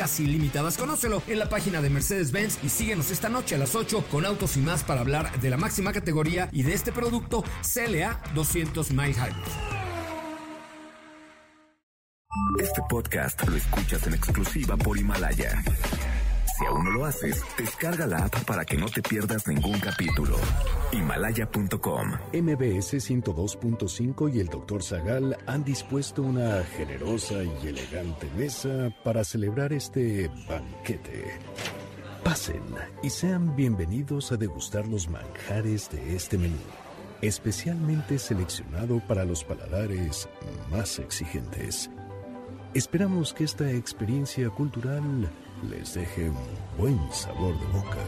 casi 0.00 0.24
ilimitadas. 0.24 0.78
Conócelo 0.78 1.22
en 1.26 1.38
la 1.38 1.50
página 1.50 1.82
de 1.82 1.90
Mercedes-Benz 1.90 2.64
y 2.64 2.70
síguenos 2.70 3.10
esta 3.10 3.28
noche 3.28 3.56
a 3.56 3.58
las 3.58 3.74
8 3.74 4.06
con 4.10 4.24
autos 4.24 4.56
y 4.56 4.60
más 4.60 4.82
para 4.82 5.02
hablar 5.02 5.38
de 5.42 5.50
la 5.50 5.58
máxima 5.58 5.92
categoría 5.92 6.48
y 6.52 6.62
de 6.62 6.72
este 6.72 6.90
producto 6.90 7.44
CLA 7.60 8.18
200 8.34 8.92
Mile 8.92 9.12
Hybrid. 9.12 9.34
Este 12.58 12.80
podcast 12.88 13.46
lo 13.46 13.56
escuchas 13.58 14.06
en 14.06 14.14
exclusiva 14.14 14.74
por 14.78 14.96
Himalaya. 14.96 15.62
Si 16.58 16.66
aún 16.66 16.84
no 16.84 16.90
lo 16.90 17.04
haces, 17.04 17.42
descarga 17.56 18.06
la 18.06 18.24
app 18.24 18.44
para 18.44 18.64
que 18.64 18.76
no 18.76 18.86
te 18.86 19.02
pierdas 19.02 19.46
ningún 19.46 19.78
capítulo. 19.80 20.36
Himalaya.com 20.92 22.12
MBS 22.32 22.94
102.5 22.94 24.34
y 24.34 24.40
el 24.40 24.46
Dr. 24.48 24.82
Zagal 24.82 25.38
han 25.46 25.64
dispuesto 25.64 26.22
una 26.22 26.62
generosa 26.64 27.34
y 27.42 27.68
elegante 27.68 28.28
mesa 28.36 28.90
para 29.04 29.24
celebrar 29.24 29.72
este 29.72 30.28
banquete. 30.48 31.38
Pasen 32.24 32.62
y 33.02 33.10
sean 33.10 33.56
bienvenidos 33.56 34.30
a 34.32 34.36
degustar 34.36 34.86
los 34.86 35.08
manjares 35.08 35.90
de 35.90 36.14
este 36.14 36.36
menú, 36.36 36.58
especialmente 37.22 38.18
seleccionado 38.18 39.00
para 39.06 39.24
los 39.24 39.44
paladares 39.44 40.28
más 40.70 40.98
exigentes. 40.98 41.90
Esperamos 42.72 43.34
que 43.34 43.42
esta 43.42 43.68
experiencia 43.70 44.48
cultural 44.50 45.28
les 45.68 45.94
deje 45.94 46.30
un 46.30 46.36
buen 46.78 46.98
sabor 47.12 47.58
de 47.58 47.66
boca. 47.66 47.98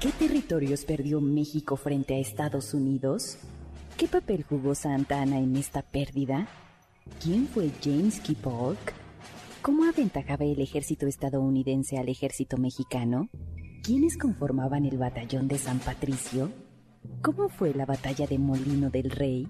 ¿Qué 0.00 0.10
territorios 0.12 0.84
perdió 0.84 1.20
México 1.20 1.76
frente 1.76 2.14
a 2.14 2.18
Estados 2.18 2.72
Unidos? 2.72 3.38
¿Qué 3.98 4.08
papel 4.08 4.44
jugó 4.44 4.74
Santa 4.74 5.20
Ana 5.20 5.38
en 5.38 5.56
esta 5.56 5.82
pérdida? 5.82 6.48
¿Quién 7.22 7.46
fue 7.46 7.70
James 7.82 8.18
K. 8.20 8.32
Polk? 8.40 8.94
¿Cómo 9.60 9.84
aventajaba 9.84 10.46
el 10.46 10.58
ejército 10.60 11.06
estadounidense 11.06 11.98
al 11.98 12.08
ejército 12.08 12.56
mexicano? 12.56 13.28
¿Quiénes 13.82 14.16
conformaban 14.16 14.86
el 14.86 14.96
batallón 14.96 15.48
de 15.48 15.58
San 15.58 15.80
Patricio? 15.80 16.50
¿Cómo 17.22 17.50
fue 17.50 17.74
la 17.74 17.84
batalla 17.84 18.26
de 18.26 18.38
Molino 18.38 18.88
del 18.88 19.10
Rey? 19.10 19.46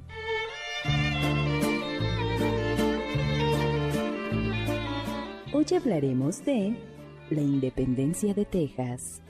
Hoy 5.61 5.77
hablaremos 5.77 6.43
de 6.47 6.75
la 7.29 7.43
independencia 7.43 8.33
de 8.33 8.47
Texas, 8.47 9.21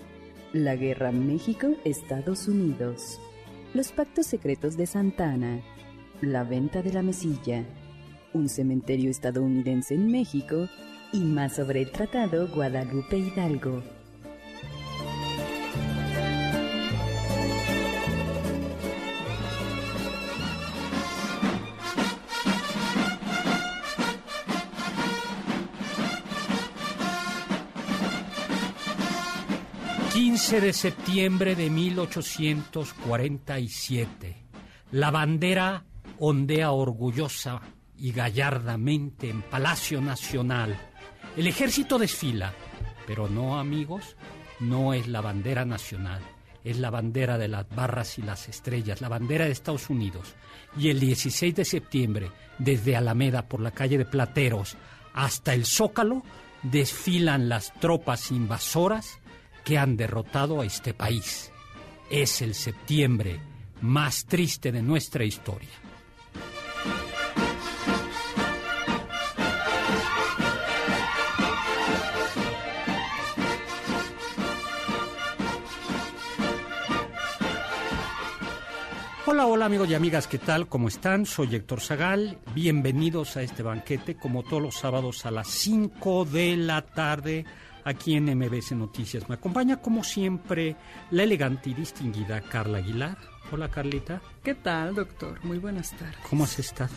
la 0.52 0.76
guerra 0.76 1.10
México-Estados 1.10 2.46
Unidos, 2.46 3.20
los 3.74 3.90
pactos 3.90 4.26
secretos 4.26 4.76
de 4.76 4.86
Santana, 4.86 5.60
la 6.20 6.44
venta 6.44 6.82
de 6.82 6.92
la 6.92 7.02
mesilla, 7.02 7.64
un 8.32 8.48
cementerio 8.48 9.10
estadounidense 9.10 9.94
en 9.94 10.06
México 10.06 10.68
y 11.12 11.18
más 11.18 11.56
sobre 11.56 11.82
el 11.82 11.90
tratado 11.90 12.46
Guadalupe 12.46 13.18
Hidalgo. 13.18 13.82
De 30.58 30.72
septiembre 30.72 31.54
de 31.54 31.70
1847. 31.70 34.36
La 34.90 35.12
bandera 35.12 35.84
ondea 36.18 36.72
orgullosa 36.72 37.60
y 37.96 38.10
gallardamente 38.10 39.30
en 39.30 39.42
Palacio 39.42 40.00
Nacional. 40.00 40.76
El 41.36 41.46
ejército 41.46 42.00
desfila, 42.00 42.52
pero 43.06 43.28
no, 43.28 43.60
amigos, 43.60 44.16
no 44.58 44.92
es 44.92 45.06
la 45.06 45.20
bandera 45.20 45.64
nacional, 45.64 46.20
es 46.64 46.80
la 46.80 46.90
bandera 46.90 47.38
de 47.38 47.46
las 47.46 47.68
barras 47.68 48.18
y 48.18 48.22
las 48.22 48.48
estrellas, 48.48 49.00
la 49.00 49.08
bandera 49.08 49.44
de 49.44 49.52
Estados 49.52 49.88
Unidos. 49.88 50.34
Y 50.76 50.88
el 50.88 50.98
16 50.98 51.54
de 51.54 51.64
septiembre, 51.64 52.32
desde 52.58 52.96
Alameda 52.96 53.46
por 53.46 53.60
la 53.60 53.70
calle 53.70 53.98
de 53.98 54.04
Plateros 54.04 54.76
hasta 55.14 55.54
el 55.54 55.64
Zócalo, 55.64 56.24
desfilan 56.64 57.48
las 57.48 57.72
tropas 57.74 58.32
invasoras 58.32 59.19
que 59.64 59.78
han 59.78 59.96
derrotado 59.96 60.60
a 60.60 60.66
este 60.66 60.94
país. 60.94 61.52
Es 62.10 62.42
el 62.42 62.54
septiembre 62.54 63.40
más 63.80 64.26
triste 64.26 64.72
de 64.72 64.82
nuestra 64.82 65.24
historia. 65.24 65.68
Hola, 79.26 79.46
hola 79.46 79.66
amigos 79.66 79.88
y 79.88 79.94
amigas, 79.94 80.26
¿qué 80.26 80.38
tal? 80.38 80.66
¿Cómo 80.66 80.88
están? 80.88 81.24
Soy 81.24 81.54
Héctor 81.54 81.80
Zagal. 81.80 82.38
Bienvenidos 82.52 83.36
a 83.36 83.42
este 83.42 83.62
banquete, 83.62 84.16
como 84.16 84.42
todos 84.42 84.60
los 84.60 84.74
sábados 84.74 85.24
a 85.24 85.30
las 85.30 85.46
5 85.46 86.24
de 86.24 86.56
la 86.56 86.82
tarde 86.82 87.44
aquí 87.84 88.14
en 88.14 88.26
MBS 88.36 88.72
Noticias. 88.72 89.28
Me 89.28 89.34
acompaña 89.34 89.76
como 89.78 90.04
siempre 90.04 90.76
la 91.10 91.22
elegante 91.22 91.70
y 91.70 91.74
distinguida 91.74 92.40
Carla 92.40 92.78
Aguilar. 92.78 93.18
Hola 93.52 93.68
Carlita. 93.68 94.20
¿Qué 94.42 94.54
tal, 94.54 94.94
doctor? 94.94 95.44
Muy 95.44 95.58
buenas 95.58 95.90
tardes. 95.92 96.16
¿Cómo 96.28 96.44
has 96.44 96.58
estado? 96.58 96.92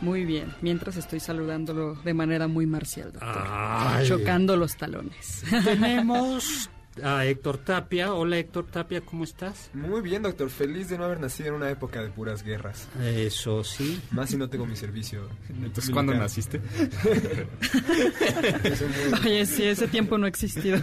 Muy 0.00 0.24
bien, 0.26 0.54
mientras 0.60 0.96
estoy 0.96 1.20
saludándolo 1.20 1.94
de 1.94 2.12
manera 2.12 2.48
muy 2.48 2.66
marcial, 2.66 3.12
doctor. 3.12 4.04
Chocando 4.04 4.56
los 4.56 4.76
talones. 4.76 5.42
Tenemos 5.64 6.70
a 7.02 7.24
Héctor 7.24 7.58
Tapia. 7.58 8.14
Hola 8.14 8.38
Héctor 8.38 8.66
Tapia, 8.66 9.00
¿cómo 9.00 9.24
estás? 9.24 9.70
Muy 9.74 10.00
bien, 10.00 10.22
doctor. 10.22 10.50
Feliz 10.50 10.88
de 10.88 10.98
no 10.98 11.04
haber 11.04 11.20
nacido 11.20 11.50
en 11.50 11.54
una 11.54 11.70
época 11.70 12.02
de 12.02 12.10
puras 12.10 12.42
guerras. 12.42 12.88
Eso 13.02 13.64
sí. 13.64 14.00
Más 14.10 14.30
si 14.30 14.36
no 14.36 14.48
tengo 14.48 14.66
mi 14.66 14.76
servicio. 14.76 15.28
Entonces, 15.48 15.90
¿cuándo 15.90 16.14
naciste? 16.14 16.60
Oye, 19.24 19.46
sí, 19.46 19.64
ese 19.64 19.88
tiempo 19.88 20.18
no 20.18 20.26
ha 20.26 20.28
existido. 20.28 20.78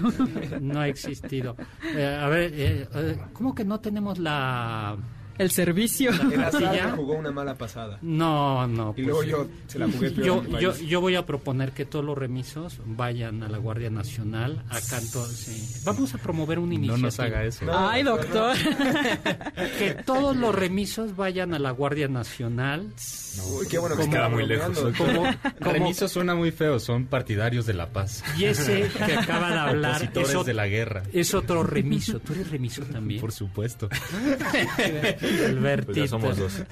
no 0.61 0.79
ha 0.79 0.87
existido. 0.87 1.55
Eh, 1.95 2.05
a 2.05 2.27
ver, 2.27 2.51
eh, 2.53 2.87
eh, 2.93 3.17
¿cómo 3.33 3.55
que 3.55 3.63
no 3.63 3.79
tenemos 3.79 4.19
la 4.19 4.97
el 5.37 5.51
servicio. 5.51 6.11
El 6.11 6.43
azar 6.43 6.91
jugó 6.95 7.13
una 7.13 7.31
mala 7.31 7.55
pasada. 7.55 7.97
No, 8.01 8.67
no. 8.67 8.93
Y 8.97 9.01
luego 9.01 9.19
pues, 9.19 9.29
yo 9.29 9.47
se 9.67 9.79
la 9.79 9.87
jugué 9.89 10.13
yo, 10.13 10.43
yo, 10.59 10.75
yo, 10.77 11.01
voy 11.01 11.15
a 11.15 11.25
proponer 11.25 11.71
que 11.71 11.85
todos 11.85 12.05
los 12.05 12.17
remisos 12.17 12.79
vayan 12.85 13.43
a 13.43 13.49
la 13.49 13.57
Guardia 13.57 13.89
Nacional. 13.89 14.63
A 14.69 14.79
canto, 14.81 15.25
sí. 15.25 15.81
Vamos 15.85 16.13
a 16.13 16.17
promover 16.17 16.59
un 16.59 16.73
inicio. 16.73 16.97
No 16.97 17.03
nos 17.03 17.19
haga 17.19 17.43
eso. 17.43 17.65
Ay, 17.71 18.03
doctor. 18.03 18.55
que 19.79 19.95
todos 20.05 20.35
los 20.35 20.53
remisos 20.53 21.15
vayan 21.15 21.53
a 21.53 21.59
la 21.59 21.71
Guardia 21.71 22.07
Nacional. 22.07 22.93
Uy, 23.41 23.67
qué 23.67 23.77
bueno 23.77 23.95
que 23.95 24.09
queda 24.09 24.29
muy 24.29 24.45
lejos. 24.45 24.77
Como, 24.97 25.25
Remisos 25.59 26.11
suena 26.11 26.35
muy 26.35 26.51
feo, 26.51 26.79
son 26.79 27.05
partidarios 27.05 27.65
de 27.65 27.73
la 27.73 27.89
paz. 27.89 28.23
Y 28.37 28.45
ese 28.45 28.89
que 28.89 29.13
acaba 29.13 29.51
de 29.51 29.59
hablar 29.59 30.11
es, 30.13 30.45
de 30.45 30.53
la 30.53 30.67
guerra. 30.67 31.03
Es 31.11 31.33
otro 31.33 31.63
remiso. 31.63 32.19
¿Tú 32.19 32.33
eres 32.33 32.51
remiso 32.51 32.83
también? 32.83 33.21
Por 33.21 33.31
supuesto. 33.31 33.89
Albertito. 35.47 35.93
Pues 35.93 36.09
somos 36.09 36.37
dos. 36.37 36.63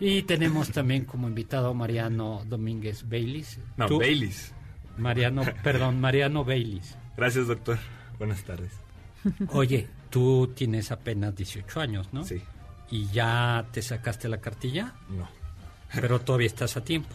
y 0.00 0.22
tenemos 0.22 0.70
también 0.70 1.04
como 1.04 1.28
invitado 1.28 1.68
a 1.68 1.74
Mariano 1.74 2.42
Domínguez 2.46 3.08
Baylis. 3.08 3.58
No, 3.76 3.98
Baylis. 3.98 4.52
Mariano, 4.96 5.42
perdón, 5.62 6.00
Mariano 6.00 6.44
Baylis. 6.44 6.96
Gracias, 7.16 7.46
doctor. 7.46 7.78
Buenas 8.18 8.42
tardes. 8.42 8.72
Oye, 9.50 9.88
tú 10.10 10.52
tienes 10.54 10.90
apenas 10.90 11.34
18 11.36 11.80
años, 11.80 12.08
¿no? 12.12 12.24
Sí. 12.24 12.42
¿Y 12.90 13.08
ya 13.08 13.66
te 13.70 13.82
sacaste 13.82 14.28
la 14.28 14.38
cartilla? 14.38 14.94
No. 15.08 15.28
Pero 15.94 16.20
todavía 16.20 16.46
estás 16.46 16.76
a 16.76 16.84
tiempo. 16.84 17.14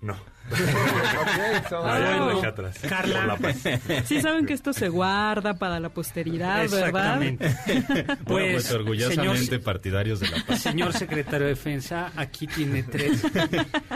No. 0.00 0.16
okay, 0.52 2.48
atrás. 2.48 2.78
Carla. 2.88 3.36
Sí 4.04 4.20
saben 4.20 4.46
que 4.46 4.52
esto 4.52 4.72
se 4.72 4.88
guarda 4.88 5.54
para 5.54 5.80
la 5.80 5.88
posteridad, 5.88 6.68
¿verdad? 6.68 7.20
pues, 8.24 8.52
pues 8.52 8.72
orgullosamente 8.72 9.46
señor, 9.46 9.62
partidarios 9.62 10.20
de 10.20 10.28
la 10.28 10.44
paz. 10.46 10.62
Señor 10.62 10.92
secretario 10.92 11.46
de 11.46 11.54
Defensa, 11.54 12.12
aquí 12.16 12.46
tiene 12.46 12.82
tres. 12.82 13.22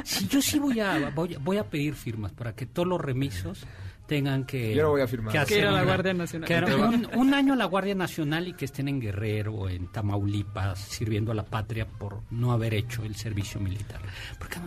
Sí, 0.05 0.27
yo 0.29 0.41
sí 0.41 0.59
voy 0.59 0.81
a, 0.81 1.11
voy, 1.11 1.37
voy 1.41 1.59
a 1.59 1.65
pedir 1.65 1.95
firmas 1.95 2.33
para 2.33 2.55
que 2.55 2.67
todos 2.67 2.89
los 2.89 3.01
remisos 3.01 3.67
tengan 4.11 4.45
que, 4.45 4.75
Yo 4.75 4.83
no 4.83 4.89
voy 4.91 5.03
a 5.03 5.07
firmar. 5.07 5.31
que 5.31 5.39
hacer 5.39 5.65
a 5.69 5.71
la 5.71 5.85
Guardia 5.85 6.13
Nacional. 6.13 6.65
un, 6.75 7.09
un, 7.15 7.33
año 7.33 7.53
a 7.53 7.57
la 7.57 7.67
Guardia 7.67 7.95
Nacional 7.95 8.49
y 8.49 8.55
que 8.55 8.65
estén 8.65 8.89
en 8.89 9.01
Guerrero, 9.01 9.55
o 9.55 9.69
en 9.69 9.87
Tamaulipas, 9.87 10.81
sirviendo 10.81 11.31
a 11.31 11.35
la 11.37 11.45
patria 11.45 11.87
por 11.87 12.23
no 12.33 12.51
haber 12.51 12.75
hecho 12.75 13.05
el 13.05 13.15
servicio 13.15 13.61
militar. 13.61 14.01
Porque 14.37 14.59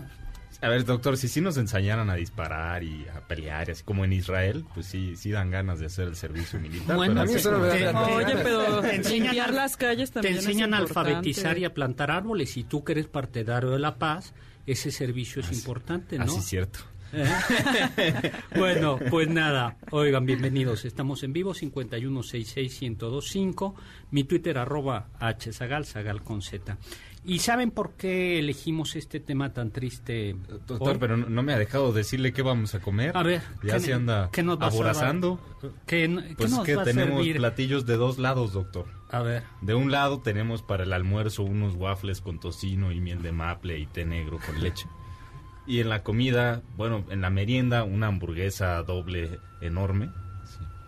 a 0.61 0.69
ver, 0.69 0.85
doctor, 0.85 1.17
si 1.17 1.27
sí 1.27 1.41
nos 1.41 1.57
enseñaran 1.57 2.09
a 2.09 2.15
disparar 2.15 2.83
y 2.83 3.05
a 3.13 3.27
pelear, 3.27 3.69
así 3.69 3.83
como 3.83 4.05
en 4.05 4.13
Israel, 4.13 4.63
pues 4.73 4.85
sí, 4.85 5.17
sí 5.17 5.29
dan 5.29 5.51
ganas 5.51 5.79
de 5.79 5.87
hacer 5.87 6.07
el 6.07 6.15
servicio 6.15 6.57
militar. 6.57 6.95
Bueno, 6.95 7.19
a 7.19 7.25
mí 7.25 7.33
eso 7.33 7.53
Oye, 7.53 8.35
pero 8.41 8.79
te 8.79 8.95
enseñan 8.95 9.35
las 9.53 9.75
calles 9.75 10.11
también 10.11 10.35
Te 10.35 10.39
enseñan 10.39 10.73
a 10.73 10.77
alfabetizar 10.77 11.57
y 11.57 11.65
a 11.65 11.73
plantar 11.73 12.11
árboles. 12.11 12.55
Y 12.55 12.63
tú 12.63 12.81
que 12.85 12.93
eres 12.93 13.07
partidario 13.07 13.71
de 13.71 13.79
la 13.79 13.97
paz, 13.97 14.33
ese 14.65 14.89
servicio 14.89 15.41
es 15.41 15.51
importante, 15.51 16.17
¿no? 16.17 16.23
Así 16.23 16.37
es 16.37 16.45
cierto. 16.45 16.79
bueno, 18.55 18.97
pues 19.09 19.27
nada, 19.29 19.77
oigan, 19.91 20.25
bienvenidos. 20.25 20.83
Estamos 20.85 21.21
en 21.23 21.33
vivo, 21.33 21.53
5166125, 21.53 23.73
mi 24.11 24.23
Twitter 24.23 24.57
arroba 24.57 25.09
hzagal, 25.19 25.85
zagal 25.85 26.23
con 26.23 26.41
z. 26.41 26.77
¿Y 27.25 27.39
saben 27.39 27.71
por 27.71 27.93
qué 27.93 28.37
elegimos 28.39 28.97
este 28.97 29.21
tema 29.21 29.53
tan 29.53 29.71
triste? 29.71 30.35
Doctor, 30.67 30.99
pero 30.99 31.15
no, 31.15 31.43
me 31.43 31.53
ha 31.53 31.57
dejado 31.57 31.93
decirle 31.93 32.33
qué 32.33 32.41
vamos 32.41 32.75
a 32.75 32.81
comer. 32.81 33.15
A 33.15 33.23
ver, 33.23 33.41
ya 33.63 33.79
se 33.79 33.93
anda 33.93 34.29
aborazando. 34.59 35.39
¿Qué, 35.85 36.35
pues 36.37 36.53
que 36.59 36.75
tenemos 36.77 37.25
platillos 37.27 37.85
de 37.85 37.95
dos 37.95 38.17
lados, 38.17 38.51
doctor. 38.51 38.87
A 39.09 39.21
ver. 39.21 39.43
De 39.61 39.73
un 39.75 39.91
lado 39.91 40.21
tenemos 40.21 40.63
para 40.63 40.83
el 40.83 40.91
almuerzo 40.91 41.43
unos 41.43 41.75
waffles 41.75 42.19
con 42.19 42.39
tocino 42.39 42.91
y 42.91 42.99
miel 42.99 43.21
de 43.21 43.31
maple 43.31 43.79
y 43.79 43.85
té 43.85 44.03
negro 44.03 44.39
con 44.45 44.61
leche. 44.61 44.85
Y 45.65 45.79
en 45.79 45.89
la 45.89 46.03
comida, 46.03 46.61
bueno, 46.75 47.05
en 47.09 47.21
la 47.21 47.29
merienda, 47.29 47.83
una 47.83 48.07
hamburguesa 48.07 48.83
doble 48.83 49.39
enorme 49.61 50.09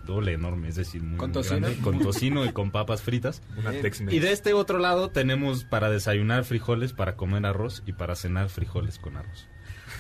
doble 0.06 0.34
enorme, 0.34 0.70
es 0.70 0.76
decir, 0.76 1.02
muy, 1.02 1.18
¿Con 1.18 1.32
tocino? 1.32 1.68
con 1.82 2.00
tocino 2.00 2.46
y 2.46 2.52
con 2.52 2.72
papas 2.72 3.02
fritas. 3.02 3.42
Una 3.58 3.74
y 3.74 4.20
de 4.20 4.32
este 4.32 4.54
otro 4.54 4.78
lado 4.78 5.10
tenemos 5.10 5.64
para 5.66 5.90
desayunar 5.90 6.46
frijoles, 6.46 6.94
para 6.94 7.16
comer 7.16 7.46
arroz 7.46 7.84
y 7.86 7.94
para 7.94 8.16
cenar 8.16 8.50
frijoles 8.50 9.00
con 9.00 9.18
arroz. 9.18 9.48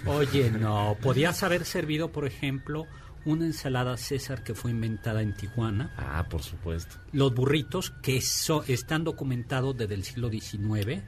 Oye, 0.05 0.51
no, 0.51 0.97
podías 1.01 1.41
haber 1.43 1.65
servido, 1.65 2.11
por 2.11 2.25
ejemplo, 2.25 2.85
una 3.25 3.45
ensalada 3.45 3.97
César 3.97 4.43
que 4.43 4.53
fue 4.53 4.71
inventada 4.71 5.21
en 5.21 5.35
Tijuana. 5.35 5.93
Ah, 5.97 6.27
por 6.29 6.43
supuesto. 6.43 6.97
Los 7.11 7.33
burritos 7.33 7.91
que 8.03 8.17
están 8.17 9.03
documentados 9.03 9.75
desde 9.75 9.95
el 9.95 10.03
siglo 10.03 10.29
XIX 10.29 11.01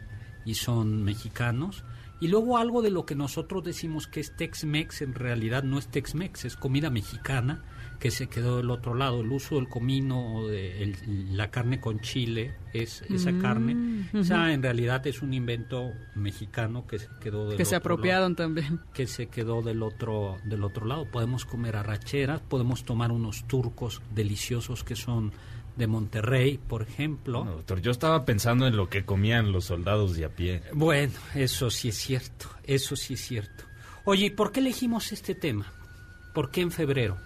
y 0.45 0.55
son 0.55 1.03
mexicanos. 1.03 1.83
Y 2.19 2.29
luego 2.29 2.57
algo 2.57 2.81
de 2.81 2.89
lo 2.89 3.05
que 3.05 3.15
nosotros 3.15 3.63
decimos 3.63 4.07
que 4.07 4.19
es 4.19 4.35
Tex-Mex, 4.35 5.01
en 5.01 5.13
realidad 5.13 5.63
no 5.63 5.77
es 5.77 5.87
Tex-Mex, 5.87 6.45
es 6.45 6.55
comida 6.55 6.89
mexicana 6.89 7.63
que 7.99 8.11
se 8.11 8.27
quedó 8.27 8.57
del 8.57 8.69
otro 8.69 8.93
lado. 8.93 9.21
El 9.21 9.31
uso 9.31 9.55
del 9.55 9.67
comino 9.67 10.47
de 10.47 10.95
la 11.31 11.49
carne 11.49 11.79
con 11.79 11.99
chile, 11.99 12.55
es 12.73 13.01
esa 13.09 13.31
mm, 13.31 13.41
carne. 13.41 14.09
O 14.13 14.23
sea, 14.23 14.53
en 14.53 14.61
realidad 14.61 15.05
es 15.07 15.21
un 15.21 15.33
invento 15.33 15.91
mexicano 16.15 16.85
que 16.85 16.99
se 16.99 17.07
quedó 17.19 17.47
del 17.47 17.57
que 17.57 17.65
se 17.65 17.75
apropiaron 17.75 18.35
también. 18.35 18.81
Que 18.93 19.07
se 19.07 19.27
quedó 19.27 19.61
del 19.61 19.81
otro 19.83 20.37
del 20.43 20.63
otro 20.63 20.85
lado. 20.85 21.05
Podemos 21.05 21.45
comer 21.45 21.75
arracheras, 21.75 22.41
podemos 22.41 22.83
tomar 22.83 23.11
unos 23.11 23.47
turcos 23.47 24.01
deliciosos 24.13 24.83
que 24.83 24.95
son 24.95 25.31
de 25.77 25.87
Monterrey, 25.87 26.57
por 26.57 26.81
ejemplo. 26.81 27.43
doctor, 27.45 27.79
yo 27.81 27.91
estaba 27.91 28.25
pensando 28.25 28.67
en 28.67 28.75
lo 28.75 28.89
que 28.89 29.05
comían 29.05 29.51
los 29.51 29.65
soldados 29.65 30.15
de 30.15 30.25
a 30.25 30.29
pie. 30.29 30.63
Bueno, 30.73 31.13
eso 31.35 31.69
sí 31.69 31.89
es 31.89 31.97
cierto, 31.97 32.49
eso 32.63 32.95
sí 32.95 33.13
es 33.13 33.21
cierto. 33.21 33.63
Oye, 34.05 34.31
¿por 34.31 34.51
qué 34.51 34.59
elegimos 34.59 35.11
este 35.11 35.35
tema? 35.35 35.71
¿Por 36.33 36.49
qué 36.51 36.61
en 36.61 36.71
febrero? 36.71 37.17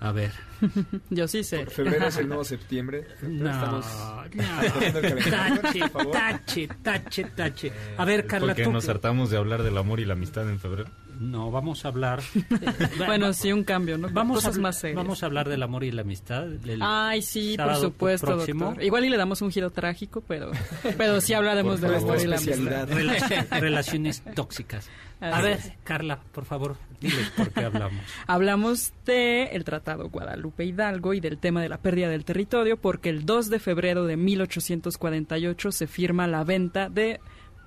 A 0.00 0.10
ver. 0.10 0.32
Yo 1.10 1.28
sí 1.28 1.44
sé. 1.44 1.64
febrero 1.66 2.08
es 2.08 2.16
el 2.16 2.26
nuevo 2.28 2.42
septiembre. 2.54 3.06
No, 3.22 3.50
Estamos 3.50 3.86
no. 4.34 5.30
Tache, 5.30 5.88
tache, 6.02 6.68
tache, 6.82 7.24
tache. 7.36 7.72
A 7.96 8.04
ver, 8.04 8.26
Carla, 8.26 8.54
¿Por 8.54 8.64
qué 8.64 8.70
nos 8.70 8.88
hartamos 8.88 9.30
de 9.30 9.36
hablar 9.36 9.62
del 9.62 9.78
amor 9.78 10.00
y 10.00 10.04
la 10.04 10.14
amistad 10.14 10.48
en 10.50 10.58
febrero? 10.58 10.90
No, 11.22 11.52
vamos 11.52 11.84
a 11.84 11.88
hablar. 11.88 12.20
bueno, 12.98 13.32
sí, 13.32 13.52
un 13.52 13.62
cambio, 13.62 13.96
¿no? 13.96 14.08
Vamos 14.10 14.44
a, 14.44 14.50
más 14.58 14.82
Vamos 14.94 15.22
a 15.22 15.26
hablar 15.26 15.48
del 15.48 15.62
amor 15.62 15.84
y 15.84 15.92
la 15.92 16.02
amistad. 16.02 16.48
Ay, 16.80 17.22
sí, 17.22 17.56
por 17.56 17.76
supuesto, 17.76 18.36
doctor. 18.36 18.82
Igual 18.82 19.04
y 19.04 19.08
le 19.08 19.16
damos 19.16 19.40
un 19.40 19.52
giro 19.52 19.70
trágico, 19.70 20.20
pero, 20.26 20.50
pero 20.98 21.20
sí 21.20 21.32
hablaremos 21.32 21.80
del 21.80 21.94
amor 21.94 22.18
y 22.20 22.26
la 22.26 22.36
amistad. 22.38 22.88
relaciones 23.60 24.22
tóxicas. 24.34 24.90
A 25.20 25.40
ver, 25.40 25.60
Carla, 25.84 26.18
por 26.32 26.44
favor, 26.44 26.76
diles 27.00 27.30
por 27.36 27.52
qué 27.52 27.64
hablamos. 27.64 28.04
hablamos 28.26 28.92
de 29.06 29.44
el 29.52 29.62
Tratado 29.62 30.08
Guadalupe 30.08 30.64
Hidalgo 30.64 31.14
y 31.14 31.20
del 31.20 31.38
tema 31.38 31.62
de 31.62 31.68
la 31.68 31.78
pérdida 31.78 32.08
del 32.08 32.24
territorio 32.24 32.76
porque 32.76 33.10
el 33.10 33.24
2 33.24 33.48
de 33.48 33.60
febrero 33.60 34.04
de 34.04 34.16
1848 34.16 35.70
se 35.70 35.86
firma 35.86 36.26
la 36.26 36.42
venta 36.42 36.88
de 36.88 37.20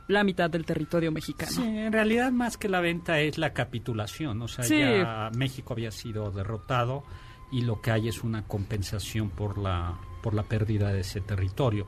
la 0.07 0.23
mitad 0.23 0.49
del 0.49 0.65
territorio 0.65 1.11
mexicano. 1.11 1.51
Sí, 1.51 1.63
en 1.63 1.91
realidad 1.91 2.31
más 2.31 2.57
que 2.57 2.69
la 2.69 2.79
venta 2.79 3.19
es 3.19 3.37
la 3.37 3.53
capitulación, 3.53 4.41
o 4.41 4.47
sea, 4.47 4.65
ya 4.65 5.31
México 5.35 5.73
había 5.73 5.91
sido 5.91 6.31
derrotado 6.31 7.03
y 7.51 7.61
lo 7.61 7.81
que 7.81 7.91
hay 7.91 8.07
es 8.07 8.23
una 8.23 8.43
compensación 8.47 9.29
por 9.29 9.57
la 9.57 9.97
por 10.21 10.33
la 10.33 10.43
pérdida 10.43 10.91
de 10.91 11.01
ese 11.01 11.21
territorio. 11.21 11.87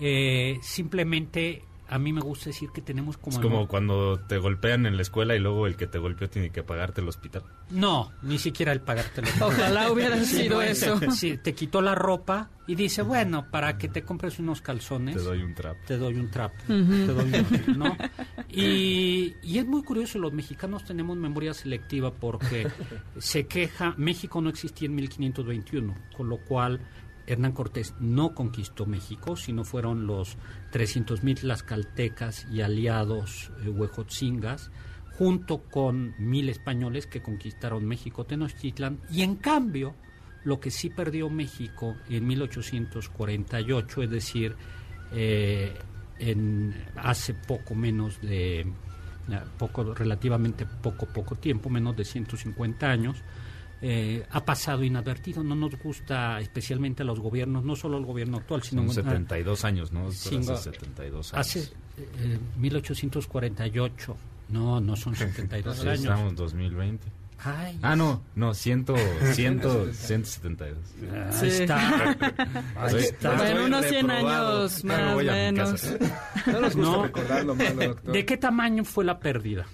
Eh, 0.00 0.58
simplemente 0.62 1.64
a 1.90 1.98
mí 1.98 2.12
me 2.12 2.20
gusta 2.20 2.46
decir 2.46 2.70
que 2.72 2.80
tenemos 2.80 3.18
como... 3.18 3.36
Es 3.36 3.42
como 3.42 3.66
cuando 3.66 4.20
te 4.20 4.38
golpean 4.38 4.86
en 4.86 4.94
la 4.94 5.02
escuela 5.02 5.34
y 5.34 5.40
luego 5.40 5.66
el 5.66 5.76
que 5.76 5.88
te 5.88 5.98
golpeó 5.98 6.30
tiene 6.30 6.50
que 6.50 6.62
pagarte 6.62 7.00
el 7.00 7.08
hospital. 7.08 7.42
No, 7.70 8.12
ni 8.22 8.38
siquiera 8.38 8.70
el 8.70 8.80
pagarte 8.80 9.20
el 9.20 9.26
hospital. 9.26 9.48
Ojalá 9.48 9.90
hubiera 9.90 10.24
sido 10.24 10.62
eso. 10.62 11.00
Sí, 11.10 11.36
te 11.42 11.52
quitó 11.52 11.82
la 11.82 11.96
ropa 11.96 12.48
y 12.68 12.76
dice, 12.76 13.02
bueno, 13.02 13.50
para 13.50 13.76
que 13.76 13.88
te 13.88 14.02
compres 14.04 14.38
unos 14.38 14.60
calzones... 14.60 15.16
Te 15.16 15.22
doy 15.22 15.42
un 15.42 15.52
trap. 15.52 15.76
Te 15.84 15.98
doy 15.98 16.14
un 16.14 16.30
trap. 16.30 16.52
Te 16.64 16.72
doy 16.74 17.32
un, 17.66 17.78
¿no? 17.78 17.96
Y, 18.48 19.34
y 19.42 19.58
es 19.58 19.66
muy 19.66 19.82
curioso, 19.82 20.20
los 20.20 20.32
mexicanos 20.32 20.84
tenemos 20.84 21.16
memoria 21.16 21.52
selectiva 21.54 22.12
porque 22.12 22.68
se 23.18 23.48
queja, 23.48 23.94
México 23.96 24.40
no 24.40 24.48
existía 24.48 24.86
en 24.86 24.94
1521, 24.94 25.94
con 26.16 26.28
lo 26.28 26.38
cual 26.38 26.80
Hernán 27.30 27.52
Cortés 27.52 27.94
no 28.00 28.34
conquistó 28.34 28.86
México, 28.86 29.36
sino 29.36 29.62
fueron 29.64 30.06
los 30.06 30.36
300.000 30.72 31.40
tlaxcaltecas 31.40 32.46
y 32.50 32.60
aliados 32.60 33.52
eh, 33.64 33.68
huejotzingas, 33.68 34.72
junto 35.12 35.62
con 35.62 36.14
mil 36.18 36.48
españoles 36.48 37.06
que 37.06 37.22
conquistaron 37.22 37.84
México 37.86 38.24
Tenochtitlan, 38.24 38.98
y 39.10 39.22
en 39.22 39.36
cambio, 39.36 39.94
lo 40.44 40.58
que 40.58 40.70
sí 40.70 40.90
perdió 40.90 41.30
México 41.30 41.94
en 42.08 42.26
1848, 42.26 44.02
es 44.02 44.10
decir, 44.10 44.56
eh, 45.12 45.74
en 46.18 46.74
hace 46.96 47.34
poco 47.34 47.74
menos 47.74 48.20
de 48.20 48.66
poco 49.58 49.94
relativamente 49.94 50.66
poco 50.66 51.06
poco 51.06 51.36
tiempo, 51.36 51.70
menos 51.70 51.96
de 51.96 52.04
150 52.04 52.90
años, 52.90 53.22
eh, 53.82 54.26
ha 54.30 54.44
pasado 54.44 54.84
inadvertido. 54.84 55.42
No 55.42 55.54
nos 55.54 55.76
gusta 55.78 56.40
especialmente 56.40 57.02
a 57.02 57.06
los 57.06 57.20
gobiernos, 57.20 57.64
no 57.64 57.76
solo 57.76 57.98
el 57.98 58.04
gobierno 58.04 58.38
actual, 58.38 58.62
sino... 58.62 58.82
Son 58.84 58.94
72 58.94 59.64
años, 59.64 59.92
¿no? 59.92 60.08
hace 60.08 60.42
72 60.42 61.34
años. 61.34 61.46
Hace 61.46 61.68
1848. 62.58 64.16
No, 64.50 64.80
no 64.80 64.96
son 64.96 65.16
72 65.16 65.80
años. 65.80 66.00
Estamos 66.00 66.30
en 66.30 66.36
2020. 66.36 67.06
ah, 67.82 67.96
no, 67.96 68.22
no, 68.34 68.52
100, 68.52 68.84
100, 69.32 69.60
172. 69.94 70.78
Ahí 71.40 71.48
está. 71.48 72.10
Ahí 72.76 72.96
está. 72.96 73.50
En 73.50 73.58
unos 73.60 73.86
100 73.86 74.10
años 74.10 74.84
más 74.84 75.14
o 75.14 75.16
menos. 75.18 75.96
No 76.46 76.60
nos 76.60 76.74
gusta 76.74 77.02
recordarlo 77.02 77.54
malo, 77.54 77.84
doctor. 77.88 78.12
¿De 78.12 78.24
qué 78.24 78.36
tamaño 78.36 78.82
fue 78.84 79.04
la 79.04 79.18
pérdida? 79.20 79.66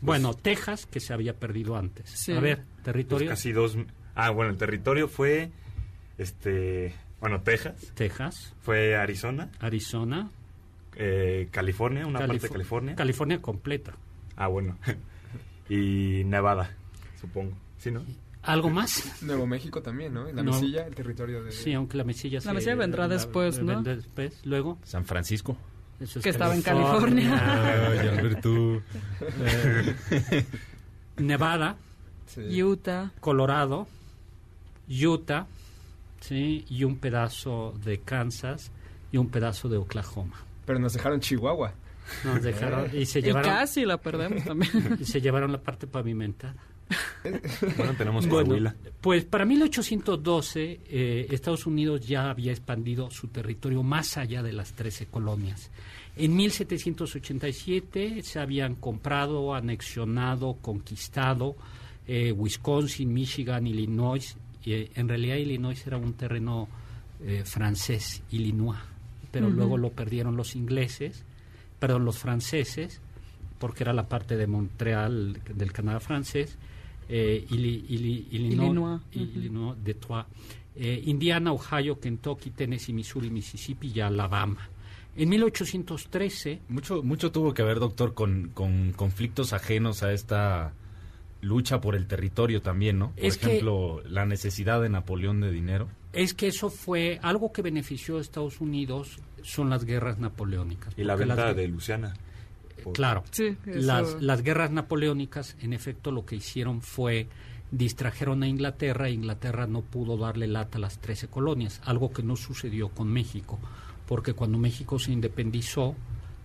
Bueno, 0.00 0.34
Texas, 0.34 0.86
que 0.86 1.00
se 1.00 1.12
había 1.12 1.34
perdido 1.34 1.76
antes. 1.76 2.28
A 2.28 2.40
ver, 2.40 2.64
territorio. 2.82 3.28
Pues 3.28 3.38
casi 3.38 3.52
dos. 3.52 3.76
Ah, 4.14 4.30
bueno, 4.30 4.50
el 4.50 4.58
territorio 4.58 5.08
fue. 5.08 5.50
Este. 6.18 6.94
Bueno, 7.20 7.40
Texas. 7.42 7.92
Texas. 7.94 8.54
Fue 8.60 8.96
Arizona. 8.96 9.50
Arizona. 9.60 10.30
Eh, 10.96 11.48
California, 11.50 12.06
una 12.06 12.20
parte 12.20 12.38
de 12.38 12.48
California. 12.48 12.94
California 12.96 13.42
completa. 13.42 13.94
Ah, 14.36 14.48
bueno. 14.48 14.78
y 15.68 16.24
Nevada, 16.24 16.74
supongo. 17.20 17.56
¿Sí, 17.78 17.90
no? 17.90 18.02
¿Algo 18.42 18.70
más? 18.70 19.22
Nuevo 19.22 19.46
México 19.46 19.82
también, 19.82 20.14
¿no? 20.14 20.30
La 20.32 20.42
mesilla, 20.42 20.86
el 20.86 20.94
territorio 20.94 21.42
de... 21.42 21.50
Sí, 21.50 21.72
aunque 21.72 21.96
la 21.96 22.04
mesilla... 22.04 22.38
La 22.44 22.52
mesilla 22.52 22.76
vendrá 22.76 23.08
después, 23.08 23.60
¿no? 23.60 23.82
Después, 23.82 24.40
luego... 24.44 24.78
San 24.84 25.04
Francisco. 25.04 25.58
Eso 26.00 26.18
es 26.18 26.22
Que 26.22 26.30
estaba 26.30 26.54
en 26.54 26.62
California. 26.62 27.88
Ay, 27.88 28.08
Alberto. 28.08 28.82
Eh, 29.40 30.44
Nevada, 31.18 31.76
Sí. 32.26 32.62
Utah. 32.62 33.12
Colorado, 33.20 33.86
Utah, 34.88 35.46
¿sí? 36.20 36.64
y 36.68 36.82
un 36.84 36.98
pedazo 36.98 37.72
de 37.84 38.00
Kansas 38.00 38.72
y 39.12 39.16
un 39.16 39.28
pedazo 39.30 39.68
de 39.68 39.76
Oklahoma. 39.76 40.36
Pero 40.66 40.78
nos 40.80 40.92
dejaron 40.92 41.20
Chihuahua. 41.20 41.72
Nos 42.24 42.42
dejaron 42.42 42.90
y 42.92 43.06
se 43.06 43.20
Y 43.20 43.22
llevaron 43.22 43.50
casi 43.50 43.84
la 43.84 43.96
perdemos 43.98 44.44
también. 44.44 44.96
y 45.00 45.04
se 45.04 45.20
llevaron 45.20 45.52
la 45.52 45.58
parte 45.58 45.86
pavimentada. 45.86 46.54
Bueno, 47.76 47.94
tenemos 47.98 48.26
Bueno, 48.28 48.46
Coahuila. 48.46 48.76
pues 49.00 49.24
para 49.24 49.44
1812 49.44 50.80
eh, 50.88 51.26
Estados 51.30 51.66
Unidos 51.66 52.06
ya 52.06 52.30
había 52.30 52.52
expandido 52.52 53.10
su 53.10 53.28
territorio 53.28 53.82
más 53.82 54.16
allá 54.16 54.42
de 54.42 54.52
las 54.52 54.72
13 54.74 55.06
colonias. 55.06 55.70
En 56.16 56.36
1787 56.36 58.22
se 58.22 58.38
habían 58.38 58.76
comprado, 58.76 59.54
anexionado, 59.54 60.54
conquistado 60.62 61.56
eh, 62.06 62.32
Wisconsin, 62.32 63.12
Michigan, 63.12 63.66
Illinois. 63.66 64.36
y, 64.64 64.72
eh, 64.72 64.90
en 64.94 65.08
realidad 65.08 65.36
Illinois 65.36 65.86
era 65.86 65.96
un 65.96 66.14
terreno 66.14 66.68
eh, 67.20 67.42
francés, 67.44 68.22
Illinois, 68.30 68.78
pero 69.30 69.50
luego 69.50 69.76
lo 69.76 69.90
perdieron 69.90 70.36
los 70.36 70.54
ingleses, 70.54 71.24
perdón, 71.78 72.04
los 72.04 72.18
franceses, 72.18 73.00
porque 73.58 73.84
era 73.84 73.92
la 73.92 74.08
parte 74.08 74.36
de 74.36 74.46
Montreal 74.46 75.38
del 75.54 75.72
Canadá 75.72 76.00
francés, 76.00 76.56
eh, 77.08 77.44
Illi- 77.50 77.84
Illi- 77.88 78.26
Illinois, 78.32 78.66
Illinois. 78.66 79.00
Illinois, 79.12 79.76
Detroit, 79.82 80.26
eh, 80.74 81.02
Indiana, 81.06 81.52
Ohio, 81.52 81.98
Kentucky, 82.00 82.50
Tennessee, 82.50 82.92
Missouri, 82.92 83.30
Mississippi 83.30 83.92
y 83.94 84.00
Alabama. 84.00 84.68
En 85.16 85.28
1813, 85.30 86.60
Mucho, 86.68 87.02
mucho 87.02 87.32
tuvo 87.32 87.54
que 87.54 87.62
ver, 87.62 87.78
doctor, 87.78 88.12
con, 88.14 88.50
con 88.52 88.92
conflictos 88.92 89.52
ajenos 89.52 90.02
a 90.02 90.12
esta 90.12 90.74
lucha 91.40 91.80
por 91.80 91.94
el 91.94 92.06
territorio 92.06 92.60
también, 92.60 92.98
¿no? 92.98 93.12
Por 93.12 93.24
Es 93.24 93.38
que- 93.38 93.46
ejemplo, 93.46 94.02
la 94.08 94.26
necesidad 94.26 94.80
de 94.82 94.88
Napoleón 94.88 95.40
de 95.40 95.50
dinero. 95.50 95.88
es 96.12 96.34
que 96.34 96.48
eso 96.48 96.70
fue 96.70 97.18
algo 97.22 97.52
que 97.52 97.62
benefició 97.62 98.18
a 98.18 98.20
Estados 98.20 98.60
Unidos, 98.60 99.18
son 99.42 99.70
las 99.70 99.84
guerras 99.84 100.18
napoleónicas. 100.18 100.92
Y 100.98 101.04
la 101.04 101.14
venta 101.14 101.34
las- 101.36 101.56
de 101.56 101.68
Luciana. 101.68 102.14
Por- 102.86 102.94
Claro, 102.94 103.24
Sí, 103.32 103.56
eso- 103.66 103.80
las, 103.80 104.22
las 104.22 104.42
guerras 104.42 104.70
napoleónicas, 104.70 105.56
en 105.60 105.72
efecto, 105.72 106.12
lo 106.12 106.24
que 106.24 106.36
hicieron 106.36 106.80
fue 106.82 107.28
distrajeron 107.72 108.44
a 108.44 108.48
Inglaterra. 108.48 109.08
e 109.08 109.12
Inglaterra 109.12 109.66
no 109.66 109.82
pudo 109.82 110.16
darle 110.16 110.46
lata 110.46 110.78
a 110.78 110.80
las 110.80 110.98
13 111.00 111.26
colonias, 111.28 111.80
algo 111.84 112.12
que 112.12 112.22
no 112.22 112.36
sucedió 112.36 112.90
con 112.90 113.08
México, 113.08 113.58
porque 114.06 114.34
cuando 114.34 114.56
México 114.56 115.00
se 115.00 115.10
independizó, 115.10 115.96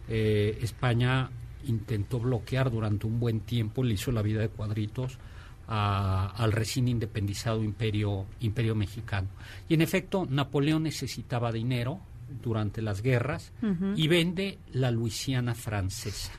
eh, 0.10 0.58
España 0.64 1.30
intentó 1.68 2.20
bloquear 2.20 2.72
durante 2.72 3.06
un 3.06 3.20
buen 3.20 3.42
tiempo, 3.42 3.84
le 3.84 3.94
hizo 3.94 4.12
la 4.12 4.24
vida 4.24 4.42
de 4.42 4.50
cuadritos 4.50 5.20
a- 5.68 6.34
al 6.36 6.52
recién 6.52 6.88
independizado 6.88 7.64
imperio, 7.64 8.26
imperio 8.40 8.74
mexicano. 8.76 9.28
Y 9.70 9.76
en 9.76 9.82
efecto, 9.82 10.26
Napoleón 10.28 10.84
necesitaba 10.84 11.52
dinero 11.52 12.00
durante 12.42 12.82
las 12.82 13.02
guerras 13.02 13.52
y 13.96 14.08
vende 14.08 14.60
la 14.74 14.92
Luisiana 14.92 15.56
francesa, 15.56 16.32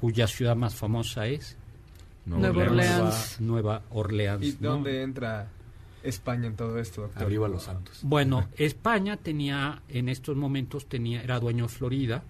cuya 0.00 0.26
ciudad 0.26 0.56
más 0.56 0.74
famosa 0.74 1.26
es 1.26 1.56
Nueva 2.26 2.62
Orleans. 2.64 3.36
Nueva 3.40 3.82
Orleans. 3.90 4.44
¿Y 4.44 4.56
¿no? 4.60 4.70
dónde 4.70 5.02
entra 5.02 5.48
España 6.02 6.48
en 6.48 6.56
todo 6.56 6.78
esto, 6.78 7.02
doctor? 7.02 7.22
Arriba 7.22 7.48
los 7.48 7.62
santos. 7.62 8.00
Bueno, 8.02 8.48
España 8.56 9.16
tenía, 9.16 9.82
en 9.88 10.08
estos 10.08 10.36
momentos 10.36 10.86
tenía, 10.86 11.22
era 11.22 11.38
dueño 11.38 11.64
de 11.64 11.68
Florida, 11.68 12.24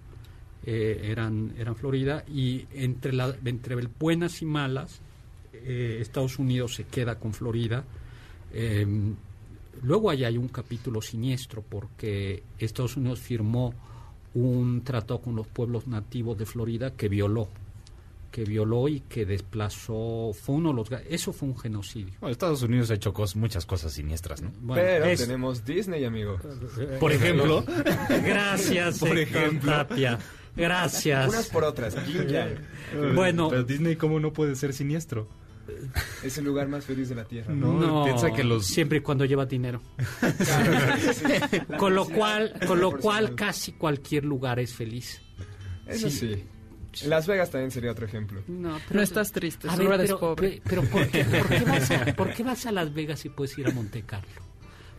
eh, 0.65 1.01
eran, 1.11 1.53
eran 1.57 1.75
Florida, 1.75 2.23
y 2.27 2.67
entre, 2.73 3.13
la, 3.13 3.35
entre 3.43 3.75
buenas 3.99 4.41
y 4.41 4.45
malas, 4.45 5.01
eh, 5.53 5.97
Estados 5.99 6.37
Unidos 6.37 6.75
se 6.75 6.83
queda 6.83 7.19
con 7.19 7.33
Florida. 7.33 7.83
Eh, 8.53 8.85
luego 9.83 10.09
ahí 10.09 10.23
hay 10.23 10.37
un 10.37 10.47
capítulo 10.47 11.01
siniestro 11.01 11.61
porque 11.67 12.43
Estados 12.59 12.97
Unidos 12.97 13.19
firmó 13.19 13.73
un 14.33 14.81
tratado 14.83 15.19
con 15.21 15.35
los 15.35 15.47
pueblos 15.47 15.87
nativos 15.87 16.37
de 16.37 16.45
Florida 16.45 16.91
que 16.91 17.07
violó 17.09 17.47
que 18.31 18.43
violó 18.43 18.87
y 18.87 18.99
que 18.99 19.25
desplazó 19.25 20.31
fue 20.33 20.55
uno 20.55 20.69
de 20.69 20.75
los 20.75 20.89
eso 21.09 21.33
fue 21.33 21.47
un 21.49 21.57
genocidio 21.57 22.13
Bueno, 22.19 22.31
Estados 22.33 22.61
Unidos 22.61 22.91
ha 22.91 22.95
hecho 22.95 23.13
cos- 23.13 23.35
muchas 23.35 23.65
cosas 23.65 23.93
siniestras, 23.93 24.41
¿no? 24.41 24.51
Bueno, 24.61 24.83
Pero 24.83 25.05
es- 25.05 25.19
tenemos 25.21 25.65
Disney, 25.65 26.03
amigo. 26.03 26.37
Por 26.99 27.13
ejemplo, 27.13 27.63
Gracias, 28.23 28.99
Por 28.99 29.17
ejemplo. 29.17 29.71
Tapia. 29.71 30.19
Gracias. 30.55 31.29
Unas 31.29 31.47
por 31.49 31.63
otras. 31.63 31.95
Bueno, 33.15 33.49
pero 33.49 33.63
Disney 33.63 33.95
cómo 33.95 34.19
no 34.19 34.33
puede 34.33 34.55
ser 34.55 34.73
siniestro. 34.73 35.27
Es 36.23 36.37
el 36.37 36.45
lugar 36.45 36.67
más 36.67 36.85
feliz 36.85 37.09
de 37.09 37.15
la 37.15 37.25
Tierra. 37.25 37.53
No. 37.53 37.73
no, 37.79 38.03
piensa 38.05 38.31
que 38.31 38.43
los- 38.43 38.65
siempre 38.65 38.99
y 38.99 39.01
cuando 39.01 39.25
lleva 39.25 39.45
dinero. 39.45 39.81
Con 41.77 41.95
lo 41.95 42.05
cual, 42.07 42.53
con 42.67 42.79
lo 42.79 42.97
cual 42.97 43.35
casi 43.35 43.73
cualquier 43.73 44.25
lugar 44.25 44.59
es 44.59 44.73
feliz. 44.73 45.21
Eso 45.85 46.09
sí. 46.09 46.43
Las 47.05 47.27
Vegas 47.27 47.51
también 47.51 47.69
sería 47.71 47.91
otro 47.91 48.05
ejemplo. 48.05 48.41
No, 48.47 48.79
No 48.89 49.01
estás 49.01 49.31
triste, 49.31 49.67
ver, 49.77 49.81
eres 49.87 49.99
pero, 50.07 50.19
pobre. 50.19 50.61
pero 50.67 50.83
¿por, 50.83 51.07
qué, 51.07 51.23
por 51.25 51.47
qué 51.47 51.63
vas 51.63 51.91
a, 51.91 52.05
por 52.15 52.33
qué 52.33 52.43
vas 52.43 52.65
a 52.65 52.71
Las 52.71 52.93
Vegas 52.93 53.19
si 53.19 53.29
puedes 53.29 53.55
ir 53.57 53.67
a 53.67 53.71
Monte 53.71 54.01
Carlo? 54.03 54.27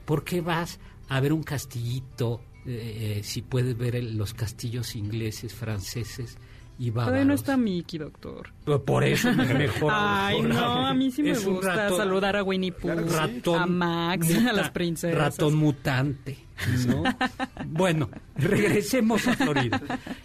¿Por 0.04 0.22
qué 0.24 0.40
vas 0.40 0.78
a 1.08 1.20
ver 1.20 1.32
un 1.32 1.42
castillito 1.42 2.40
eh, 2.66 3.16
eh, 3.18 3.24
si 3.24 3.42
puedes 3.42 3.76
ver 3.76 3.96
el- 3.96 4.16
los 4.16 4.32
castillos 4.34 4.94
ingleses, 4.94 5.54
franceses 5.54 6.38
y 6.78 6.90
Todavía 6.92 7.24
no 7.24 7.34
está 7.34 7.56
Mickey, 7.56 7.98
doctor. 7.98 8.52
Por- 8.84 9.02
eso 9.04 9.30
es 9.30 9.36
mejor. 9.58 9.92
Ay, 9.94 10.40
no, 10.42 10.86
a 10.86 10.94
mí 10.94 11.10
sí 11.10 11.22
me 11.22 11.30
Es 11.32 11.44
gusta 11.44 11.74
ratón- 11.74 11.96
saludar 11.98 12.36
a 12.36 12.42
Winnie 12.44 12.70
Pooh, 12.72 12.94
ratón 12.94 13.60
a 13.62 13.66
Max, 13.66 14.28
muta- 14.32 14.50
a 14.50 14.52
las 14.52 14.70
princesas. 14.70 15.18
Ratón 15.18 15.54
mutante, 15.56 16.38
¿no? 16.86 17.02
bueno, 17.66 18.08
regresemos 18.36 19.26
a 19.26 19.34
Florida. 19.34 19.80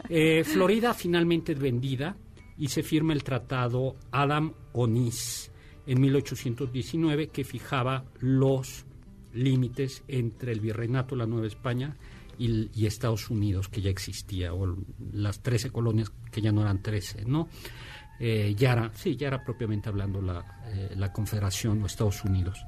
Eh, 0.09 0.43
Florida 0.43 0.93
finalmente 0.93 1.53
es 1.53 1.59
vendida 1.59 2.15
y 2.57 2.67
se 2.67 2.83
firma 2.83 3.13
el 3.13 3.23
tratado 3.23 3.95
Adam 4.11 4.53
Onís 4.73 5.51
en 5.87 5.99
1819 6.01 7.29
que 7.29 7.43
fijaba 7.43 8.05
los 8.19 8.85
límites 9.33 10.03
entre 10.07 10.51
el 10.51 10.59
virreinato, 10.59 11.15
la 11.15 11.25
Nueva 11.25 11.47
España 11.47 11.95
y, 12.43 12.85
Estados 12.85 13.29
Unidos, 13.29 13.69
que 13.69 13.81
ya 13.81 13.89
existía, 13.89 14.53
o 14.53 14.75
las 15.11 15.41
13 15.41 15.69
colonias 15.71 16.11
que 16.31 16.41
ya 16.41 16.51
no 16.51 16.61
eran 16.61 16.81
13, 16.81 17.25
¿no? 17.25 17.47
Eh, 18.19 18.53
ya 18.57 18.73
era, 18.73 18.91
sí, 18.93 19.15
ya 19.15 19.27
era 19.27 19.43
propiamente 19.43 19.89
hablando 19.89 20.21
la, 20.21 20.61
eh, 20.67 20.93
la 20.95 21.11
Confederación 21.11 21.81
o 21.81 21.85
Estados 21.85 22.23
Unidos. 22.23 22.65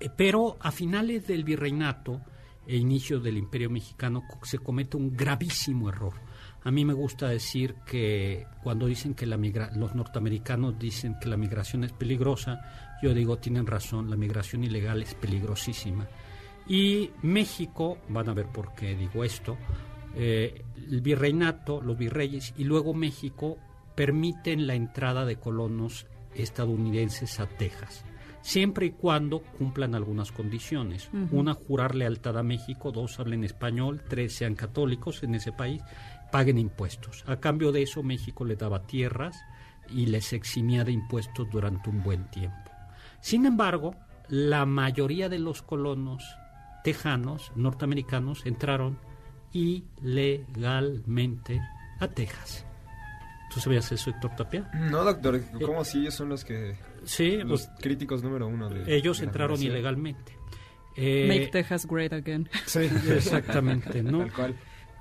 Eh, 0.00 0.10
Pero 0.14 0.56
a 0.60 0.70
finales 0.70 1.26
del 1.26 1.44
virreinato 1.44 2.20
e 2.66 2.76
inicio 2.76 3.20
del 3.20 3.38
Imperio 3.38 3.70
Mexicano 3.70 4.24
se 4.42 4.58
comete 4.58 4.96
un 4.96 5.16
gravísimo 5.16 5.88
error. 5.88 6.14
A 6.64 6.70
mí 6.70 6.84
me 6.84 6.94
gusta 6.94 7.28
decir 7.28 7.76
que 7.86 8.44
cuando 8.62 8.86
dicen 8.86 9.14
que 9.14 9.24
la 9.24 9.36
migra 9.36 9.70
los 9.76 9.94
norteamericanos 9.94 10.78
dicen 10.78 11.16
que 11.20 11.28
la 11.28 11.36
migración 11.36 11.84
es 11.84 11.92
peligrosa, 11.92 12.98
yo 13.02 13.14
digo 13.14 13.38
tienen 13.38 13.66
razón, 13.66 14.10
la 14.10 14.16
migración 14.16 14.64
ilegal 14.64 15.00
es 15.02 15.14
peligrosísima. 15.14 16.08
Y 16.68 17.10
México, 17.22 17.98
van 18.08 18.28
a 18.28 18.34
ver 18.34 18.46
por 18.46 18.74
qué 18.74 18.96
digo 18.96 19.22
esto, 19.24 19.56
eh, 20.14 20.64
el 20.76 21.00
virreinato, 21.00 21.80
los 21.80 21.96
virreyes 21.96 22.54
y 22.56 22.64
luego 22.64 22.94
México 22.94 23.58
permiten 23.94 24.66
la 24.66 24.74
entrada 24.74 25.24
de 25.24 25.36
colonos 25.36 26.06
estadounidenses 26.34 27.38
a 27.40 27.46
Texas, 27.46 28.04
siempre 28.42 28.86
y 28.86 28.90
cuando 28.90 29.40
cumplan 29.40 29.94
algunas 29.94 30.32
condiciones. 30.32 31.10
Una, 31.30 31.54
jurar 31.54 31.94
lealtad 31.94 32.38
a 32.38 32.42
México, 32.42 32.92
dos, 32.92 33.18
hablen 33.20 33.44
español, 33.44 34.02
tres, 34.08 34.34
sean 34.34 34.54
católicos 34.54 35.22
en 35.22 35.34
ese 35.34 35.52
país, 35.52 35.82
paguen 36.30 36.58
impuestos. 36.58 37.24
A 37.26 37.36
cambio 37.36 37.72
de 37.72 37.82
eso, 37.82 38.02
México 38.02 38.44
les 38.44 38.58
daba 38.58 38.86
tierras 38.86 39.36
y 39.88 40.06
les 40.06 40.32
eximía 40.32 40.84
de 40.84 40.92
impuestos 40.92 41.48
durante 41.50 41.90
un 41.90 42.02
buen 42.02 42.30
tiempo. 42.30 42.70
Sin 43.20 43.46
embargo, 43.46 43.94
la 44.28 44.66
mayoría 44.66 45.28
de 45.28 45.38
los 45.38 45.62
colonos 45.62 46.24
tejanos, 46.86 47.50
norteamericanos, 47.56 48.46
entraron 48.46 48.96
ilegalmente 49.52 51.60
a 51.98 52.06
Texas. 52.06 52.64
¿Tú 53.52 53.58
sabías 53.58 53.90
eso, 53.90 54.10
Héctor 54.10 54.36
Tapia? 54.36 54.70
No, 54.72 55.02
doctor. 55.02 55.42
¿Cómo 55.64 55.84
si 55.84 55.98
ellos 55.98 56.14
son 56.14 56.28
los 56.28 56.44
que... 56.44 56.76
Sí, 57.02 57.38
Los 57.38 57.66
pues, 57.66 57.80
críticos 57.80 58.22
número 58.22 58.46
uno 58.46 58.68
de... 58.68 58.96
ellos 58.96 59.18
de 59.18 59.24
entraron 59.24 59.60
ilegalmente. 59.60 60.38
Eh, 60.94 61.26
Make 61.26 61.48
Texas 61.48 61.88
great 61.88 62.12
again. 62.12 62.48
Sí, 62.66 62.88
Exactamente, 63.10 64.04
¿no? 64.04 64.20
Tal 64.20 64.32
cual. 64.32 64.54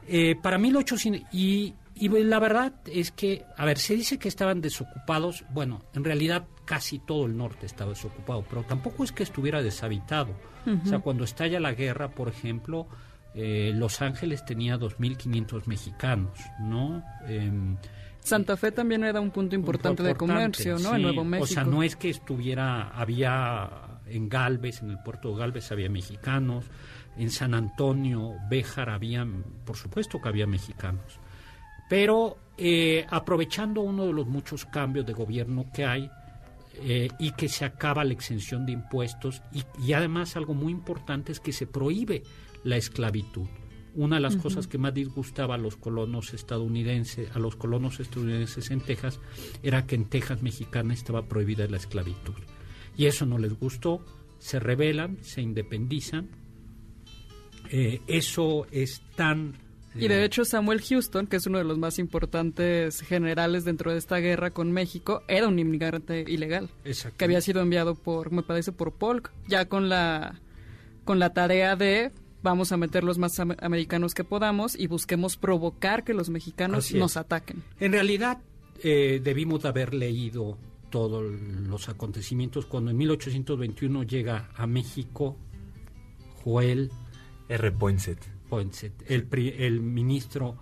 Eh, 0.08 0.36
para 0.42 0.58
1800 0.58 1.22
y, 1.34 1.76
y 1.94 2.10
la 2.10 2.40
verdad 2.40 2.74
es 2.88 3.12
que, 3.12 3.46
a 3.58 3.64
ver, 3.64 3.78
se 3.78 3.96
dice 3.96 4.18
que 4.18 4.28
estaban 4.28 4.60
desocupados. 4.60 5.46
Bueno, 5.52 5.84
en 5.94 6.04
realidad 6.04 6.48
casi 6.66 7.00
todo 7.00 7.26
el 7.26 7.38
norte 7.38 7.66
estaba 7.66 7.92
desocupado, 7.92 8.44
pero 8.50 8.64
tampoco 8.64 9.04
es 9.04 9.12
que 9.12 9.24
estuviera 9.24 9.62
deshabitado. 9.62 10.34
O 10.84 10.88
sea, 10.88 11.00
cuando 11.00 11.24
estalla 11.24 11.60
la 11.60 11.74
guerra, 11.74 12.10
por 12.10 12.28
ejemplo, 12.28 12.88
eh, 13.36 13.72
Los 13.76 14.02
Ángeles 14.02 14.44
tenía 14.46 14.78
2.500 14.78 15.68
mexicanos, 15.68 16.40
¿no? 16.60 17.04
Em, 17.28 17.78
Santa 18.20 18.58
Fe 18.58 18.72
también 18.72 19.04
era 19.04 19.22
un 19.22 19.30
punto 19.30 19.56
importante, 19.56 20.02
de 20.02 20.16
comercio, 20.16 20.80
¿no? 20.80 20.96
En. 20.96 21.04
Nuevo 21.04 21.24
México. 21.24 21.44
O 21.44 21.48
sea, 21.48 21.64
no 21.64 21.84
es 21.84 21.96
que 21.96 22.10
estuviera, 22.10 22.90
había 22.90 23.70
en 24.08 24.28
Galvez, 24.28 24.82
en 24.82 24.90
el 24.90 24.98
puerto 25.00 25.32
de 25.32 25.40
Galvez 25.40 25.72
había 25.72 25.90
mexicanos, 25.90 26.66
en 27.18 27.30
San 27.30 27.54
Antonio, 27.54 28.34
Béjar, 28.50 28.90
había, 28.90 29.28
por 29.66 29.78
supuesto 29.78 30.20
que 30.20 30.30
había 30.30 30.48
mexicanos. 30.48 31.20
Pero 31.88 32.38
eh, 32.58 33.06
aprovechando 33.10 33.82
uno 33.82 34.06
de 34.06 34.14
los 34.14 34.26
muchos 34.26 34.66
cambios 34.66 35.06
de 35.06 35.14
gobierno 35.14 35.66
que 35.74 35.86
hay 35.86 36.10
eh, 36.84 37.10
y 37.20 37.32
que 37.32 37.50
se 37.50 37.66
acaba 37.66 38.04
la 38.04 38.14
exención 38.14 38.66
de 38.66 38.74
impuestos 38.74 39.42
y, 39.54 39.64
y 39.84 39.94
además 39.94 40.36
algo 40.36 40.54
muy 40.54 40.72
importante 40.72 41.32
es 41.32 41.40
que 41.40 41.52
se 41.52 41.68
prohíbe 41.68 42.24
la 42.64 42.78
esclavitud. 42.78 43.48
Una 43.96 44.18
de 44.18 44.22
las 44.22 44.36
cosas 44.36 44.68
que 44.68 44.78
más 44.78 44.94
disgustaba 44.94 45.56
a 45.56 45.58
los 45.58 45.78
colonos 45.78 46.34
estadounidenses, 46.34 47.34
a 47.34 47.40
los 47.40 47.56
colonos 47.56 48.02
estadounidenses 48.02 48.70
en 48.72 48.82
Texas, 48.82 49.22
era 49.64 49.86
que 49.88 49.96
en 49.96 50.06
Texas 50.06 50.42
mexicana 50.42 50.94
estaba 50.94 51.30
prohibida 51.30 51.66
la 51.68 51.78
esclavitud. 51.78 52.34
Y 52.98 53.06
eso 53.06 53.26
no 53.26 53.38
les 53.38 53.54
gustó, 53.54 54.04
se 54.38 54.60
rebelan, 54.60 55.18
se 55.22 55.42
independizan. 55.42 56.30
Eh, 57.72 58.02
eso 58.08 58.68
es 58.70 59.02
tan... 59.16 59.54
Y 59.98 60.08
de 60.08 60.24
hecho 60.26 60.44
Samuel 60.46 60.82
Houston, 60.82 61.28
que 61.28 61.38
es 61.38 61.48
uno 61.48 61.58
de 61.58 61.64
los 61.64 61.78
más 61.78 62.00
importantes 62.00 63.02
generales 63.02 63.64
dentro 63.66 63.92
de 63.92 63.98
esta 63.98 64.18
guerra 64.18 64.52
con 64.52 64.72
México, 64.72 65.24
era 65.28 65.48
un 65.48 65.58
inmigrante 65.60 66.26
ilegal, 66.28 66.70
Exacto. 66.84 67.18
que 67.18 67.26
había 67.26 67.42
sido 67.42 67.62
enviado 67.62 67.96
por, 67.96 68.32
me 68.32 68.44
parece, 68.44 68.72
por 68.72 68.94
Polk, 68.94 69.32
ya 69.48 69.66
con 69.70 69.88
la, 69.90 70.40
con 71.06 71.20
la 71.20 71.34
tarea 71.34 71.76
de 71.76 72.12
vamos 72.44 72.72
a 72.72 72.78
meter 72.78 73.04
los 73.04 73.18
más 73.18 73.40
am- 73.40 73.56
americanos 73.60 74.14
que 74.14 74.24
podamos 74.24 74.78
y 74.78 74.88
busquemos 74.88 75.38
provocar 75.38 76.04
que 76.04 76.14
los 76.14 76.30
mexicanos 76.30 76.94
nos 76.94 77.18
ataquen. 77.18 77.64
En 77.80 77.92
realidad, 77.94 78.40
eh, 78.84 79.20
debimos 79.24 79.64
de 79.64 79.70
haber 79.70 79.94
leído 79.94 80.58
todos 80.92 81.24
los 81.24 81.90
acontecimientos 81.90 82.66
cuando 82.68 82.92
en 82.92 82.98
1821 82.98 84.04
llega 84.04 84.50
a 84.56 84.68
México 84.68 85.36
Joel 86.44 86.92
R. 87.50 87.72
Poinsett. 87.72 88.20
Poinsett, 88.50 89.04
el, 89.10 89.24
pri- 89.26 89.54
el 89.58 89.82
ministro 89.82 90.56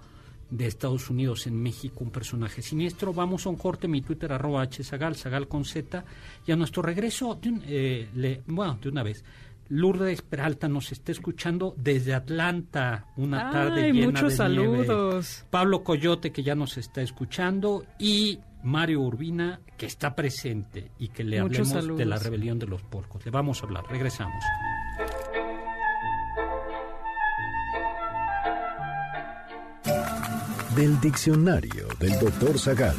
de 0.50 0.68
Estados 0.68 1.10
Unidos 1.10 1.48
en 1.48 1.56
México, 1.62 2.04
un 2.04 2.12
personaje 2.12 2.62
siniestro. 2.62 3.13
Vamos 3.13 3.46
a 3.46 3.50
un 3.50 3.56
corte, 3.56 3.88
mi 3.88 4.02
Twitter 4.02 4.32
arroba 4.32 4.66
hzagal, 4.68 5.16
zagal 5.16 5.48
con 5.48 5.66
z, 5.66 6.04
y 6.46 6.52
a 6.52 6.56
nuestro 6.56 6.82
regreso, 6.84 7.36
de 7.42 7.50
un- 7.50 7.63
eh, 7.66 8.10
le- 8.16 8.42
bueno, 8.48 8.78
de 8.82 8.90
una 8.90 9.02
vez, 9.04 9.24
Lourdes 9.70 10.22
Peralta 10.22 10.68
nos 10.68 10.92
está 10.92 11.12
escuchando 11.12 11.74
desde 11.78 12.13
Atlanta, 12.13 13.08
una 13.18 13.50
tarde 13.50 13.86
Ay, 13.86 13.94
llena 13.94 14.08
muchos 14.22 14.38
de 14.38 14.50
nieve. 14.50 14.86
saludos. 14.86 15.46
Pablo 15.50 15.84
Coyote, 15.84 16.32
que 16.32 16.44
ya 16.44 16.54
nos 16.54 16.78
está 16.78 17.02
escuchando, 17.02 17.86
y 17.98 18.38
Mario 18.63 19.02
Urbina, 19.02 19.60
que 19.78 19.88
está 19.88 20.13
presente 20.16 20.92
y 21.00 21.08
que 21.08 21.24
le 21.24 21.42
Muchos 21.42 21.72
hablemos 21.74 21.98
de 21.98 22.06
la 22.06 22.18
rebelión 22.20 22.60
de 22.60 22.68
los 22.68 22.84
porcos. 22.84 23.25
Le 23.25 23.32
vamos 23.32 23.63
a 23.63 23.66
hablar, 23.66 23.86
regresamos. 23.90 24.44
Del 30.75 31.00
diccionario 31.01 31.88
del 32.00 32.18
doctor 32.20 32.58
Zagal. 32.58 32.96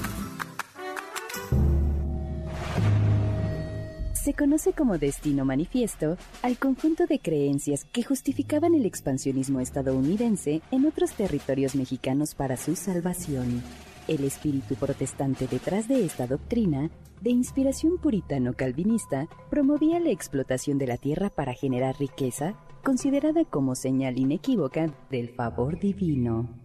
Se 4.12 4.34
conoce 4.34 4.74
como 4.74 4.98
destino 4.98 5.44
manifiesto 5.44 6.16
al 6.42 6.56
conjunto 6.58 7.06
de 7.06 7.18
creencias 7.18 7.84
que 7.86 8.04
justificaban 8.04 8.74
el 8.74 8.86
expansionismo 8.86 9.58
estadounidense 9.58 10.62
en 10.70 10.86
otros 10.86 11.14
territorios 11.14 11.74
mexicanos 11.74 12.36
para 12.36 12.56
su 12.56 12.76
salvación. 12.76 13.62
El 14.06 14.22
espíritu 14.22 14.76
protestante 14.76 15.48
detrás 15.48 15.88
de 15.88 16.04
esta 16.04 16.26
doctrina, 16.26 16.90
de 17.22 17.30
inspiración 17.30 17.98
puritano-calvinista, 17.98 19.26
promovía 19.50 19.98
la 19.98 20.10
explotación 20.10 20.78
de 20.78 20.86
la 20.86 20.98
tierra 20.98 21.30
para 21.30 21.54
generar 21.54 21.98
riqueza, 21.98 22.54
considerada 22.84 23.44
como 23.44 23.74
señal 23.74 24.18
inequívoca 24.18 24.94
del 25.10 25.30
favor 25.30 25.80
divino. 25.80 26.63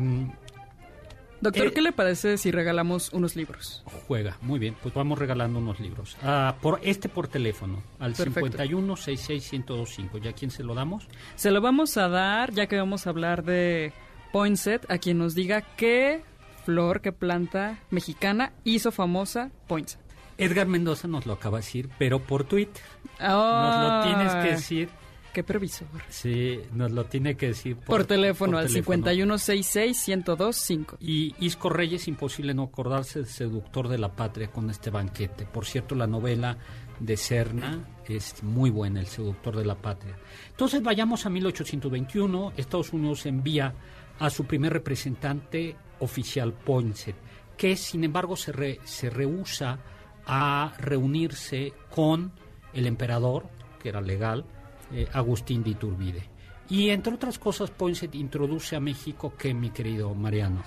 Doctor, 1.42 1.66
Eh, 1.66 1.72
¿qué 1.74 1.82
le 1.82 1.92
parece 1.92 2.38
si 2.38 2.50
regalamos 2.50 3.12
unos 3.12 3.36
libros? 3.36 3.84
juega, 4.08 4.38
muy 4.40 4.58
bien, 4.58 4.74
pues 4.82 4.94
vamos 4.94 5.18
regalando 5.18 5.58
unos 5.58 5.78
libros. 5.78 6.16
Ah, 6.22 6.56
por 6.62 6.80
Este 6.82 7.10
por 7.10 7.28
teléfono, 7.28 7.82
al 7.98 8.14
Perfecto. 8.14 8.46
51 8.56 8.96
66 8.96 9.52
1025. 9.52 10.16
¿Ya 10.16 10.32
quién 10.32 10.50
se 10.50 10.64
lo 10.64 10.74
damos? 10.74 11.06
Se 11.34 11.50
lo 11.50 11.60
vamos 11.60 11.98
a 11.98 12.08
dar, 12.08 12.52
ya 12.52 12.68
que 12.68 12.78
vamos 12.78 13.06
a 13.06 13.10
hablar 13.10 13.44
de 13.44 13.92
Poinsett, 14.32 14.90
a 14.90 14.96
quien 14.96 15.18
nos 15.18 15.34
diga 15.34 15.60
qué 15.76 16.22
flor, 16.64 17.02
qué 17.02 17.12
planta 17.12 17.80
mexicana 17.90 18.54
hizo 18.64 18.90
famosa 18.92 19.50
Poinsett. 19.68 20.05
Edgar 20.38 20.66
Mendoza 20.66 21.08
nos 21.08 21.26
lo 21.26 21.32
acaba 21.34 21.58
de 21.58 21.64
decir, 21.64 21.88
pero 21.98 22.18
por 22.20 22.44
Twitter. 22.44 22.82
Nos 23.04 23.20
Ah, 23.20 24.02
lo 24.04 24.14
tienes 24.14 24.34
que 24.44 24.50
decir. 24.54 24.88
Qué 25.32 25.42
previsor. 25.44 25.88
Sí, 26.08 26.60
nos 26.72 26.92
lo 26.92 27.04
tiene 27.04 27.36
que 27.36 27.48
decir 27.48 27.76
Por, 27.76 28.06
teléfono 28.06 28.52
por 28.52 28.60
al 28.62 28.66
teléfono. 28.68 29.04
5166-1025. 29.04 30.96
Y 31.00 31.34
Isco 31.44 31.68
Reyes, 31.68 32.08
imposible 32.08 32.54
no 32.54 32.62
acordarse 32.64 33.20
de 33.20 33.26
Seductor 33.26 33.88
de 33.88 33.98
la 33.98 34.12
Patria 34.12 34.48
con 34.50 34.70
este 34.70 34.90
banquete. 34.90 35.44
Por 35.44 35.66
cierto, 35.66 35.94
la 35.94 36.06
novela 36.06 36.56
de 37.00 37.16
Serna 37.18 37.86
es 38.06 38.42
muy 38.42 38.70
buena, 38.70 39.00
El 39.00 39.06
Seductor 39.06 39.56
de 39.56 39.64
la 39.66 39.74
Patria. 39.74 40.16
Entonces 40.50 40.82
vayamos 40.82 41.26
a 41.26 41.30
1821. 41.30 42.52
Estados 42.56 42.92
Unidos 42.94 43.26
envía 43.26 43.74
a 44.18 44.30
su 44.30 44.44
primer 44.46 44.72
representante 44.72 45.76
oficial, 46.00 46.52
Poinsett, 46.54 47.16
que 47.58 47.76
sin 47.76 48.04
embargo 48.04 48.36
se, 48.36 48.52
re- 48.52 48.80
se 48.84 49.10
rehúsa 49.10 49.78
a 50.26 50.72
reunirse 50.78 51.72
con 51.94 52.32
el 52.72 52.86
emperador, 52.86 53.44
que 53.82 53.88
era 53.88 54.00
legal, 54.00 54.44
eh, 54.92 55.08
Agustín 55.12 55.62
de 55.62 55.70
Iturbide. 55.70 56.28
Y 56.68 56.90
entre 56.90 57.14
otras 57.14 57.38
cosas, 57.38 57.70
Poinsett 57.70 58.14
introduce 58.14 58.74
a 58.76 58.80
México, 58.80 59.34
que 59.38 59.54
mi 59.54 59.70
querido 59.70 60.14
Mariano. 60.14 60.62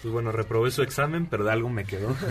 Pues 0.00 0.12
bueno, 0.12 0.32
reprobé 0.32 0.70
su 0.70 0.82
examen, 0.82 1.26
pero 1.26 1.44
de 1.44 1.52
algo 1.52 1.68
me 1.68 1.84
quedó. 1.84 2.14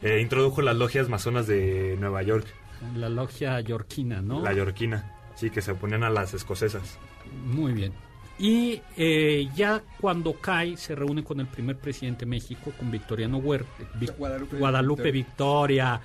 Eh, 0.00 0.20
introdujo 0.20 0.62
las 0.62 0.76
logias 0.76 1.08
masonas 1.08 1.48
de 1.48 1.96
Nueva 1.98 2.22
York, 2.22 2.46
La 2.94 3.08
logia 3.08 3.60
yorquina, 3.60 4.22
¿no? 4.22 4.40
la 4.40 4.52
yorquina, 4.52 5.12
sí, 5.34 5.50
que 5.50 5.60
se 5.60 5.72
oponían 5.72 6.04
a 6.04 6.10
las 6.10 6.34
escocesas. 6.34 7.00
Muy 7.44 7.72
bien. 7.72 7.92
Y 8.38 8.80
eh, 8.96 9.48
ya 9.56 9.82
cuando 10.00 10.34
cae, 10.34 10.76
se 10.76 10.94
reúne 10.94 11.24
con 11.24 11.40
el 11.40 11.46
primer 11.48 11.76
presidente 11.78 12.20
de 12.24 12.30
México, 12.30 12.72
con 12.78 12.90
Victoriano 12.90 13.38
Huerta. 13.38 13.68
Vic- 13.98 14.16
Guadalupe 14.16 14.56
Guadalupe 14.58 15.10
Victoria. 15.10 16.00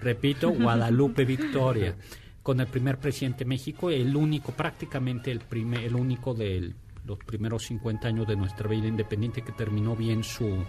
Repito, 0.00 0.50
Guadalupe 0.58 1.24
Victoria. 1.24 1.94
Con 2.42 2.60
el 2.60 2.66
primer 2.66 2.98
presidente 2.98 3.38
de 3.44 3.48
México, 3.48 3.90
el 3.90 4.14
único, 4.16 4.52
prácticamente 4.52 5.30
el, 5.30 5.40
primer, 5.40 5.84
el 5.84 5.94
único 5.94 6.34
de 6.34 6.72
los 7.04 7.18
primeros 7.18 7.64
50 7.66 8.08
años 8.08 8.26
de 8.26 8.34
nuestra 8.36 8.68
vida 8.68 8.86
independiente 8.88 9.42
que 9.42 9.52
terminó 9.52 9.94
bien 9.94 10.24
su, 10.24 10.64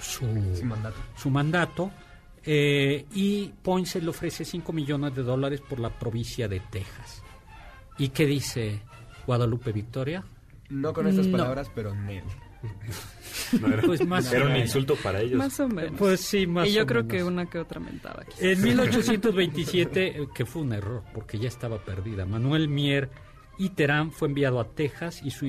su, 0.00 0.24
mandato. 0.64 0.96
su 1.16 1.30
mandato. 1.30 1.90
eh, 2.44 3.06
y 3.12 3.52
Poinsett 3.62 4.02
le 4.02 4.10
ofrece 4.10 4.44
5 4.44 4.72
millones 4.72 5.14
de 5.14 5.22
dólares 5.22 5.60
por 5.68 5.78
la 5.80 5.90
provincia 5.90 6.48
de 6.48 6.60
Texas. 6.60 7.22
¿Y 7.98 8.08
qué 8.08 8.24
dice 8.26 8.80
Guadalupe 9.30 9.70
Victoria? 9.70 10.24
No 10.70 10.92
con 10.92 11.06
estas 11.06 11.26
No. 11.28 11.38
palabras, 11.38 11.70
pero 11.72 11.94
Nel. 11.94 12.24
No 13.60 13.68
era, 13.68 13.82
Pues 13.82 14.04
más 14.04 14.32
era 14.32 14.46
un 14.46 14.56
insulto 14.56 14.96
para 14.96 15.20
ellos. 15.20 15.38
Más 15.38 15.58
o 15.60 15.68
menos. 15.68 15.92
Pues 15.96 16.20
sí, 16.20 16.48
más 16.48 16.66
y 16.68 16.72
yo 16.72 16.82
o 16.82 16.86
creo 16.86 17.04
menos. 17.04 17.16
que 17.16 17.22
una 17.24 17.46
que 17.46 17.58
otra 17.60 17.78
mentada. 17.80 18.24
quizás. 18.24 18.42
En 18.42 18.60
1827, 18.62 20.06
eh, 20.22 20.28
que 20.34 20.44
fue 20.44 20.62
un 20.62 20.72
error, 20.72 21.04
porque 21.14 21.38
ya 21.38 21.46
estaba 21.48 21.78
perdida, 21.78 22.26
Manuel 22.26 22.68
Mier 22.68 23.08
y 23.56 23.70
Terán 23.70 24.10
fue 24.10 24.26
enviado 24.28 24.58
a 24.58 24.64
Texas 24.68 25.20
y 25.24 25.30
su, 25.30 25.46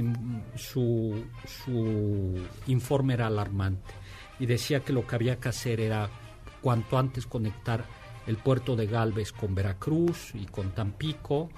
su, 0.55 1.23
su 1.65 2.35
informe 2.67 3.15
era 3.15 3.27
alarmante. 3.27 3.93
Y 4.39 4.45
decía 4.45 4.81
que 4.81 4.93
lo 4.93 5.05
que 5.07 5.15
había 5.15 5.37
que 5.39 5.49
hacer 5.49 5.79
era 5.81 6.07
cuanto 6.61 6.97
antes 6.99 7.25
conectar 7.25 7.83
el 8.27 8.37
puerto 8.37 8.75
de 8.75 8.85
Galvez 8.85 9.31
con 9.31 9.55
Veracruz 9.55 10.33
y 10.35 10.45
con 10.45 10.71
Tampico 10.71 11.49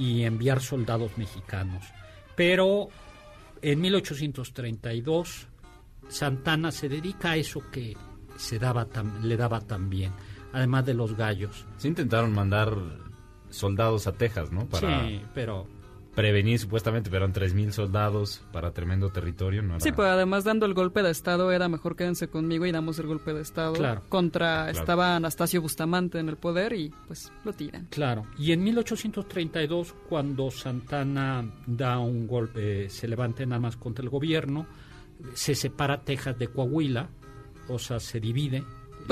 y 0.00 0.24
enviar 0.24 0.60
soldados 0.62 1.16
mexicanos. 1.18 1.84
Pero 2.34 2.88
en 3.60 3.80
1832 3.82 5.46
Santana 6.08 6.72
se 6.72 6.88
dedica 6.88 7.32
a 7.32 7.36
eso 7.36 7.62
que 7.70 7.96
se 8.36 8.58
daba 8.58 8.86
tan- 8.86 9.28
le 9.28 9.36
daba 9.36 9.60
tan 9.60 9.90
bien, 9.90 10.12
además 10.52 10.86
de 10.86 10.94
los 10.94 11.14
gallos. 11.16 11.66
Se 11.76 11.86
intentaron 11.88 12.32
mandar 12.32 12.74
soldados 13.50 14.06
a 14.06 14.12
Texas, 14.12 14.50
¿no? 14.50 14.66
Para 14.66 15.06
Sí, 15.06 15.20
pero 15.34 15.66
prevenir 16.14 16.58
supuestamente, 16.58 17.08
pero 17.10 17.24
eran 17.24 17.32
3.000 17.32 17.70
soldados 17.72 18.42
para 18.52 18.72
tremendo 18.72 19.10
territorio. 19.10 19.62
No 19.62 19.74
era- 19.74 19.80
Sí, 19.80 19.92
pues 19.92 20.08
además 20.08 20.44
dando 20.44 20.66
el 20.66 20.74
golpe 20.74 21.02
de 21.02 21.10
Estado 21.10 21.50
era 21.52 21.68
mejor 21.68 21.96
quédense 21.96 22.28
conmigo 22.28 22.66
y 22.66 22.72
damos 22.72 22.98
el 22.98 23.06
golpe 23.06 23.32
de 23.32 23.42
Estado. 23.42 23.74
Claro. 23.74 24.02
Contra, 24.08 24.64
Claro. 24.64 24.78
estaba 24.78 25.16
Anastasio 25.16 25.62
Bustamante 25.62 26.18
en 26.18 26.28
el 26.28 26.36
poder 26.36 26.72
y 26.72 26.92
pues 27.06 27.32
lo 27.44 27.52
tiran. 27.52 27.86
claro. 27.90 28.26
Y 28.38 28.52
en 28.52 28.62
1832, 28.64 29.94
cuando 30.08 30.50
Santana 30.50 31.44
da 31.66 31.98
un 31.98 32.26
golpe, 32.26 32.88
se 32.90 33.06
levanta 33.08 33.42
en 33.42 33.52
armas 33.52 33.76
contra 33.76 34.02
el 34.02 34.08
gobierno, 34.10 34.66
se 35.34 35.54
separa 35.54 36.00
Texas 36.02 36.38
de 36.38 36.48
Coahuila, 36.48 37.08
o 37.68 37.78
sea, 37.78 38.00
se 38.00 38.18
divide. 38.20 38.64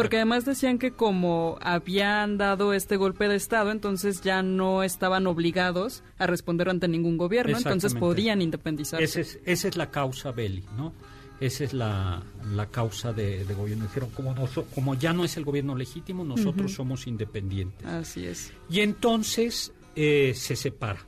Porque 0.02 0.16
además 0.16 0.44
decían 0.44 0.78
que 0.78 0.92
como 0.92 1.58
habían 1.60 2.38
dado 2.38 2.72
este 2.72 2.96
golpe 2.96 3.28
de 3.28 3.36
Estado, 3.36 3.70
entonces 3.70 4.20
ya 4.22 4.42
no 4.42 4.82
estaban 4.82 5.26
obligados 5.26 6.02
a 6.18 6.26
responder 6.26 6.68
ante 6.68 6.88
ningún 6.88 7.16
gobierno, 7.18 7.52
entonces 7.58 7.92
podían 8.00 8.40
independizarse. 8.42 9.04
Esa 9.04 9.20
es, 9.20 9.38
esa 9.44 9.68
es 9.68 9.76
la 9.76 9.90
causa 9.90 10.30
Belli, 10.32 10.64
¿no? 10.76 10.92
Esa 11.40 11.62
es 11.64 11.72
la, 11.72 12.22
la 12.54 12.66
causa 12.66 13.12
de, 13.12 13.44
de 13.44 13.54
gobierno. 13.54 13.84
Dijeron, 13.84 14.10
como, 14.10 14.34
noso- 14.34 14.64
como 14.74 14.94
ya 14.96 15.12
no 15.12 15.24
es 15.24 15.36
el 15.36 15.44
gobierno 15.44 15.76
legítimo, 15.76 16.24
nosotros 16.24 16.72
somos 16.72 17.06
independientes. 17.06 17.86
Así 17.86 18.26
es. 18.26 18.52
Y 18.68 18.80
entonces 18.80 19.72
eh, 19.94 20.32
se 20.34 20.56
separa. 20.56 20.98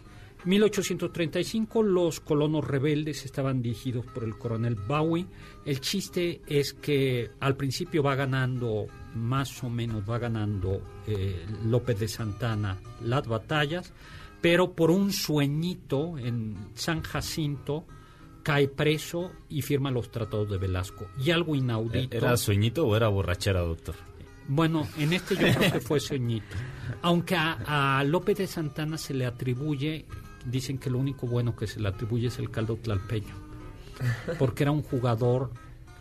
1835 0.45 1.83
los 1.83 2.21
colonos 2.21 2.67
rebeldes 2.67 3.25
estaban 3.25 3.63
dirigidos 3.63 4.07
por 4.07 4.25
el 4.25 4.37
coronel 4.39 4.75
Bowie. 4.75 5.27
El 5.65 5.81
chiste 5.81 6.41
es 6.47 6.73
que 6.73 7.31
al 7.41 7.57
principio 7.57 8.03
va 8.03 8.15
ganando, 8.15 8.87
más 9.15 9.63
o 9.63 9.69
menos 9.69 10.09
va 10.09 10.19
ganando 10.19 10.83
eh, 11.07 11.45
López 11.65 11.99
de 12.01 12.09
Santana 12.09 12.79
las 13.05 13.27
batallas, 13.27 13.93
pero 14.41 14.73
por 14.73 14.91
un 14.91 15.13
sueñito 15.13 16.17
en 16.19 16.57
San 16.75 17.03
Jacinto 17.03 17.85
cae 18.43 18.69
preso 18.69 19.33
y 19.51 19.63
firma 19.63 19.91
los 19.91 20.11
tratados 20.11 20.51
de 20.51 20.57
Velasco. 20.57 21.07
Y 21.23 21.31
algo 21.31 21.55
inaudito. 21.55 22.17
¿Era 22.17 22.37
sueñito 22.37 22.87
o 22.87 22.97
era 22.97 23.09
borrachera, 23.09 23.61
doctor? 23.61 23.95
Bueno, 24.49 24.89
en 24.99 25.13
este 25.13 25.37
yo 25.37 25.47
creo 25.55 25.73
que 25.73 25.81
fue 25.81 26.01
ceñito. 26.01 26.57
Aunque 27.03 27.37
a, 27.37 27.99
a 27.99 28.05
López 28.05 28.39
de 28.39 28.47
Santana 28.47 28.99
se 28.99 29.15
le 29.15 29.25
atribuye, 29.25 30.07
dicen 30.45 30.79
que 30.79 30.91
lo 30.91 30.99
único 30.99 31.27
bueno 31.27 31.55
que 31.57 31.67
se 31.67 31.81
le 31.81 31.89
atribuye 31.89 32.29
es 32.29 32.39
el 32.39 32.51
caldo 32.51 32.77
tlalpeño. 32.77 33.35
Porque 34.39 34.63
era 34.65 34.71
un 34.73 34.83
jugador. 34.83 35.51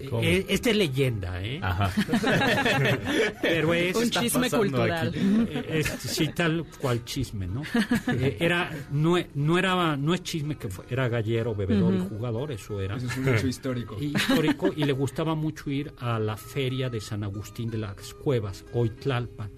¿Cómo? 0.10 0.22
eh, 0.24 0.46
es 0.48 0.62
de 0.62 0.74
leyenda, 0.74 1.44
¿eh? 1.44 1.60
Ajá. 1.62 1.92
Pero 3.42 3.74
es. 3.74 3.96
Un 3.98 4.10
chisme 4.10 4.50
cultural. 4.50 5.10
aquí? 5.10 5.20
eh, 5.20 5.66
es- 5.80 5.88
sí, 5.88 6.30
tal 6.30 6.66
cual 6.80 7.04
chisme, 7.04 7.48
¿no? 7.48 7.64
Eh, 8.08 8.38
era, 8.40 8.72
no, 8.92 9.16
no 9.36 9.58
era, 9.58 9.98
no 9.98 10.14
es 10.14 10.24
chisme 10.24 10.56
que 10.58 10.70
fue, 10.70 10.86
era 10.90 11.10
gallero, 11.10 11.54
bebedor 11.56 11.94
y 11.96 12.00
jugador, 12.00 12.52
eso 12.54 12.80
era 12.80 12.96
Eso 12.96 13.08
es 13.08 13.18
un 13.18 13.28
hecho 13.28 13.48
histórico. 13.48 13.98
y- 14.00 14.16
histórico 14.16 14.72
y 14.76 14.86
le 14.86 14.94
gustaba 14.94 15.36
mucho 15.36 15.70
ir 15.70 15.92
a 16.00 16.18
la 16.20 16.38
feria 16.38 16.90
de 16.90 17.02
San 17.02 17.24
Agustín 17.26 17.70
de 17.70 17.80
las 17.80 18.14
Cuevas, 18.14 18.64
hoy 18.74 18.92
Tlalpan, 18.92 19.52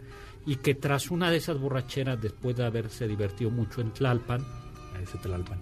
y 0.45 0.55
que 0.55 0.73
tras 0.73 1.11
una 1.11 1.29
de 1.29 1.37
esas 1.37 1.59
borracheras, 1.59 2.19
después 2.19 2.55
de 2.55 2.65
haberse 2.65 3.07
divertido 3.07 3.51
mucho 3.51 3.81
en 3.81 3.91
Tlalpan, 3.91 4.43
Ese 5.01 5.17
Tlalpan. 5.17 5.59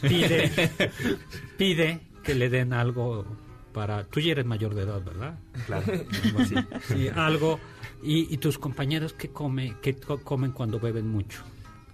pide, 0.00 0.70
pide 1.58 2.00
que 2.22 2.34
le 2.34 2.48
den 2.48 2.72
algo 2.72 3.24
para... 3.72 4.04
Tú 4.04 4.20
ya 4.20 4.32
eres 4.32 4.46
mayor 4.46 4.74
de 4.74 4.82
edad, 4.82 5.02
¿verdad? 5.04 5.38
Claro, 5.66 5.84
algo 6.24 6.38
así. 6.40 6.54
Sí, 6.88 7.08
algo. 7.14 7.60
Y, 8.02 8.32
y 8.32 8.36
tus 8.38 8.58
compañeros, 8.58 9.12
¿qué, 9.12 9.28
come, 9.28 9.76
qué 9.82 9.94
co- 9.94 10.20
comen 10.22 10.52
cuando 10.52 10.78
beben 10.80 11.08
mucho? 11.08 11.42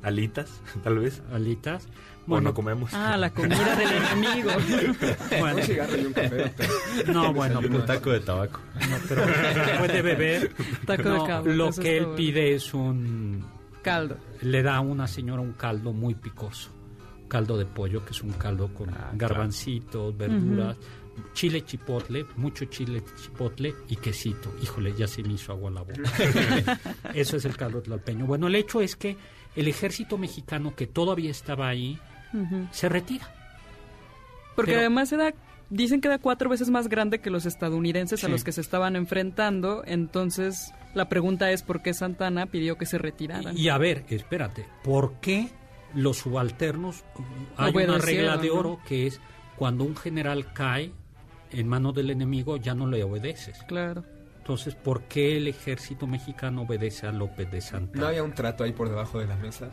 Alitas, 0.02 0.50
tal 0.82 0.98
vez. 0.98 1.22
¿Alitas? 1.32 1.86
Bueno, 2.26 2.54
comemos. 2.54 2.92
Ah, 2.94 3.16
la 3.16 3.30
comida 3.30 3.76
del 3.76 3.88
enemigo. 3.92 4.50
bueno, 5.40 5.56
Un 5.56 5.62
cigarro 5.62 5.96
y 5.96 6.04
un 6.06 6.12
café, 6.12 6.52
no, 7.12 7.32
bueno, 7.32 7.58
un 7.58 7.68
pues, 7.68 7.86
taco 7.86 8.10
de 8.10 8.20
tabaco. 8.20 8.60
no, 8.88 8.96
pero 9.08 9.26
después 9.26 9.92
de 9.92 10.02
beber, 10.02 10.52
Taco 10.86 11.02
no, 11.08 11.22
de 11.22 11.28
cabra, 11.28 11.52
lo 11.54 11.70
que 11.72 11.96
él 11.98 12.04
bueno. 12.04 12.16
pide 12.16 12.54
es 12.54 12.72
un 12.74 13.44
Caldo. 13.82 14.16
le 14.42 14.62
da 14.62 14.76
a 14.76 14.80
una 14.80 15.06
señora 15.06 15.42
un 15.42 15.52
caldo 15.52 15.92
muy 15.92 16.14
picoso, 16.14 16.70
caldo 17.28 17.56
de 17.58 17.66
pollo, 17.66 18.04
que 18.04 18.12
es 18.12 18.22
un 18.22 18.32
caldo 18.32 18.72
con 18.74 18.90
Ah, 18.90 19.10
garbancitos, 19.14 20.16
verduras, 20.16 20.76
chile 21.34 21.64
chipotle, 21.64 22.24
mucho 22.36 22.64
chile 22.66 23.02
chipotle 23.20 23.74
y 23.88 23.96
quesito. 23.96 24.54
Híjole, 24.62 24.94
ya 24.96 25.06
se 25.06 25.22
me 25.22 25.34
hizo 25.34 25.52
agua 25.52 25.70
la 25.70 25.82
boca. 25.82 26.80
Eso 27.14 27.36
es 27.36 27.44
el 27.44 27.56
caldo 27.56 27.82
tlalpeño. 27.82 28.24
Bueno, 28.26 28.46
el 28.46 28.54
hecho 28.54 28.80
es 28.80 28.96
que 28.96 29.16
el 29.56 29.68
ejército 29.68 30.16
mexicano 30.16 30.74
que 30.74 30.86
todavía 30.86 31.30
estaba 31.30 31.68
ahí 31.68 31.98
se 32.70 32.88
retira. 32.88 33.28
Porque 34.56 34.72
Pero- 34.72 34.80
además 34.80 35.12
era, 35.12 35.34
dicen 35.70 36.00
que 36.00 36.08
era 36.08 36.18
cuatro 36.18 36.50
veces 36.50 36.70
más 36.70 36.88
grande 36.88 37.20
que 37.20 37.30
los 37.30 37.46
estadounidenses 37.46 38.22
a 38.24 38.28
los 38.28 38.44
que 38.44 38.52
se 38.52 38.60
estaban 38.60 38.96
enfrentando. 38.96 39.82
Entonces, 39.86 40.72
la 40.94 41.08
pregunta 41.08 41.50
es 41.50 41.62
por 41.62 41.82
qué 41.82 41.94
Santana 41.94 42.46
pidió 42.46 42.76
que 42.76 42.86
se 42.86 42.98
retiraran. 42.98 43.56
Y 43.56 43.68
a 43.68 43.78
ver, 43.78 44.04
espérate, 44.08 44.66
¿por 44.84 45.14
qué 45.20 45.48
los 45.94 46.18
subalternos? 46.18 47.04
Hay 47.56 47.74
una 47.74 47.98
regla 47.98 48.36
de 48.36 48.48
¿no? 48.48 48.54
oro 48.54 48.80
que 48.86 49.06
es 49.06 49.20
cuando 49.56 49.84
un 49.84 49.96
general 49.96 50.52
cae 50.52 50.92
en 51.50 51.68
manos 51.68 51.94
del 51.94 52.10
enemigo 52.10 52.56
ya 52.56 52.74
no 52.74 52.86
le 52.86 53.02
obedeces. 53.04 53.62
Claro. 53.68 54.04
Entonces, 54.38 54.74
¿por 54.74 55.02
qué 55.04 55.36
el 55.36 55.46
ejército 55.46 56.06
mexicano 56.06 56.62
obedece 56.62 57.06
a 57.06 57.12
López 57.12 57.50
de 57.50 57.60
Santana? 57.60 58.00
¿No 58.00 58.06
había 58.08 58.24
un 58.24 58.32
trato 58.32 58.64
ahí 58.64 58.72
por 58.72 58.88
debajo 58.88 59.20
de 59.20 59.26
la 59.26 59.36
mesa? 59.36 59.70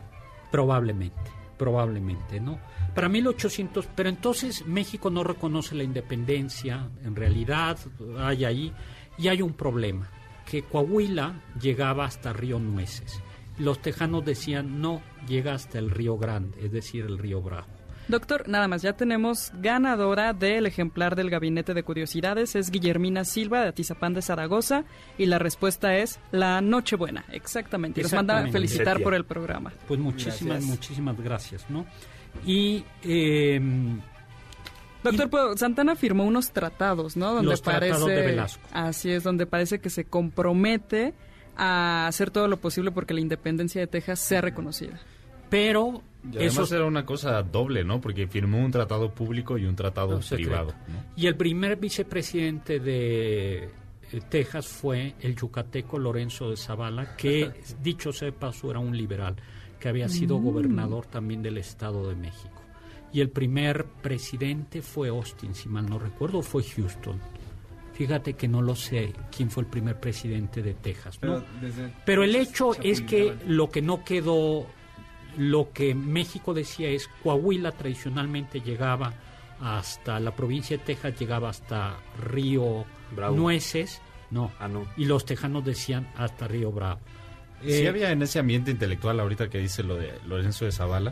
Probablemente, 0.51 1.31
probablemente, 1.59 2.39
¿no? 2.39 2.57
Para 2.95 3.09
1800, 3.09 3.87
pero 3.95 4.09
entonces 4.09 4.65
México 4.65 5.11
no 5.11 5.23
reconoce 5.23 5.75
la 5.75 5.83
independencia, 5.83 6.89
en 7.03 7.15
realidad 7.15 7.77
hay 8.17 8.45
ahí, 8.45 8.73
y 9.19 9.27
hay 9.27 9.43
un 9.43 9.53
problema, 9.53 10.09
que 10.49 10.63
Coahuila 10.63 11.43
llegaba 11.61 12.05
hasta 12.05 12.33
Río 12.33 12.57
Nueces. 12.57 13.21
Los 13.59 13.81
tejanos 13.81 14.25
decían, 14.25 14.81
no, 14.81 15.01
llega 15.27 15.53
hasta 15.53 15.77
el 15.77 15.91
Río 15.91 16.17
Grande, 16.17 16.65
es 16.65 16.71
decir, 16.71 17.05
el 17.05 17.19
Río 17.19 17.41
Bravo. 17.41 17.78
Doctor, 18.09 18.49
nada 18.49 18.67
más, 18.67 18.81
ya 18.81 18.93
tenemos 18.93 19.51
ganadora 19.61 20.33
del 20.33 20.65
ejemplar 20.65 21.15
del 21.15 21.29
Gabinete 21.29 21.73
de 21.73 21.83
Curiosidades, 21.83 22.55
es 22.55 22.71
Guillermina 22.71 23.23
Silva 23.23 23.61
de 23.61 23.69
Atizapán 23.69 24.13
de 24.15 24.21
Zaragoza, 24.21 24.83
y 25.17 25.27
la 25.27 25.39
respuesta 25.39 25.95
es 25.95 26.19
la 26.31 26.59
Nochebuena, 26.59 27.23
exactamente. 27.31 28.01
Y 28.01 28.03
nos 28.03 28.13
manda 28.13 28.33
a 28.33 28.37
Exactamente. 28.39 28.57
felicitar 28.67 28.95
Setia. 28.95 29.03
por 29.03 29.13
el 29.13 29.25
programa. 29.25 29.71
Pues 29.87 29.99
muchísimas, 29.99 30.41
Gracias. 30.57 30.65
muchísimas 30.69 31.21
gracias, 31.21 31.65
¿no? 31.69 31.85
Y 32.45 32.83
eh, 33.03 33.61
Doctor, 35.03 35.29
pero 35.29 35.55
Santana 35.57 35.95
firmó 35.95 36.25
unos 36.25 36.51
tratados, 36.51 37.15
¿no? 37.15 37.33
Donde 37.33 37.49
Los 37.51 37.61
parece, 37.61 37.91
tratados 37.91 38.07
de 38.09 38.21
Velasco. 38.25 38.61
Así 38.73 39.11
es, 39.11 39.23
donde 39.23 39.45
parece 39.45 39.79
que 39.79 39.89
se 39.89 40.03
compromete 40.05 41.13
a 41.55 42.07
hacer 42.07 42.31
todo 42.31 42.47
lo 42.47 42.57
posible 42.57 42.91
porque 42.91 43.13
la 43.13 43.21
independencia 43.21 43.79
de 43.81 43.87
Texas 43.87 44.19
sea 44.19 44.41
reconocida. 44.41 44.99
pero 45.49 46.01
Y 46.23 46.37
además 46.37 46.53
esos 46.53 46.71
era 46.73 46.85
una 46.85 47.05
cosa 47.05 47.41
doble, 47.43 47.83
¿no? 47.83 48.01
Porque 48.01 48.27
firmó 48.27 48.63
un 48.63 48.71
tratado 48.71 49.13
público 49.13 49.57
y 49.57 49.65
un 49.65 49.75
tratado 49.75 50.19
No, 50.19 50.35
privado. 50.35 50.73
¿no? 50.87 51.03
Y 51.15 51.27
el 51.27 51.35
primer 51.35 51.77
vicepresidente 51.77 52.79
de 52.79 53.69
eh, 54.11 54.21
Texas 54.29 54.67
fue 54.67 55.15
el 55.21 55.35
yucateco 55.35 55.97
Lorenzo 55.97 56.49
de 56.49 56.57
Zavala, 56.57 57.15
que, 57.15 57.51
dicho 57.81 58.11
sea 58.11 58.27
de 58.27 58.31
paso, 58.33 58.69
era 58.69 58.79
un 58.79 58.95
liberal, 58.95 59.35
que 59.79 59.87
había 59.87 60.09
sido 60.09 60.37
gobernador 60.37 61.05
también 61.05 61.41
del 61.41 61.57
Estado 61.57 62.07
de 62.09 62.15
México. 62.15 62.61
Y 63.11 63.21
el 63.21 63.29
primer 63.29 63.85
presidente 63.85 64.81
fue 64.81 65.09
Austin, 65.09 65.55
si 65.55 65.69
mal 65.69 65.89
no 65.89 65.97
recuerdo, 65.99 66.39
o 66.39 66.41
fue 66.41 66.63
Houston. 66.63 67.19
Fíjate 67.93 68.33
que 68.33 68.47
no 68.47 68.61
lo 68.61 68.75
sé 68.75 69.13
quién 69.35 69.49
fue 69.49 69.63
el 69.63 69.69
primer 69.69 69.99
presidente 69.99 70.61
de 70.61 70.73
Texas. 70.73 71.19
¿no? 71.21 71.43
Pero, 71.43 71.45
desde 71.61 71.93
Pero 72.05 72.23
el 72.23 72.35
hecho 72.35 72.71
es 72.81 73.01
que 73.01 73.35
lo 73.45 73.69
que 73.69 73.81
no 73.81 74.03
quedó, 74.03 74.67
lo 75.37 75.71
que 75.73 75.93
México 75.95 76.53
decía 76.53 76.89
es 76.89 77.07
Coahuila 77.23 77.71
tradicionalmente 77.71 78.61
llegaba 78.61 79.13
hasta 79.61 80.19
la 80.19 80.35
provincia 80.35 80.77
de 80.77 80.83
Texas, 80.83 81.19
llegaba 81.19 81.49
hasta 81.49 81.97
Río 82.23 82.85
Bravo. 83.15 83.35
Nueces, 83.35 84.01
no, 84.31 84.51
Ah, 84.59 84.67
no. 84.67 84.85
y 84.97 85.05
los 85.05 85.25
tejanos 85.25 85.65
decían 85.65 86.07
hasta 86.15 86.47
Río 86.47 86.71
Bravo. 86.71 86.99
Sí 87.61 87.73
Eh, 87.83 87.87
había 87.89 88.11
en 88.11 88.21
ese 88.21 88.39
ambiente 88.39 88.71
intelectual, 88.71 89.19
ahorita 89.19 89.49
que 89.49 89.57
dice 89.57 89.83
lo 89.83 89.95
de 89.95 90.13
Lorenzo 90.27 90.63
de 90.65 90.71
Zavala, 90.71 91.11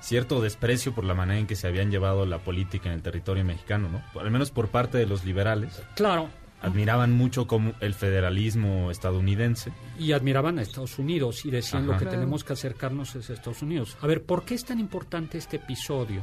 cierto 0.00 0.42
desprecio 0.42 0.94
por 0.94 1.04
la 1.04 1.14
manera 1.14 1.38
en 1.40 1.46
que 1.46 1.56
se 1.56 1.66
habían 1.66 1.90
llevado 1.90 2.26
la 2.26 2.38
política 2.38 2.88
en 2.90 2.96
el 2.96 3.02
territorio 3.02 3.44
mexicano, 3.44 3.88
¿no? 3.88 4.20
Al 4.20 4.30
menos 4.30 4.50
por 4.50 4.68
parte 4.68 4.98
de 4.98 5.06
los 5.06 5.24
liberales. 5.24 5.82
Claro, 5.94 6.28
Admiraban 6.66 7.12
mucho 7.12 7.46
como 7.46 7.72
el 7.80 7.94
federalismo 7.94 8.90
estadounidense. 8.90 9.72
y 9.98 10.12
admiraban 10.12 10.58
a 10.58 10.62
Estados 10.62 10.98
Unidos 10.98 11.44
y 11.46 11.50
decían 11.50 11.84
Ajá. 11.84 11.92
lo 11.92 11.98
que 11.98 12.04
Claro. 12.04 12.18
tenemos 12.18 12.44
que 12.44 12.52
acercarnos 12.52 13.14
es 13.14 13.30
a 13.30 13.34
Estados 13.34 13.62
Unidos. 13.62 13.96
A 14.02 14.06
ver, 14.06 14.22
¿por 14.24 14.44
qué 14.44 14.54
es 14.54 14.64
tan 14.64 14.78
importante 14.80 15.38
este 15.38 15.56
episodio? 15.56 16.20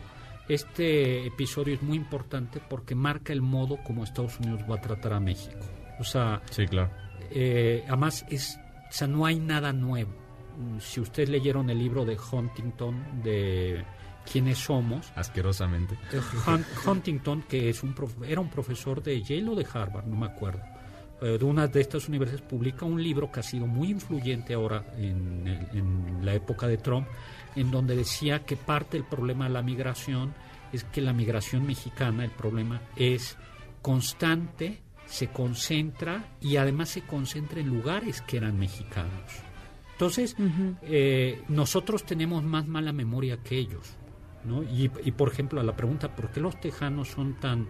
Este 0.50 1.26
episodio 1.26 1.74
es 1.76 1.82
muy 1.82 1.96
importante 1.98 2.60
porque 2.70 2.96
marca 2.96 3.32
el 3.32 3.42
modo 3.42 3.78
como 3.84 4.04
Estados 4.04 4.38
Unidos 4.40 4.62
va 4.70 4.76
a 4.76 4.82
tratar 4.82 5.14
a 5.14 5.20
México. 5.20 5.58
O 6.00 6.04
sea, 6.04 6.42
Sí, 6.52 6.66
claro. 6.68 6.92
eh, 7.32 7.84
además 7.88 8.26
es, 8.30 8.60
o 8.90 8.92
sea, 8.92 9.08
no 9.08 9.26
hay 9.26 9.40
nada 9.40 9.72
nuevo. 9.72 10.12
Si 10.80 11.00
ustedes 11.00 11.30
leyeron 11.30 11.70
el 11.70 11.80
libro 11.80 12.04
de 12.06 12.18
Huntington 12.32 13.24
de 13.24 13.84
quiénes 14.30 14.58
somos, 14.58 15.12
Asquerosamente. 15.16 15.98
Hun- 16.48 16.66
Huntington, 16.86 17.42
que 17.44 17.70
es 17.70 17.84
un 17.84 17.94
prof- 17.94 18.24
era 18.28 18.42
un 18.42 18.50
profesor 18.50 19.02
de 19.04 19.22
Yale 19.22 19.50
o 19.50 19.56
de 19.56 19.68
Harvard, 19.72 20.06
no 20.08 20.16
me 20.16 20.26
acuerdo, 20.26 20.62
eh, 21.22 21.38
de 21.38 21.46
una 21.46 21.68
de 21.68 21.82
estas 21.82 22.08
universidades, 22.10 22.46
publica 22.48 22.86
un 22.86 23.02
libro 23.02 23.32
que 23.32 23.40
ha 23.40 23.44
sido 23.44 23.66
muy 23.68 23.90
influyente 23.92 24.54
ahora 24.54 24.86
en, 24.98 25.48
el- 25.48 25.78
en 25.78 26.26
la 26.26 26.34
época 26.34 26.68
de 26.68 26.78
Trump, 26.78 27.08
en 27.56 27.70
donde 27.72 27.96
decía 27.96 28.44
que 28.46 28.56
parte 28.56 28.98
del 28.98 29.06
problema 29.08 29.46
de 29.46 29.52
la 29.52 29.62
migración 29.62 30.34
es 30.72 30.84
que 30.86 31.02
la 31.02 31.14
migración 31.14 31.68
mexicana, 31.68 32.24
el 32.26 32.32
problema 32.32 32.82
es 32.96 33.38
constante, 33.82 34.80
se 35.06 35.28
concentra 35.28 36.24
y 36.42 36.56
además 36.58 36.90
se 36.90 37.02
concentra 37.02 37.60
en 37.60 37.68
lugares 37.68 38.22
que 38.22 38.38
eran 38.38 38.58
mexicanos. 38.58 39.12
Entonces, 39.92 40.36
eh, 40.82 41.44
nosotros 41.48 42.04
tenemos 42.04 42.44
más 42.44 42.66
mala 42.68 42.92
memoria 42.92 43.38
que 43.38 43.58
ellos. 43.60 43.96
¿No? 44.46 44.64
Y, 44.64 44.92
y, 45.04 45.12
por 45.12 45.32
ejemplo, 45.32 45.60
a 45.60 45.64
la 45.64 45.76
pregunta, 45.76 46.16
¿por 46.16 46.30
qué 46.30 46.40
los 46.40 46.60
tejanos 46.60 47.10
son 47.10 47.36
tan... 47.36 47.68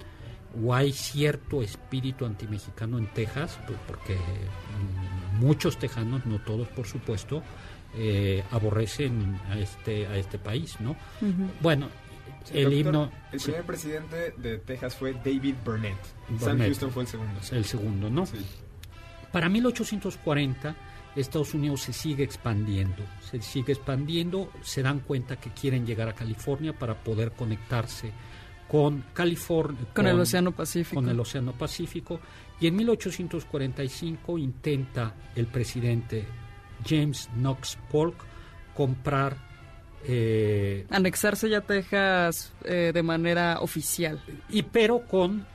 o 0.63 0.73
hay 0.73 0.91
cierto 0.91 1.61
espíritu 1.61 2.25
antimexicano 2.25 2.97
en 2.97 3.07
Texas? 3.07 3.59
Pues 3.67 3.77
porque 3.87 4.15
mm, 4.15 5.39
muchos 5.39 5.77
tejanos, 5.77 6.25
no 6.25 6.39
todos 6.39 6.67
por 6.69 6.87
supuesto, 6.87 7.43
eh, 7.95 8.43
aborrecen 8.51 9.39
a 9.49 9.57
este, 9.57 10.07
a 10.07 10.17
este 10.17 10.39
país, 10.39 10.79
¿no? 10.79 10.95
Bueno, 11.61 11.89
Sí, 12.43 12.57
el 12.57 12.63
doctor, 12.63 12.79
himno... 12.79 13.11
El 13.31 13.39
sí, 13.39 13.45
primer 13.45 13.65
presidente 13.65 14.33
de 14.37 14.57
Texas 14.57 14.95
fue 14.95 15.13
David 15.13 15.55
Burnett. 15.63 15.97
Sam 16.27 16.37
Burnett. 16.39 16.67
Houston 16.67 16.91
fue 16.91 17.03
el 17.03 17.07
segundo. 17.07 17.39
el 17.51 17.65
segundo, 17.65 18.09
¿no? 18.09 18.25
Sí. 18.25 18.45
Para 19.31 19.49
1840, 19.49 20.75
Estados 21.15 21.53
Unidos 21.53 21.81
se 21.81 21.93
sigue 21.93 22.23
expandiendo, 22.23 23.03
se 23.21 23.41
sigue 23.41 23.73
expandiendo, 23.73 24.49
se 24.61 24.81
dan 24.81 24.99
cuenta 24.99 25.35
que 25.39 25.51
quieren 25.51 25.85
llegar 25.85 26.09
a 26.09 26.13
California 26.13 26.73
para 26.73 26.95
poder 27.03 27.31
conectarse 27.33 28.11
con 28.67 29.03
California, 29.13 29.81
Con 29.93 30.07
el 30.07 30.19
Océano 30.19 30.51
Pacífico. 30.51 30.95
con 31.01 31.09
el 31.09 31.19
Océano 31.19 31.51
Pacífico, 31.51 32.19
y 32.59 32.67
en 32.67 32.75
1845 32.77 34.37
intenta 34.37 35.13
el 35.35 35.45
presidente 35.47 36.25
James 36.87 37.29
Knox 37.35 37.77
Polk 37.91 38.15
comprar 38.73 39.37
eh, 40.05 40.85
Anexarse 40.89 41.49
ya 41.49 41.61
Texas 41.61 42.51
eh, 42.65 42.91
de 42.93 43.03
manera 43.03 43.59
oficial. 43.61 44.19
y 44.49 44.63
pero 44.63 45.05
con 45.05 45.45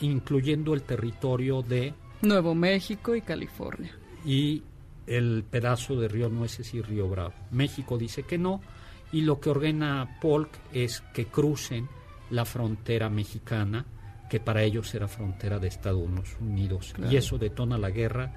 incluyendo 0.00 0.74
el 0.74 0.82
territorio 0.82 1.62
de 1.62 1.94
Nuevo 2.22 2.54
México 2.54 3.14
y 3.14 3.22
California. 3.22 3.92
y 4.24 4.62
el 5.08 5.44
pedazo 5.48 5.96
de 5.96 6.08
Río 6.08 6.28
Nueces 6.28 6.74
y 6.74 6.82
Río 6.82 7.08
Bravo. 7.08 7.34
México 7.50 7.96
dice 7.96 8.24
que 8.24 8.38
no 8.38 8.60
y 9.10 9.22
lo 9.22 9.40
que 9.40 9.50
ordena 9.50 10.18
Polk 10.20 10.50
es 10.72 11.02
que 11.14 11.26
crucen 11.26 11.88
la 12.30 12.44
frontera 12.44 13.08
mexicana, 13.08 13.86
que 14.28 14.38
para 14.38 14.62
ellos 14.62 14.94
era 14.94 15.08
frontera 15.08 15.58
de 15.58 15.68
Estados 15.68 16.36
Unidos. 16.40 16.92
Claro. 16.94 17.10
Y 17.10 17.16
eso 17.16 17.38
detona 17.38 17.78
la 17.78 17.90
guerra 17.90 18.32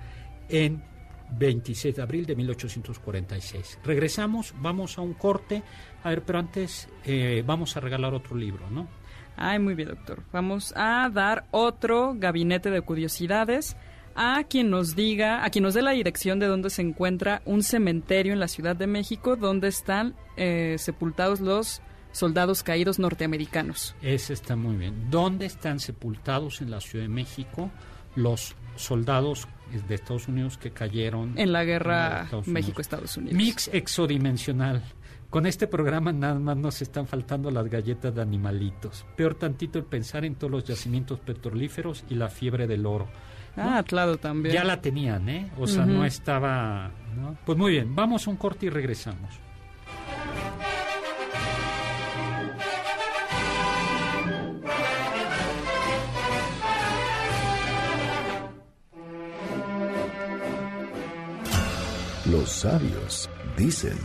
en 0.47 0.81
26 1.37 1.95
de 1.95 2.01
abril 2.01 2.25
de 2.25 2.35
1846. 2.35 3.79
Regresamos, 3.83 4.53
vamos 4.59 4.97
a 4.97 5.01
un 5.01 5.13
corte. 5.13 5.63
A 6.03 6.09
ver, 6.09 6.23
pero 6.23 6.39
antes 6.39 6.87
eh, 7.05 7.43
vamos 7.45 7.75
a 7.75 7.81
regalar 7.81 8.13
otro 8.13 8.35
libro, 8.35 8.69
¿no? 8.69 8.87
Ay, 9.35 9.59
muy 9.59 9.75
bien, 9.75 9.89
doctor. 9.89 10.23
Vamos 10.31 10.73
a 10.75 11.09
dar 11.11 11.45
otro 11.51 12.13
gabinete 12.15 12.69
de 12.69 12.81
curiosidades 12.81 13.75
a 14.15 14.43
quien 14.43 14.69
nos 14.69 14.95
diga, 14.95 15.43
a 15.43 15.49
quien 15.49 15.63
nos 15.63 15.73
dé 15.73 15.81
la 15.81 15.91
dirección 15.91 16.39
de 16.39 16.47
dónde 16.47 16.69
se 16.69 16.81
encuentra 16.81 17.41
un 17.45 17.63
cementerio 17.63 18.33
en 18.33 18.39
la 18.39 18.47
Ciudad 18.47 18.75
de 18.75 18.87
México 18.87 19.35
donde 19.35 19.67
están 19.67 20.15
eh, 20.37 20.75
sepultados 20.79 21.39
los 21.39 21.81
soldados 22.11 22.63
caídos 22.63 22.99
norteamericanos. 22.99 23.95
Ese 24.01 24.33
está 24.33 24.55
muy 24.55 24.75
bien. 24.75 25.09
¿Dónde 25.09 25.45
están 25.45 25.79
sepultados 25.79 26.61
en 26.61 26.71
la 26.71 26.81
Ciudad 26.81 27.05
de 27.05 27.09
México 27.09 27.71
los 28.15 28.55
soldados 28.75 29.47
de 29.87 29.95
Estados 29.95 30.27
Unidos 30.27 30.57
que 30.57 30.71
cayeron 30.71 31.37
En 31.37 31.51
la 31.53 31.63
guerra? 31.63 32.27
México-Estados 32.45 33.15
Unidos. 33.17 33.35
Mix 33.35 33.69
exodimensional. 33.73 34.83
Con 35.29 35.45
este 35.45 35.65
programa 35.65 36.11
nada 36.11 36.37
más 36.39 36.57
nos 36.57 36.81
están 36.81 37.07
faltando 37.07 37.51
las 37.51 37.69
galletas 37.69 38.13
de 38.13 38.21
animalitos. 38.21 39.05
Peor 39.15 39.35
tantito 39.35 39.79
el 39.79 39.85
pensar 39.85 40.25
en 40.25 40.35
todos 40.35 40.51
los 40.51 40.65
yacimientos 40.65 41.19
petrolíferos 41.21 42.03
y 42.09 42.15
la 42.15 42.27
fiebre 42.27 42.67
del 42.67 42.85
oro. 42.85 43.07
Ah, 43.57 43.83
claro, 43.85 44.17
también. 44.17 44.53
Ya 44.55 44.63
la 44.63 44.81
tenían, 44.81 45.27
¿eh? 45.29 45.51
O 45.57 45.67
sea, 45.67 45.85
no 45.85 46.05
estaba... 46.05 46.91
¿no? 47.15 47.35
Pues 47.45 47.57
muy 47.57 47.71
bien, 47.71 47.95
vamos 47.95 48.27
a 48.27 48.29
un 48.29 48.37
corte 48.37 48.67
y 48.67 48.69
regresamos. 48.69 49.39
Los 62.31 62.49
sabios 62.49 63.29
dicen, 63.57 63.97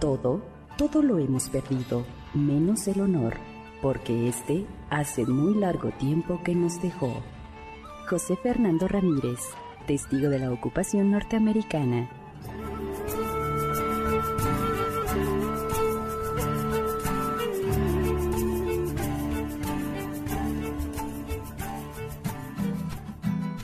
Todo, 0.00 0.40
todo 0.76 1.02
lo 1.02 1.18
hemos 1.18 1.48
perdido, 1.48 2.04
menos 2.34 2.86
el 2.86 3.00
honor, 3.00 3.34
porque 3.82 4.28
este 4.28 4.64
hace 4.90 5.24
muy 5.26 5.54
largo 5.54 5.90
tiempo 5.90 6.40
que 6.42 6.54
nos 6.54 6.80
dejó. 6.82 7.22
José 8.08 8.36
Fernando 8.36 8.88
Ramírez, 8.88 9.40
testigo 9.86 10.28
de 10.28 10.38
la 10.38 10.50
ocupación 10.50 11.10
norteamericana. 11.10 12.08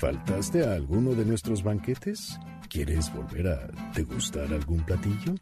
¿faltaste 0.04 0.62
a 0.62 0.74
alguno 0.74 1.14
de 1.14 1.24
nuestros 1.24 1.62
banquetes? 1.62 2.38
¿Quieres 2.68 3.10
volver 3.14 3.48
a 3.48 3.66
degustar 3.94 4.52
algún 4.52 4.80
platillo? 4.84 5.34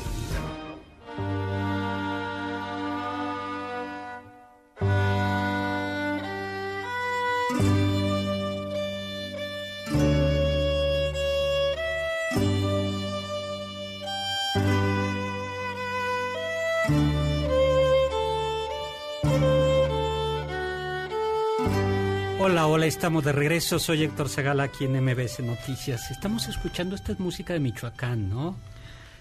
Estamos 22.96 23.24
de 23.24 23.32
regreso. 23.32 23.78
Soy 23.78 24.02
Héctor 24.04 24.28
Zagala 24.28 24.64
aquí 24.64 24.84
en 24.84 24.92
MBS 25.04 25.40
Noticias. 25.40 26.10
Estamos 26.10 26.48
escuchando, 26.48 26.94
esta 26.94 27.12
es 27.12 27.20
música 27.20 27.52
de 27.52 27.60
Michoacán, 27.60 28.28
¿no? 28.30 28.56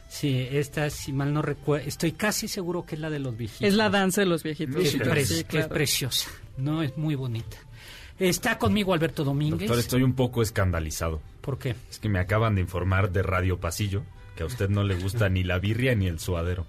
Sí, 0.07 0.47
esta, 0.51 0.89
si 0.89 1.11
mal 1.11 1.33
no 1.33 1.41
recuerdo, 1.41 1.85
estoy 1.87 2.13
casi 2.13 2.47
seguro 2.47 2.85
que 2.85 2.95
es 2.95 3.01
la 3.01 3.09
de 3.09 3.19
los 3.19 3.35
viejitos. 3.35 3.67
Es 3.67 3.73
la 3.73 3.89
danza 3.89 4.21
de 4.21 4.27
los 4.27 4.43
viejitos. 4.43 4.75
que 4.81 4.87
es, 4.87 4.95
pre- 4.95 5.25
sí, 5.25 5.43
preciosa, 5.69 6.29
¿no? 6.57 6.83
Es 6.83 6.95
muy 6.97 7.15
bonita. 7.15 7.57
Está 8.17 8.57
conmigo 8.57 8.93
Alberto 8.93 9.23
Domínguez. 9.25 9.67
Doctor, 9.67 9.79
estoy 9.79 10.03
un 10.03 10.13
poco 10.13 10.41
escandalizado. 10.41 11.21
¿Por 11.41 11.57
qué? 11.59 11.75
Es 11.89 11.99
que 11.99 12.07
me 12.07 12.19
acaban 12.19 12.55
de 12.55 12.61
informar 12.61 13.11
de 13.11 13.23
Radio 13.23 13.59
Pasillo 13.59 14.03
que 14.35 14.43
a 14.43 14.45
usted 14.45 14.69
no 14.69 14.83
le 14.83 14.95
gusta 14.95 15.29
ni 15.29 15.43
la 15.43 15.59
birria 15.59 15.95
ni 15.95 16.07
el 16.07 16.19
suadero. 16.19 16.65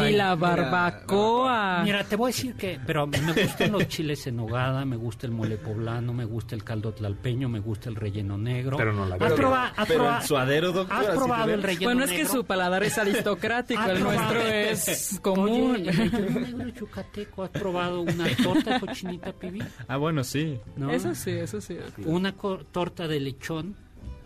Ni 0.00 0.12
la 0.12 0.36
barbacoa. 0.36 1.82
Mira, 1.82 2.04
te 2.04 2.14
voy 2.14 2.30
a 2.30 2.32
decir 2.34 2.54
que, 2.54 2.78
pero 2.86 3.06
me 3.08 3.18
gustan 3.32 3.72
los 3.72 3.88
chiles 3.88 4.24
en 4.28 4.36
nogada, 4.36 4.84
me 4.84 4.94
gusta 4.96 5.26
el 5.26 5.32
mole 5.32 5.56
poblano, 5.56 6.12
me 6.12 6.24
gusta 6.24 6.54
el 6.54 6.62
caldo 6.62 6.92
tlalpeño, 6.92 7.48
me 7.48 7.58
gusta 7.58 7.88
el 7.88 7.96
relleno 7.96 8.38
negro. 8.38 8.76
Pero 8.76 8.92
no 8.92 9.06
la 9.06 9.16
¿Has 9.16 9.32
probado, 9.32 9.72
has 9.76 9.88
Pero 9.88 10.00
probado- 10.04 10.20
el 10.20 10.26
suadero, 10.26 10.72
doctor, 10.72 10.96
¿Has 10.96 11.06
probado 11.16 11.52
el 11.54 11.62
relleno 11.62 11.84
Bueno, 11.86 12.04
es 12.04 12.10
que 12.10 12.16
negro? 12.18 12.32
su 12.32 12.44
paladar 12.44 12.84
es 12.84 12.96
aristocrático, 12.98 13.80
¿Has 13.80 13.90
el 13.90 14.02
nuestro 14.02 14.40
es 14.40 15.18
común. 15.22 15.72
Oye, 15.72 15.90
el 15.90 15.96
relleno 16.12 16.40
negro 16.46 16.68
yucateco, 16.68 17.42
¿has 17.42 17.50
probado 17.50 18.02
una 18.02 18.26
torta 18.36 18.74
de 18.74 18.80
cochinita 18.80 19.32
pibil? 19.32 19.64
Ah, 19.88 19.96
bueno, 19.96 20.22
sí. 20.22 20.60
¿No? 20.76 20.90
Eso 20.90 21.14
sí, 21.14 21.30
eso 21.30 21.60
sí. 21.60 21.76
Una 22.04 22.32
co- 22.36 22.58
torta 22.70 23.08
de 23.08 23.18
lechón, 23.18 23.74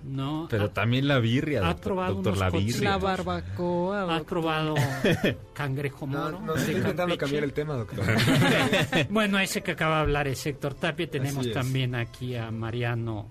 ¿no? 0.05 0.47
Pero 0.51 0.65
¿Has- 0.65 0.75
también 0.75 1.07
la 1.09 1.19
birria, 1.19 1.61
¿Has 1.61 1.67
doctor, 1.75 1.83
probado 1.85 2.15
doctor, 2.15 2.33
unos 2.33 2.41
la 2.41 2.51
birria. 2.51 2.91
La 2.91 2.99
barbacoa. 2.99 4.03
¿Has 4.03 4.09
doctor. 4.09 4.27
probado 4.27 4.75
cangrejo 5.55 6.07
No, 6.07 6.19
moro? 6.19 6.41
no, 6.41 6.55
de 6.55 6.61
estoy 6.61 6.75
intentando 6.77 7.19
cambiar 7.19 7.45
el 7.45 7.53
tema, 7.53 7.75
doctor. 7.75 8.05
bueno, 9.11 9.39
ese 9.39 9.63
que 9.63 9.73
acaba 9.73 9.97
de 9.97 10.01
hablar 10.03 10.29
es 10.29 10.45
Héctor 10.47 10.75
Tapia. 10.75 11.09
Tenemos 11.11 11.51
también 11.53 11.95
aquí 11.95 12.37
a 12.37 12.51
Mariano 12.51 13.27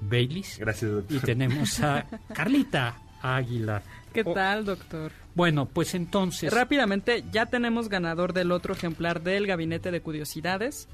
Baylis. 0.00 0.58
Gracias, 0.58 0.90
doctor. 0.90 1.16
Y 1.16 1.20
tenemos 1.20 1.80
a 1.80 2.06
Carlita 2.34 2.96
Águila. 3.22 3.82
¿Qué 4.12 4.22
Oh, 4.24 4.32
tal, 4.32 4.64
doctor? 4.64 5.12
Bueno, 5.36 5.66
pues 5.66 5.94
entonces... 5.94 6.52
Rápidamente, 6.52 7.22
ya 7.30 7.46
tenemos 7.46 7.88
ganador 7.88 8.32
del 8.32 8.50
otro 8.50 8.74
ejemplar 8.74 9.22
del 9.22 9.46
Gabinete 9.46 9.92
de 9.92 10.00
Curiosidades. 10.00 10.88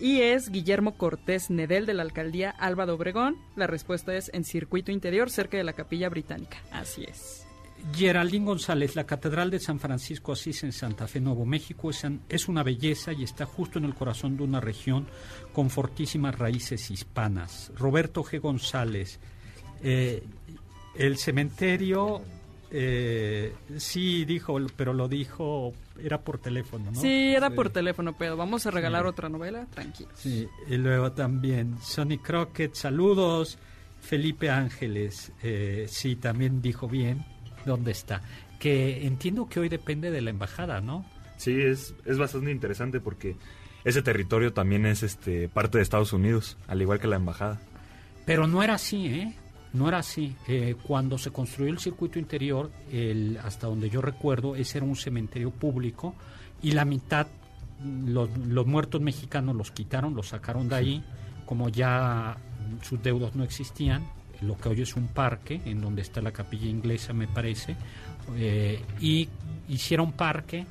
Y 0.00 0.22
es 0.22 0.50
Guillermo 0.50 0.96
Cortés 0.96 1.50
Nedel 1.50 1.84
de 1.84 1.92
la 1.92 2.02
alcaldía 2.02 2.54
de 2.58 2.92
Obregón. 2.92 3.36
La 3.54 3.66
respuesta 3.66 4.16
es 4.16 4.30
en 4.32 4.44
circuito 4.44 4.90
interior, 4.90 5.28
cerca 5.28 5.58
de 5.58 5.64
la 5.64 5.74
Capilla 5.74 6.08
Británica. 6.08 6.56
Así 6.72 7.04
es. 7.04 7.46
Geraldine 7.94 8.46
González, 8.46 8.96
la 8.96 9.04
Catedral 9.04 9.50
de 9.50 9.58
San 9.58 9.78
Francisco 9.78 10.32
Asís 10.32 10.64
en 10.64 10.72
Santa 10.72 11.06
Fe, 11.06 11.20
Nuevo 11.20 11.44
México, 11.44 11.90
es 11.90 12.48
una 12.48 12.62
belleza 12.62 13.12
y 13.12 13.24
está 13.24 13.46
justo 13.46 13.78
en 13.78 13.84
el 13.84 13.94
corazón 13.94 14.36
de 14.36 14.44
una 14.44 14.60
región 14.60 15.06
con 15.52 15.70
fortísimas 15.70 16.38
raíces 16.38 16.90
hispanas. 16.90 17.70
Roberto 17.76 18.22
G. 18.22 18.40
González, 18.40 19.18
eh, 19.82 20.22
el 20.94 21.16
cementerio, 21.16 22.22
eh, 22.70 23.54
sí 23.76 24.24
dijo, 24.24 24.58
pero 24.76 24.92
lo 24.92 25.08
dijo, 25.08 25.72
era 26.04 26.22
por 26.22 26.38
teléfono, 26.38 26.90
¿no? 26.90 27.00
Sí, 27.00 27.34
era 27.34 27.50
por 27.50 27.70
teléfono, 27.70 28.16
pero 28.16 28.36
vamos 28.36 28.66
a 28.66 28.70
regalar 28.70 29.06
otra 29.06 29.28
novela, 29.28 29.66
tranquilo. 29.66 30.10
Sí, 30.14 30.48
y 30.68 30.76
luego 30.76 31.12
también 31.12 31.76
Sonny 31.82 32.18
Crockett, 32.18 32.74
saludos. 32.74 33.58
Felipe 34.00 34.48
Ángeles, 34.50 35.30
eh, 35.42 35.84
sí, 35.88 36.16
también 36.16 36.62
dijo 36.62 36.88
bien 36.88 37.24
dónde 37.66 37.92
está. 37.92 38.22
Que 38.58 39.06
entiendo 39.06 39.48
que 39.48 39.60
hoy 39.60 39.68
depende 39.68 40.10
de 40.10 40.20
la 40.22 40.30
embajada, 40.30 40.80
¿no? 40.80 41.04
Sí, 41.36 41.60
es, 41.60 41.94
es 42.04 42.18
bastante 42.18 42.50
interesante 42.50 43.00
porque 43.00 43.36
ese 43.84 44.02
territorio 44.02 44.52
también 44.52 44.86
es 44.86 45.02
este 45.02 45.48
parte 45.48 45.78
de 45.78 45.82
Estados 45.82 46.12
Unidos, 46.12 46.56
al 46.66 46.82
igual 46.82 47.00
que 47.00 47.06
la 47.06 47.16
embajada. 47.16 47.60
Pero 48.26 48.46
no 48.46 48.62
era 48.62 48.74
así, 48.74 49.06
¿eh? 49.06 49.34
No 49.72 49.88
era 49.88 49.98
así. 49.98 50.34
Eh, 50.48 50.74
cuando 50.82 51.16
se 51.18 51.30
construyó 51.30 51.70
el 51.70 51.78
circuito 51.78 52.18
interior, 52.18 52.70
el, 52.90 53.38
hasta 53.42 53.66
donde 53.66 53.88
yo 53.88 54.00
recuerdo, 54.00 54.56
ese 54.56 54.78
era 54.78 54.86
un 54.86 54.96
cementerio 54.96 55.50
público 55.50 56.14
y 56.62 56.72
la 56.72 56.84
mitad, 56.84 57.28
los, 58.06 58.28
los 58.36 58.66
muertos 58.66 59.00
mexicanos 59.00 59.54
los 59.54 59.70
quitaron, 59.70 60.14
los 60.14 60.28
sacaron 60.28 60.68
de 60.68 60.74
ahí, 60.74 61.04
como 61.46 61.68
ya 61.68 62.36
mm, 62.36 62.84
sus 62.84 63.02
deudos 63.02 63.34
no 63.36 63.44
existían. 63.44 64.04
Lo 64.40 64.56
que 64.56 64.70
hoy 64.70 64.80
es 64.80 64.96
un 64.96 65.08
parque, 65.08 65.60
en 65.66 65.80
donde 65.80 66.02
está 66.02 66.20
la 66.22 66.32
capilla 66.32 66.66
inglesa, 66.66 67.12
me 67.12 67.28
parece, 67.28 67.76
eh, 68.36 68.82
y 68.98 69.28
hicieron 69.68 70.12
parque, 70.12 70.66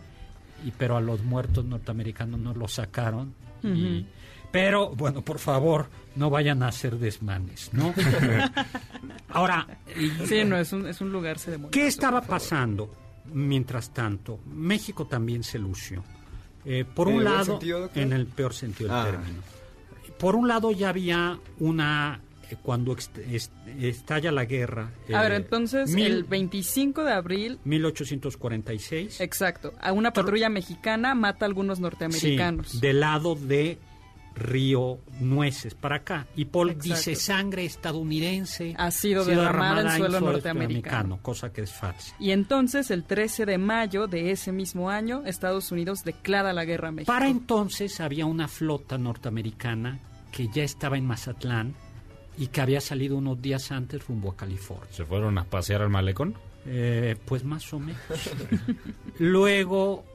y, 0.66 0.72
pero 0.72 0.98
a 0.98 1.02
los 1.02 1.24
muertos 1.24 1.66
norteamericanos 1.66 2.40
no 2.40 2.54
los 2.54 2.74
sacaron. 2.74 3.34
y-. 3.64 4.06
pero, 4.52 4.90
bueno, 4.90 5.22
por 5.22 5.40
favor, 5.40 5.88
no 6.16 6.30
vayan 6.30 6.64
a 6.64 6.68
hacer 6.70 6.98
desmanes, 6.98 7.70
¿no? 7.74 7.94
Ahora, 9.30 9.68
Sí, 10.28 10.44
no, 10.44 10.58
es 10.58 10.72
un, 10.74 10.88
es 10.88 11.02
un 11.02 11.12
lugar. 11.12 11.38
¿qué 11.72 11.88
estaba 11.88 12.22
pasando 12.22 12.94
mientras 13.34 13.94
tanto? 13.94 14.40
México 14.48 15.06
también 15.08 15.44
se 15.44 15.60
lució. 15.60 16.04
Eh, 16.66 16.84
por 16.86 17.08
¿En 17.10 17.16
un 17.16 17.24
lado, 17.24 17.46
sentido, 17.46 17.90
en 17.96 18.14
el 18.14 18.26
peor 18.28 18.54
sentido 18.54 18.90
del 18.90 18.98
Ah. 19.00 19.12
término. 19.12 19.42
Por 20.18 20.36
un 20.36 20.48
lado 20.48 20.72
ya 20.72 20.90
había 20.90 21.40
una, 21.60 22.20
eh, 22.50 22.58
cuando 22.62 22.96
estalla 23.80 24.32
la 24.32 24.44
guerra. 24.46 24.92
A 25.14 25.22
ver, 25.22 25.32
eh, 25.32 25.36
entonces, 25.38 25.92
mil- 25.92 26.06
el 26.12 26.24
25 26.26 27.04
de 27.06 27.14
abril, 27.14 27.60
1846. 27.64 29.22
exacto, 29.22 29.74
a 29.80 29.94
una 29.94 30.12
patrulla 30.12 30.50
mexicana 30.50 31.16
mata 31.16 31.46
a 31.46 31.48
algunos 31.48 31.80
norteamericanos. 31.80 32.70
Sí, 32.70 32.80
del 32.82 33.00
lado 33.00 33.36
de 33.36 33.78
Río 34.36 35.00
Nueces 35.20 35.76
para 35.76 35.98
acá. 35.98 36.28
Y 36.36 36.46
Paul 36.46 36.70
Exacto. 36.72 36.96
dice 36.96 37.16
sangre 37.16 37.66
estadounidense 37.66 38.74
Ha 38.78 38.90
sido 38.92 39.26
derramada 39.26 39.96
en 39.96 39.98
suelo 39.98 40.20
norteamericano. 40.22 41.20
cosa 41.22 41.52
que 41.52 41.62
es 41.62 41.72
falsa. 41.74 42.16
Y 42.20 42.32
entonces, 42.32 42.90
el 42.92 43.04
13 43.04 43.46
de 43.46 43.58
mayo 43.58 44.08
de 44.08 44.32
ese 44.32 44.52
mismo 44.52 44.90
año, 44.90 45.24
Estados 45.26 45.72
Unidos 45.72 46.04
declara 46.04 46.54
la 46.54 46.66
guerra 46.66 46.90
a 46.90 46.92
México. 46.92 47.12
Para 47.12 47.28
entonces 47.28 48.00
había 48.00 48.26
una 48.26 48.48
flota 48.48 48.98
norteamericana 48.98 50.00
que 50.32 50.48
ya 50.48 50.64
estaba 50.64 50.98
en 50.98 51.06
Mazatlán 51.06 51.76
y 52.38 52.48
que 52.48 52.62
había 52.62 52.80
salido 52.80 53.18
unos 53.18 53.42
días 53.42 53.72
antes 53.72 54.08
rumbo 54.08 54.32
a 54.32 54.36
California. 54.38 54.88
¿Se 54.92 55.04
fueron 55.04 55.38
a 55.38 55.44
pasear 55.44 55.82
al 55.82 55.90
malecón? 55.90 56.36
Eh, 56.66 57.18
pues 57.26 57.44
más 57.44 57.74
o 57.74 57.80
menos. 57.80 58.00
Luego 59.20 60.06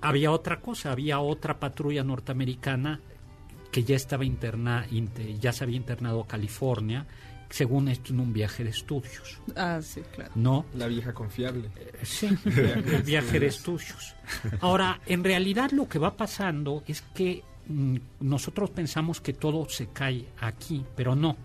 había 0.00 0.30
otra 0.32 0.60
cosa, 0.60 0.92
había 0.92 1.20
otra 1.20 1.58
patrulla 1.58 2.02
norteamericana 2.04 3.00
que 3.70 3.84
ya 3.84 3.96
estaba 3.96 4.24
interna, 4.24 4.86
inte- 4.90 5.38
ya 5.38 5.52
se 5.52 5.64
había 5.64 5.76
internado 5.76 6.20
a 6.22 6.26
California, 6.26 7.06
según 7.48 7.88
esto 7.88 8.12
en 8.12 8.20
un 8.20 8.32
viaje 8.32 8.62
de 8.64 8.70
estudios, 8.70 9.38
Ah, 9.56 9.80
sí, 9.82 10.02
claro. 10.14 10.30
¿no? 10.36 10.66
La 10.74 10.86
vieja 10.86 11.12
confiable. 11.12 11.68
Sí, 12.02 12.28
el 12.44 13.02
viaje 13.02 13.40
de 13.40 13.46
estudios. 13.46 14.14
Ahora, 14.60 15.00
en 15.06 15.24
realidad 15.24 15.70
lo 15.72 15.88
que 15.88 15.98
va 15.98 16.16
pasando 16.16 16.84
es 16.86 17.02
que 17.14 17.42
mm, 17.66 17.96
nosotros 18.20 18.70
pensamos 18.70 19.20
que 19.20 19.32
todo 19.32 19.68
se 19.68 19.88
cae 19.88 20.26
aquí, 20.40 20.84
pero 20.94 21.16
no, 21.16 21.36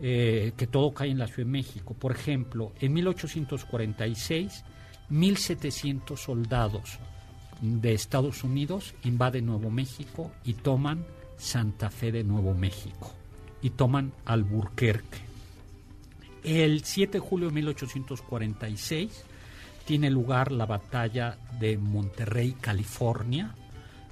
eh, 0.00 0.52
que 0.56 0.66
todo 0.68 0.92
cae 0.94 1.10
en 1.10 1.18
la 1.18 1.26
Ciudad 1.26 1.46
de 1.46 1.52
México. 1.52 1.94
Por 1.94 2.12
ejemplo, 2.12 2.72
en 2.80 2.92
1846, 2.92 4.64
1.700 5.10 6.16
soldados 6.16 6.98
de 7.60 7.94
Estados 7.94 8.42
Unidos 8.44 8.94
invaden 9.04 9.46
Nuevo 9.46 9.70
México 9.70 10.32
y 10.44 10.54
toman 10.54 11.04
Santa 11.42 11.90
Fe 11.90 12.12
de 12.12 12.22
Nuevo 12.22 12.54
México 12.54 13.12
y 13.62 13.70
toman 13.70 14.12
Alburquerque. 14.24 15.18
El 16.44 16.84
7 16.84 17.14
de 17.14 17.18
julio 17.18 17.48
de 17.48 17.54
1846 17.54 19.24
tiene 19.84 20.08
lugar 20.08 20.52
la 20.52 20.66
batalla 20.66 21.36
de 21.58 21.78
Monterrey, 21.78 22.52
California, 22.60 23.56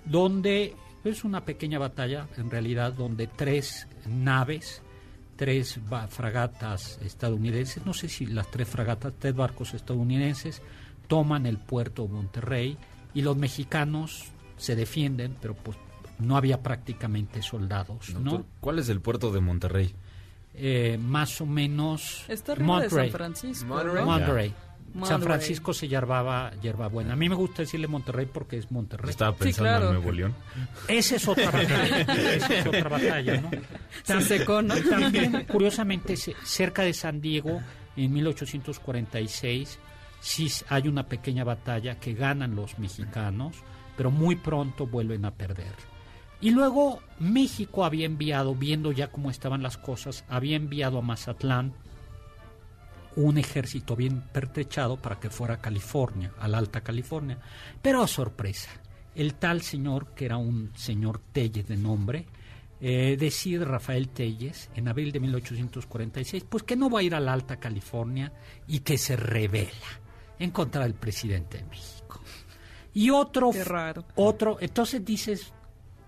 donde 0.04 0.74
es 1.04 1.22
una 1.22 1.44
pequeña 1.44 1.78
batalla, 1.78 2.26
en 2.36 2.50
realidad, 2.50 2.92
donde 2.94 3.28
tres 3.28 3.86
naves, 4.08 4.82
tres 5.36 5.78
fragatas 6.08 6.98
estadounidenses, 7.00 7.86
no 7.86 7.94
sé 7.94 8.08
si 8.08 8.26
las 8.26 8.50
tres 8.50 8.68
fragatas, 8.68 9.14
tres 9.16 9.36
barcos 9.36 9.72
estadounidenses, 9.74 10.62
toman 11.06 11.46
el 11.46 11.58
puerto 11.58 12.08
de 12.08 12.12
Monterrey 12.12 12.76
y 13.14 13.22
los 13.22 13.36
mexicanos 13.36 14.32
se 14.56 14.74
defienden, 14.74 15.36
pero 15.40 15.54
pues 15.54 15.76
no 16.20 16.37
había 16.37 16.62
prácticamente 16.62 17.42
soldados, 17.42 18.12
¿Cuál 18.61 18.78
es 18.78 18.88
el 18.88 19.00
puerto 19.00 19.30
de 19.33 19.40
Monterrey? 19.40 19.94
Eh, 20.54 20.98
más 21.00 21.40
o 21.40 21.46
menos 21.46 22.24
Está 22.28 22.52
arriba 22.52 22.80
de 22.83 22.88
San 22.90 22.98
Monterrey. 22.98 23.11
Francisco. 23.11 23.66
Monterrey. 23.66 24.04
Monterrey. 24.04 24.48
San 24.50 24.98
Monterrey. 25.00 25.22
Francisco 25.22 25.72
se 25.72 25.87
hiervaba 25.87 26.50
hierbabuena. 26.61 27.12
A 27.12 27.16
mí 27.16 27.28
me 27.28 27.37
gusta 27.37 27.62
decirle 27.62 27.87
Monterrey 27.87 28.26
porque 28.26 28.56
es 28.59 28.70
Monterrey. 28.72 29.09
Estaba 29.11 29.30
Sí, 29.33 29.44
pensando 29.44 29.70
claro. 29.70 29.87
en 29.87 29.92
Nuevo 29.94 30.11
León. 30.12 30.35
Esa 30.88 31.14
es 31.16 31.28
otra 31.28 31.46
batalla. 31.52 32.00
Esa 32.35 32.54
es 32.59 32.66
otra 32.66 32.88
batalla, 32.88 33.40
¿no? 33.40 33.50
Se 34.02 34.20
secó, 34.22 34.61
¿no? 34.62 34.74
También, 34.76 35.46
curiosamente, 35.50 36.16
ce- 36.16 36.35
cerca 36.42 36.83
de 36.83 36.92
San 36.92 37.20
Diego, 37.20 37.61
en 37.96 38.12
1846, 38.12 39.78
sí 40.20 40.48
hay 40.68 40.88
una 40.88 41.06
pequeña 41.06 41.44
batalla 41.44 41.94
que 42.00 42.14
ganan 42.14 42.56
los 42.56 42.76
mexicanos, 42.80 43.56
pero 43.96 44.11
muy 44.11 44.35
pronto 44.35 44.87
vuelven 44.88 45.24
a 45.24 45.30
perder. 45.30 45.72
Y 46.40 46.50
luego 46.50 47.00
México 47.18 47.85
había 47.85 48.07
enviado, 48.07 48.55
viendo 48.55 48.92
ya 48.92 49.09
cómo 49.09 49.31
estaban 49.31 49.62
las 49.62 49.76
cosas, 49.76 50.25
había 50.29 50.56
enviado 50.56 50.98
a 50.98 51.02
Mazatlán 51.02 51.75
un 53.17 53.38
ejército 53.38 53.96
bien 53.96 54.23
pertrechado 54.33 54.96
para 54.96 55.19
que 55.19 55.31
fuera 55.31 55.54
a 55.54 55.60
California, 55.60 56.33
a 56.38 56.48
la 56.48 56.58
Alta 56.58 56.81
California. 56.81 57.38
Pero 57.83 58.06
sorpresa, 58.06 58.71
el 59.14 59.35
tal 59.35 59.62
señor, 59.62 60.14
que 60.14 60.25
era 60.25 60.37
un 60.37 60.71
señor 60.77 61.21
Telles 61.33 61.69
de 61.69 61.77
nombre, 61.77 62.27
eh, 62.81 63.17
decide 63.19 63.64
Rafael 63.67 64.08
Telles 64.08 64.71
en 64.75 64.88
abril 64.88 65.12
de 65.12 65.21
1846, 65.21 66.44
pues 66.48 66.62
que 66.62 66.77
no 66.77 66.88
va 66.88 67.00
a 67.00 67.02
ir 67.02 67.14
a 67.14 67.21
la 67.21 67.35
Alta 67.35 67.58
California 67.58 68.33
y 68.67 68.79
que 68.81 68.96
se 68.96 69.17
revela 69.17 70.00
en 70.38 70.50
contra 70.50 70.85
del 70.85 70.94
presidente 70.94 71.58
de 71.58 71.64
México. 71.64 72.23
Y 72.94 73.10
otro, 73.10 73.50
Qué 73.50 73.64
raro. 73.64 74.04
otro, 74.14 74.56
entonces 74.60 75.04
dices, 75.04 75.52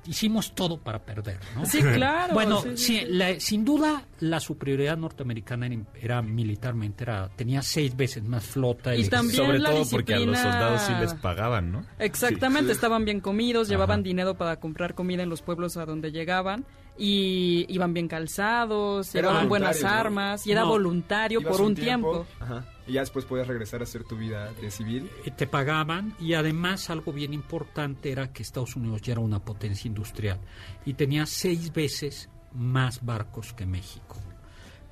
hicimos 0.07 0.55
todo 0.55 0.79
para 0.79 0.99
perder, 1.01 1.39
¿no? 1.55 1.65
Sí, 1.67 1.81
claro. 1.95 2.35
Bueno, 2.35 2.61
sí, 2.63 2.71
sí, 2.77 2.99
sí. 3.01 3.05
la- 3.09 3.39
sin 3.41 3.65
duda 3.65 4.05
la 4.21 4.41
superioridad 4.41 4.97
norteamericana 4.97 5.67
era, 5.67 5.77
era 6.01 6.23
militarmente, 6.23 7.05
era, 7.05 7.29
tenía 7.37 7.63
seis 7.63 7.97
veces 7.97 8.23
más 8.25 8.45
flota. 8.45 8.95
Y 8.97 9.03
el- 9.03 9.11
también 9.11 9.37
Sobre 9.37 9.59
la 9.59 9.71
todo 9.71 9.85
porque 9.91 10.15
a 10.15 10.19
los 10.21 10.39
soldados 10.39 10.83
sí 10.83 10.93
les 11.01 11.15
pagaban, 11.15 11.73
¿no? 11.73 11.85
Exactamente, 11.99 12.73
estaban 12.73 13.05
bien 13.05 13.21
comidos, 13.21 13.69
llevaban 13.69 14.03
dinero 14.03 14.35
para 14.37 14.57
comprar 14.57 14.95
comida 14.95 15.23
en 15.23 15.29
los 15.29 15.43
pueblos 15.43 15.77
a 15.77 15.85
donde 15.87 16.11
llegaban 16.13 16.65
y 16.99 17.65
iban 17.69 17.95
bien 17.95 18.09
calzados, 18.09 19.13
llevaban 19.13 19.49
buenas 19.49 19.83
armas 19.85 20.47
y 20.47 20.53
era 20.53 20.63
No. 20.63 20.69
voluntario 20.69 21.43
por 21.43 21.61
un 21.61 21.75
tiempo. 21.75 22.27
Ajá. 22.41 22.65
Y 22.87 22.93
ya 22.95 23.01
después 23.01 23.25
podías 23.25 23.47
regresar 23.47 23.81
a 23.81 23.85
hacer 23.85 24.03
tu 24.05 24.17
vida 24.17 24.53
de 24.61 24.71
civil. 24.71 25.09
eh, 25.25 25.31
te 25.31 25.47
pagaban 25.47 26.15
y 26.19 26.35
además 26.35 26.91
algo 26.91 27.13
bien 27.13 27.33
importante 27.33 28.11
era 28.11 28.33
que 28.33 28.43
Estados 28.43 28.75
Unidos 28.77 29.03
ya 29.03 29.13
era 29.13 29.21
una 29.21 29.39
potencia 29.39 29.87
industrial 29.89 30.39
y 30.85 30.95
tenía 30.95 31.25
seis 31.27 31.73
veces 31.73 32.29
más 32.55 33.05
barcos 33.05 33.53
que 33.53 33.67
México. 33.67 34.17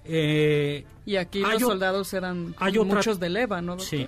Eh, 0.05 0.85
Y 1.05 1.17
aquí 1.17 1.43
Hay 1.45 1.55
los 1.55 1.63
o- 1.65 1.67
soldados 1.69 2.13
eran 2.15 2.55
hay 2.59 2.79
otra- 2.79 2.95
muchos 2.97 3.19
de 3.21 3.29
leva, 3.29 3.61
¿no? 3.61 3.73
doctor? 3.77 3.87
Sí. 3.89 4.07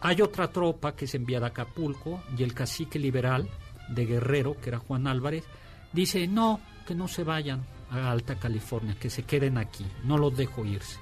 Hay 0.00 0.20
otra 0.20 0.48
tropa 0.50 0.94
que 0.94 1.04
es 1.06 1.14
enviada 1.14 1.46
a 1.46 1.50
Acapulco 1.50 2.22
y 2.36 2.42
el 2.42 2.54
cacique 2.54 2.98
liberal 2.98 3.48
de 3.88 4.04
Guerrero, 4.06 4.56
que 4.60 4.70
era 4.70 4.78
Juan 4.78 5.06
Álvarez, 5.06 5.44
dice, 5.92 6.26
no, 6.26 6.60
que 6.86 6.94
no 6.94 7.08
se 7.08 7.24
vayan 7.24 7.64
a 7.90 8.10
Alta 8.10 8.36
California, 8.36 8.96
que 8.98 9.10
se 9.10 9.22
queden 9.22 9.58
aquí, 9.58 9.86
no 10.04 10.18
los 10.18 10.36
dejo 10.36 10.64
irse. 10.64 10.98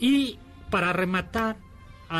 Y 0.00 0.38
para 0.72 0.90
rematar, 0.94 1.58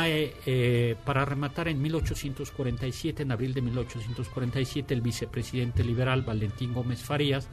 eh, 0.05 0.35
eh, 0.45 0.95
para 1.03 1.25
rematar 1.25 1.67
en 1.69 1.81
1847, 1.81 3.23
en 3.23 3.31
abril 3.31 3.51
de 3.51 3.63
1847, 3.63 4.93
el 4.93 5.01
vicepresidente 5.01 5.83
liberal 5.83 6.21
Valentín 6.21 6.71
Gómez 6.71 7.01
Farías 7.01 7.49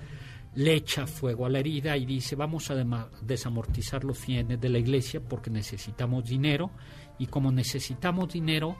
le 0.54 0.74
echa 0.74 1.06
fuego 1.06 1.46
a 1.46 1.48
la 1.48 1.58
herida 1.60 1.96
y 1.96 2.04
dice 2.04 2.36
vamos 2.36 2.70
a 2.70 3.08
desamortizar 3.22 4.04
los 4.04 4.18
fienes 4.18 4.60
de 4.60 4.68
la 4.68 4.78
iglesia 4.78 5.20
porque 5.26 5.48
necesitamos 5.48 6.26
dinero 6.26 6.70
y 7.18 7.28
como 7.28 7.50
necesitamos 7.50 8.30
dinero 8.32 8.76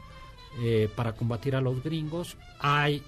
eh, 0.61 0.91
para 0.95 1.13
combatir 1.15 1.57
a 1.57 1.63
los 1.63 1.83
gringos 1.83 2.37
hay 2.59 3.03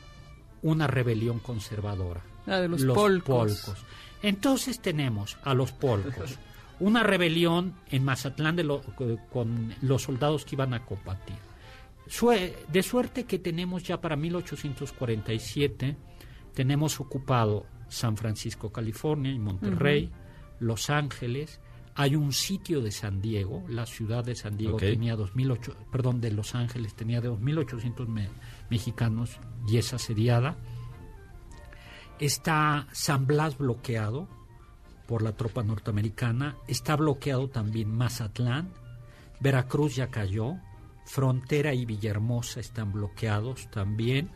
una 0.62 0.86
rebelión 0.86 1.40
conservadora 1.40 2.22
La 2.46 2.60
de 2.60 2.68
los, 2.68 2.82
polcos. 2.84 3.60
polcos. 3.62 3.84
Entonces 4.22 4.80
tenemos 4.80 5.36
a 5.42 5.52
los 5.52 5.72
polcos, 5.72 6.38
una 6.82 7.02
rebelión 7.02 7.74
en 7.90 8.04
Mazatlán 8.04 8.56
de 8.56 8.64
lo- 8.64 8.82
con 9.30 9.74
los 9.82 10.02
soldados 10.02 10.44
que 10.44 10.56
iban 10.56 10.74
a 10.74 10.84
combatir. 10.84 11.36
De 12.70 12.82
suerte 12.82 13.24
que 13.24 13.38
tenemos 13.38 13.82
ya 13.84 14.00
para 14.00 14.16
1847, 14.16 15.96
tenemos 16.54 17.00
ocupado 17.00 17.66
San 17.88 18.16
Francisco, 18.16 18.70
California 18.72 19.30
y 19.32 19.38
Monterrey, 19.38 20.10
Los 20.60 20.90
Ángeles, 20.90 21.60
hay 21.94 22.16
un 22.16 22.32
sitio 22.32 22.80
de 22.80 22.90
San 22.90 23.20
Diego, 23.20 23.64
la 23.68 23.84
ciudad 23.86 24.24
de 24.24 24.34
San 24.34 24.56
Diego 24.56 24.76
tenía 24.92 25.14
2008, 25.16 25.76
perdón, 25.90 26.20
de 26.20 26.30
Los 26.32 26.54
Ángeles 26.54 26.94
tenía 26.94 27.20
2.800 27.22 28.08
me- 28.08 28.28
mexicanos 28.70 29.38
y 29.68 29.76
es 29.76 29.92
asediada. 29.92 30.56
Está 32.18 32.86
San 32.92 33.26
Blas 33.26 33.58
bloqueado 33.58 34.28
por 35.06 35.22
la 35.22 35.32
tropa 35.32 35.62
norteamericana. 35.62 36.56
Está 36.68 36.96
bloqueado 36.96 37.48
también 37.48 37.90
Mazatlán. 37.94 38.70
Veracruz 39.40 39.96
ya 39.96 40.08
cayó. 40.08 40.56
Frontera 41.04 41.74
y 41.74 41.84
Villahermosa 41.84 42.60
están 42.60 42.92
bloqueados 42.92 43.68
también. 43.70 44.30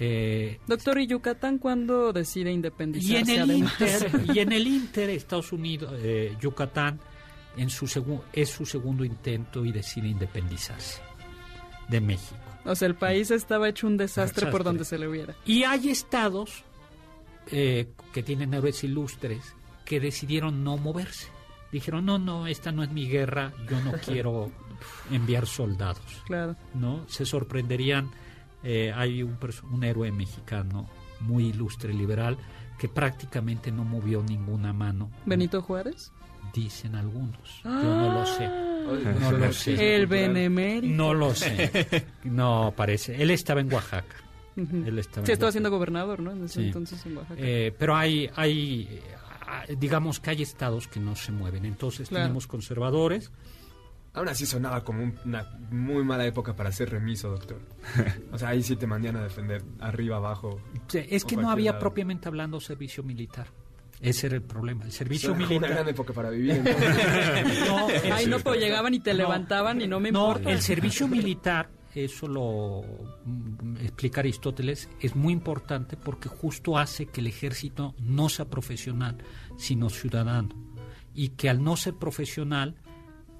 Eh, 0.00 0.60
Doctor, 0.68 1.00
¿y 1.00 1.08
Yucatán 1.08 1.58
cuándo 1.58 2.12
decide 2.12 2.50
y 2.52 2.54
independizarse? 2.54 3.34
en 3.34 3.40
el? 3.50 3.56
Inter, 3.56 4.10
y 4.34 4.38
en 4.38 4.52
el 4.52 4.66
Inter, 4.66 5.10
Estados 5.10 5.52
Unidos, 5.52 5.92
eh, 5.96 6.36
Yucatán, 6.40 7.00
en 7.56 7.68
su 7.68 7.86
segu- 7.86 8.22
es 8.32 8.48
su 8.48 8.64
segundo 8.64 9.04
intento 9.04 9.64
y 9.64 9.72
decide 9.72 10.06
independizarse 10.06 11.00
de 11.88 12.00
México. 12.00 12.36
O 12.64 12.76
sea, 12.76 12.86
el 12.86 12.94
país 12.94 13.30
estaba 13.32 13.68
hecho 13.68 13.86
un 13.88 13.96
desastre 13.96 14.46
por 14.52 14.62
donde 14.62 14.84
se 14.84 14.98
le 14.98 15.08
hubiera. 15.08 15.34
Y 15.44 15.64
hay 15.64 15.88
estados 15.88 16.62
eh, 17.50 17.88
que 18.12 18.22
tienen 18.22 18.54
héroes 18.54 18.84
ilustres 18.84 19.54
que 19.88 20.00
decidieron 20.00 20.62
no 20.62 20.76
moverse. 20.76 21.28
Dijeron, 21.72 22.04
no, 22.04 22.18
no, 22.18 22.46
esta 22.46 22.70
no 22.72 22.82
es 22.82 22.90
mi 22.92 23.08
guerra, 23.08 23.52
yo 23.70 23.80
no 23.80 23.92
quiero 24.04 24.50
enviar 25.10 25.46
soldados. 25.46 26.22
Claro. 26.26 26.54
¿no? 26.74 27.04
Se 27.08 27.24
sorprenderían, 27.24 28.10
eh, 28.62 28.92
hay 28.94 29.22
un, 29.22 29.38
un 29.72 29.84
héroe 29.84 30.12
mexicano 30.12 30.88
muy 31.20 31.46
ilustre, 31.46 31.94
liberal, 31.94 32.36
que 32.78 32.88
prácticamente 32.88 33.72
no 33.72 33.82
movió 33.82 34.22
ninguna 34.22 34.72
mano. 34.74 35.10
¿Benito 35.24 35.62
Juárez? 35.62 36.12
Dicen 36.54 36.94
algunos, 36.94 37.60
yo 37.64 37.70
no 37.70 38.12
lo 38.12 38.26
sé. 38.26 38.48
No 39.20 39.32
lo 39.32 39.52
sé. 39.52 39.76
Ah. 39.78 39.82
El 39.82 40.06
benemérito. 40.06 40.94
No 40.94 41.14
lo 41.14 41.34
sé. 41.34 42.06
No, 42.24 42.72
parece. 42.76 43.20
Él 43.22 43.30
estaba 43.30 43.60
en 43.62 43.72
Oaxaca. 43.72 44.16
Él 44.56 44.98
estaba 44.98 45.26
Sí, 45.26 45.32
en 45.32 45.34
estaba 45.34 45.48
Oaxaca. 45.48 45.52
siendo 45.52 45.70
gobernador, 45.70 46.20
¿no? 46.20 46.30
En 46.32 46.44
ese 46.44 46.60
Sí. 46.60 46.66
entonces 46.66 47.04
en 47.06 47.16
Oaxaca. 47.16 47.40
Eh, 47.42 47.74
pero 47.78 47.96
hay, 47.96 48.30
hay, 48.34 49.00
ah, 49.14 49.17
digamos 49.78 50.20
que 50.20 50.30
hay 50.30 50.42
estados 50.42 50.88
que 50.88 51.00
no 51.00 51.16
se 51.16 51.32
mueven. 51.32 51.64
Entonces 51.64 52.08
Claro. 52.08 52.24
tenemos 52.26 52.46
conservadores. 52.46 53.30
Aún 54.14 54.28
así 54.28 54.46
sonaba 54.46 54.82
como 54.84 55.02
un- 55.04 55.18
una 55.26 55.46
muy 55.70 56.02
mala 56.02 56.26
época 56.26 56.56
para 56.56 56.72
ser 56.72 56.90
remiso, 56.90 57.28
doctor. 57.30 57.60
O 58.32 58.38
sea, 58.38 58.48
ahí 58.48 58.62
sí 58.62 58.74
te 58.76 58.86
mandan 58.86 59.16
a 59.16 59.22
defender 59.22 59.62
arriba, 59.80 60.16
abajo. 60.16 60.60
Sí, 60.88 61.00
Es 61.08 61.24
que 61.24 61.36
no 61.36 61.50
había 61.50 61.72
lado. 61.72 61.80
propiamente 61.80 62.26
hablando 62.28 62.58
servicio 62.60 63.02
militar. 63.02 63.46
Ese 64.00 64.28
era 64.28 64.36
el 64.36 64.42
problema. 64.42 64.84
El 64.84 64.92
servicio 64.92 65.30
Suena 65.30 65.44
como 65.46 65.58
una 65.58 65.66
militar. 65.66 65.84
gran 65.84 65.88
época 65.92 66.12
para 66.12 66.30
vivir. 66.30 66.62
No, 67.66 67.86
Ay, 68.12 68.26
no, 68.26 68.38
pues 68.38 68.60
llegaban 68.60 68.94
y 68.94 69.00
te 69.00 69.10
No. 69.12 69.18
levantaban 69.18 69.80
y 69.82 69.86
no 69.88 69.98
me 70.00 70.10
No, 70.12 70.28
importa. 70.28 70.50
el 70.50 70.60
servicio 70.62 71.08
militar, 71.08 71.68
eso 72.04 72.28
lo 72.28 72.82
mm, 73.24 73.76
explica 73.78 74.20
Aristóteles, 74.20 74.88
es 75.00 75.16
muy 75.16 75.32
importante 75.32 75.96
porque 75.96 76.28
justo 76.28 76.78
hace 76.78 77.06
que 77.06 77.20
el 77.20 77.26
ejército 77.26 77.94
no 77.98 78.28
sea 78.28 78.48
profesional, 78.48 79.18
sino 79.56 79.90
ciudadano. 79.90 80.50
Y 81.14 81.30
que 81.30 81.48
al 81.48 81.62
no 81.62 81.76
ser 81.76 81.94
profesional, 81.94 82.76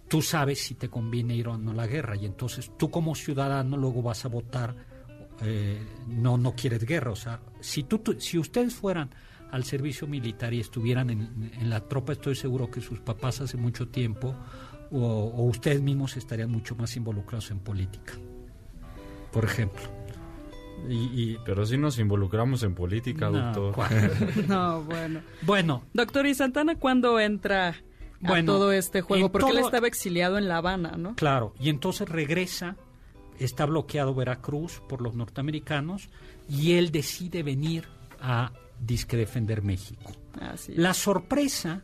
tú 0.08 0.22
sabes 0.22 0.60
si 0.60 0.74
te 0.74 0.88
conviene 0.88 1.36
ir 1.36 1.48
o 1.48 1.58
no 1.58 1.70
a 1.70 1.74
la 1.74 1.86
guerra. 1.86 2.16
Y 2.16 2.26
entonces 2.26 2.72
tú 2.76 2.90
como 2.90 3.14
ciudadano 3.14 3.76
luego 3.76 4.02
vas 4.02 4.24
a 4.24 4.28
votar, 4.28 4.74
eh, 5.42 5.80
no, 6.08 6.36
no 6.36 6.54
quieres 6.54 6.84
guerra. 6.84 7.12
O 7.12 7.16
sea, 7.16 7.40
si, 7.60 7.84
tú, 7.84 8.16
si 8.18 8.38
ustedes 8.38 8.74
fueran 8.74 9.10
al 9.50 9.64
servicio 9.64 10.06
militar 10.06 10.52
y 10.52 10.60
estuvieran 10.60 11.10
en, 11.10 11.52
en 11.54 11.70
la 11.70 11.80
tropa, 11.80 12.12
estoy 12.12 12.34
seguro 12.34 12.70
que 12.70 12.80
sus 12.80 13.00
papás 13.00 13.40
hace 13.40 13.56
mucho 13.56 13.88
tiempo 13.88 14.34
o, 14.90 14.98
o 14.98 15.44
ustedes 15.44 15.80
mismos 15.80 16.16
estarían 16.16 16.50
mucho 16.50 16.74
más 16.74 16.96
involucrados 16.96 17.50
en 17.50 17.60
política, 17.60 18.14
por 19.32 19.44
ejemplo. 19.44 19.82
Y, 20.88 20.94
y- 20.94 21.38
Pero 21.44 21.66
sí 21.66 21.76
nos 21.76 21.98
involucramos 21.98 22.62
en 22.62 22.74
política, 22.74 23.30
No, 23.30 23.52
doctor. 23.52 23.86
No, 24.48 24.82
bueno. 24.82 25.20
bueno, 25.42 25.82
Doctor, 25.92 26.26
¿y 26.26 26.34
Santana 26.34 26.76
cuándo 26.76 27.18
entra 27.18 27.68
a 27.70 27.74
Bueno, 28.20 28.52
todo 28.52 28.72
este 28.72 29.00
juego? 29.00 29.26
en 29.26 29.32
Porque 29.32 29.50
él 29.50 29.58
estaba 29.58 29.86
exiliado 29.88 30.38
en 30.38 30.48
La 30.48 30.58
Habana, 30.58 30.92
¿no? 30.96 31.14
claro, 31.16 31.52
y 31.60 31.68
entonces 31.68 32.08
regresa, 32.08 32.76
está 33.38 33.66
bloqueado 33.66 34.14
Veracruz 34.14 34.80
por 34.88 35.02
los 35.02 35.14
norteamericanos 35.14 36.08
y 36.48 36.72
él 36.74 36.90
decide 36.92 37.42
venir 37.42 37.84
a 38.20 38.52
disque 38.80 39.16
defender 39.16 39.62
México. 39.62 40.12
Así. 40.40 40.72
La 40.76 40.94
sorpresa 40.94 41.82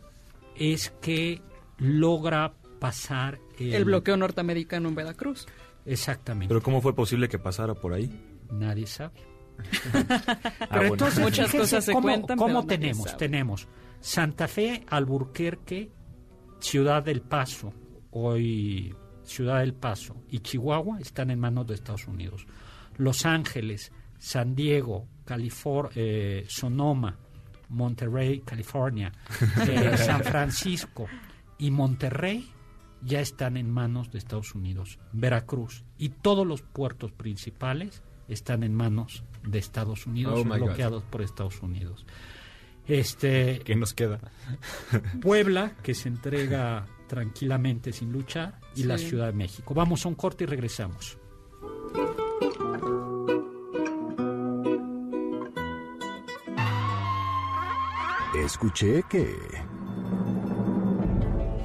es 0.56 0.90
que 1.02 1.42
logra 1.78 2.52
pasar 2.78 3.40
el, 3.58 3.74
El 3.74 3.84
bloqueo 3.84 4.16
norteamericano 4.16 4.88
en 4.88 4.94
Veracruz. 4.94 5.46
Exactamente. 5.86 6.48
Pero 6.48 6.62
¿cómo 6.62 6.80
fue 6.80 6.94
posible 6.94 7.28
que 7.28 7.38
pasara 7.38 7.74
por 7.74 7.92
ahí? 7.92 8.10
Nadie 8.50 8.86
sabe. 8.86 9.20
Ah, 9.94 10.68
Pero 10.70 10.86
entonces 10.86 11.20
Muchas 11.20 11.46
fíjense 11.50 11.58
cosas 11.58 11.84
se 11.84 11.92
cómo, 11.92 12.08
cuentan, 12.08 12.38
cómo 12.38 12.66
tenemos, 12.66 13.04
sabe. 13.04 13.18
tenemos 13.18 13.68
Santa 14.00 14.48
Fe, 14.48 14.84
Alburquerque, 14.88 15.92
Ciudad 16.58 17.02
del 17.04 17.20
Paso, 17.20 17.72
hoy 18.10 18.94
Ciudad 19.22 19.60
del 19.60 19.74
Paso 19.74 20.16
y 20.28 20.40
Chihuahua 20.40 20.98
están 21.00 21.30
en 21.30 21.38
manos 21.38 21.66
de 21.66 21.74
Estados 21.74 22.08
Unidos. 22.08 22.46
Los 22.96 23.26
Ángeles, 23.26 23.92
San 24.18 24.54
Diego, 24.54 25.06
Califor 25.24 25.90
eh, 25.94 26.44
Sonoma, 26.48 27.16
Monterrey, 27.68 28.40
California, 28.40 29.12
eh, 29.68 29.96
San 29.96 30.22
Francisco 30.24 31.06
y 31.58 31.70
Monterrey 31.70 32.50
ya 33.04 33.20
están 33.20 33.56
en 33.56 33.70
manos 33.70 34.10
de 34.10 34.18
Estados 34.18 34.54
Unidos. 34.54 34.98
Veracruz 35.12 35.84
y 35.98 36.08
todos 36.08 36.46
los 36.46 36.62
puertos 36.62 37.12
principales 37.12 38.02
están 38.28 38.62
en 38.62 38.74
manos 38.74 39.24
de 39.46 39.58
Estados 39.58 40.06
Unidos, 40.06 40.40
oh 40.40 40.44
bloqueados 40.44 41.04
por 41.04 41.22
Estados 41.22 41.62
Unidos. 41.62 42.06
Este, 42.86 43.60
¿Qué 43.64 43.76
nos 43.76 43.94
queda? 43.94 44.20
Puebla, 45.22 45.76
que 45.82 45.94
se 45.94 46.08
entrega 46.08 46.86
tranquilamente 47.06 47.92
sin 47.92 48.12
luchar, 48.12 48.60
y 48.74 48.84
la 48.84 48.98
Ciudad 48.98 49.26
de 49.26 49.32
México. 49.32 49.74
Vamos 49.74 50.04
a 50.04 50.08
un 50.08 50.14
corte 50.14 50.44
y 50.44 50.46
regresamos. 50.46 51.18
Escuché 58.44 59.02
que... 59.08 59.36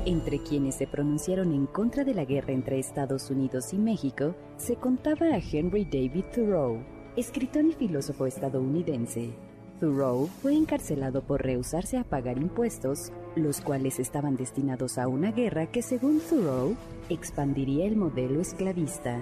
Entre 0.06 0.40
quienes 0.40 0.76
se 0.76 0.88
pronunciaron 0.88 1.54
en 1.54 1.66
contra 1.66 2.06
de 2.06 2.14
la 2.14 2.24
guerra 2.24 2.54
entre 2.54 2.80
Estados 2.80 3.30
Unidos 3.30 3.74
y 3.74 3.78
México, 3.78 4.34
se 4.58 4.78
contaba 4.78 5.28
a 5.28 5.40
Henry 5.40 5.84
David 5.84 6.24
Thoreau, 6.34 6.80
escritor 7.18 7.66
y 7.66 7.74
filósofo 7.74 8.26
estadounidense. 8.26 9.32
Thoreau 9.80 10.28
fue 10.42 10.56
encarcelado 10.56 11.22
por 11.22 11.44
rehusarse 11.44 11.98
a 11.98 12.06
pagar 12.06 12.38
impuestos, 12.38 13.12
los 13.36 13.60
cuales 13.60 14.00
estaban 14.00 14.38
destinados 14.38 14.98
a 14.98 15.08
una 15.08 15.32
guerra 15.32 15.68
que, 15.68 15.82
según 15.82 16.22
Thoreau, 16.22 16.76
expandiría 17.10 17.86
el 17.86 17.98
modelo 17.98 18.40
esclavista. 18.40 19.20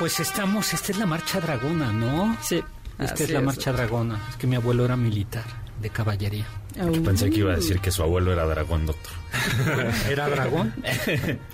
Pues 0.00 0.18
estamos, 0.18 0.72
esta 0.74 0.90
es 0.92 0.98
la 0.98 1.06
marcha 1.06 1.40
dragona, 1.40 1.92
¿no? 1.92 2.36
Sí. 2.42 2.60
Esta 2.98 3.22
es 3.24 3.30
la 3.30 3.40
marcha 3.40 3.72
dragona. 3.72 4.18
Es 4.30 4.36
que 4.36 4.46
mi 4.46 4.56
abuelo 4.56 4.84
era 4.84 4.96
militar 4.96 5.44
de 5.80 5.90
caballería. 5.90 6.46
Au. 6.80 6.90
Pensé 7.02 7.28
que 7.30 7.38
iba 7.38 7.52
a 7.52 7.56
decir 7.56 7.80
que 7.80 7.90
su 7.90 8.02
abuelo 8.02 8.32
era 8.32 8.44
dragón, 8.46 8.86
doctor. 8.86 9.12
¿Era 10.10 10.28
dragón? 10.28 10.72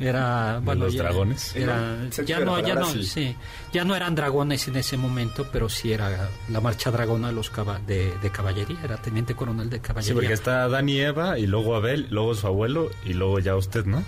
Era, 0.00 0.60
bueno, 0.62 0.84
los 0.84 0.94
ya- 0.94 1.02
dragones? 1.02 1.54
Era, 1.56 1.96
Sí, 2.10 2.22
ya 2.24 2.40
no, 2.40 2.58
ya 2.60 2.74
no, 2.76 2.86
sí. 2.86 3.04
sí. 3.04 3.36
Ya 3.72 3.84
no 3.84 3.94
eran 3.96 4.14
dragones 4.14 4.66
en 4.68 4.76
ese 4.76 4.96
momento, 4.96 5.48
pero 5.52 5.68
sí 5.68 5.92
era 5.92 6.28
la 6.48 6.60
marcha 6.60 6.90
dragona 6.90 7.28
de 7.28 7.34
los 7.34 7.50
caba- 7.50 7.80
de, 7.86 8.12
de 8.22 8.30
caballería. 8.30 8.78
Era 8.84 8.96
teniente 8.96 9.34
coronel 9.34 9.70
de 9.70 9.76
Sí, 9.78 9.82
caballería. 9.82 10.14
porque 10.14 10.32
está 10.32 10.68
y 10.86 11.00
Eva, 11.00 11.38
y 11.38 11.46
luego 11.46 11.74
Abel, 11.76 12.06
luego 12.10 12.34
su 12.34 12.46
abuelo, 12.46 12.90
y 13.04 13.12
luego 13.14 13.38
ya 13.40 13.56
usted, 13.56 13.84
¿no? 13.86 14.04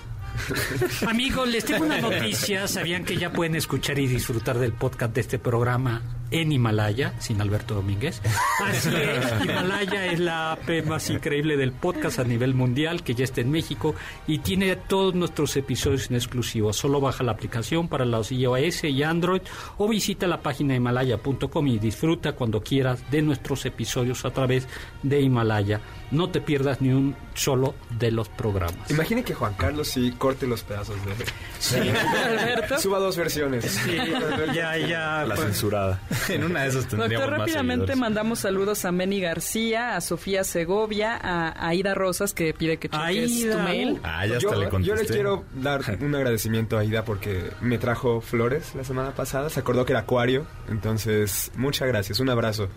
Amigos, 1.06 1.48
les 1.48 1.64
tengo 1.64 1.84
una 1.84 2.00
noticia. 2.00 2.68
¿Sabían 2.68 3.04
que 3.04 3.16
ya 3.16 3.32
pueden 3.32 3.54
escuchar 3.54 3.98
y 3.98 4.06
disfrutar 4.06 4.58
del 4.58 4.72
podcast 4.72 5.14
de 5.14 5.20
este 5.20 5.38
programa 5.38 6.02
en 6.30 6.52
Himalaya, 6.52 7.14
sin 7.18 7.40
Alberto 7.40 7.74
Domínguez? 7.74 8.20
Así 8.64 8.90
es, 8.94 9.44
Himalaya 9.44 10.06
es 10.06 10.20
la 10.20 10.52
app 10.52 10.68
más 10.86 11.10
increíble 11.10 11.56
del 11.56 11.72
podcast 11.72 12.18
a 12.18 12.24
nivel 12.24 12.54
mundial, 12.54 13.02
que 13.02 13.14
ya 13.14 13.24
está 13.24 13.40
en 13.40 13.50
México 13.50 13.94
y 14.26 14.38
tiene 14.38 14.74
todos 14.76 15.14
nuestros 15.14 15.56
episodios 15.56 16.10
en 16.10 16.16
exclusivo. 16.16 16.72
Solo 16.72 17.00
baja 17.00 17.24
la 17.24 17.32
aplicación 17.32 17.88
para 17.88 18.04
los 18.04 18.30
iOS 18.32 18.84
y 18.84 19.02
Android 19.02 19.42
o 19.76 19.88
visita 19.88 20.26
la 20.26 20.42
página 20.42 20.74
himalaya.com 20.74 21.66
y 21.66 21.78
disfruta 21.78 22.32
cuando 22.32 22.62
quieras 22.62 23.10
de 23.10 23.22
nuestros 23.22 23.64
episodios 23.66 24.24
a 24.24 24.30
través 24.30 24.66
de 25.02 25.20
Himalaya. 25.20 25.80
No 26.10 26.30
te 26.30 26.40
pierdas 26.40 26.80
ni 26.80 26.90
un 26.90 27.14
solo 27.34 27.74
de 27.98 28.10
los 28.10 28.28
programas. 28.28 28.90
Imagine 28.90 29.22
que 29.22 29.34
Juan 29.34 29.54
Carlos 29.54 29.88
sí 29.88 30.14
corte 30.16 30.46
los 30.46 30.62
pedazos 30.62 30.96
de... 31.04 31.12
Sí. 31.58 31.76
Alberto. 32.24 32.78
Suba 32.78 32.98
dos 32.98 33.16
versiones. 33.16 33.64
Sí, 33.64 33.96
ya, 34.54 34.76
ya. 34.78 35.24
La 35.24 35.34
pues, 35.34 35.48
censurada. 35.48 36.00
en 36.28 36.44
una 36.44 36.62
de 36.62 36.68
esas 36.68 36.86
tendríamos 36.86 37.20
Doctor, 37.20 37.30
más 37.30 37.38
rápidamente 37.40 37.86
seguidores. 37.86 38.00
mandamos 38.00 38.38
saludos 38.40 38.84
a 38.84 38.92
Meni 38.92 39.20
García, 39.20 39.96
a 39.96 40.00
Sofía 40.00 40.44
Segovia, 40.44 41.18
a 41.20 41.68
Aida 41.68 41.94
Rosas, 41.94 42.34
que 42.34 42.54
pide 42.54 42.78
que 42.78 42.88
cheques 42.88 43.06
Aida, 43.06 43.56
tu 43.56 43.62
mail. 43.62 44.00
Ah, 44.02 44.26
ya 44.26 44.38
yo, 44.38 44.48
hasta 44.48 44.60
le 44.60 44.68
contesté. 44.68 44.96
yo 44.96 45.02
le 45.02 45.08
quiero 45.08 45.44
dar 45.54 45.82
un 46.00 46.14
agradecimiento 46.14 46.78
a 46.78 46.84
Ida 46.84 47.04
porque 47.04 47.50
me 47.60 47.78
trajo 47.78 48.20
flores 48.20 48.74
la 48.74 48.84
semana 48.84 49.12
pasada. 49.12 49.50
Se 49.50 49.60
acordó 49.60 49.84
que 49.84 49.92
era 49.92 50.00
acuario. 50.00 50.46
Entonces, 50.68 51.50
muchas 51.56 51.88
gracias. 51.88 52.20
Un 52.20 52.30
abrazo. 52.30 52.68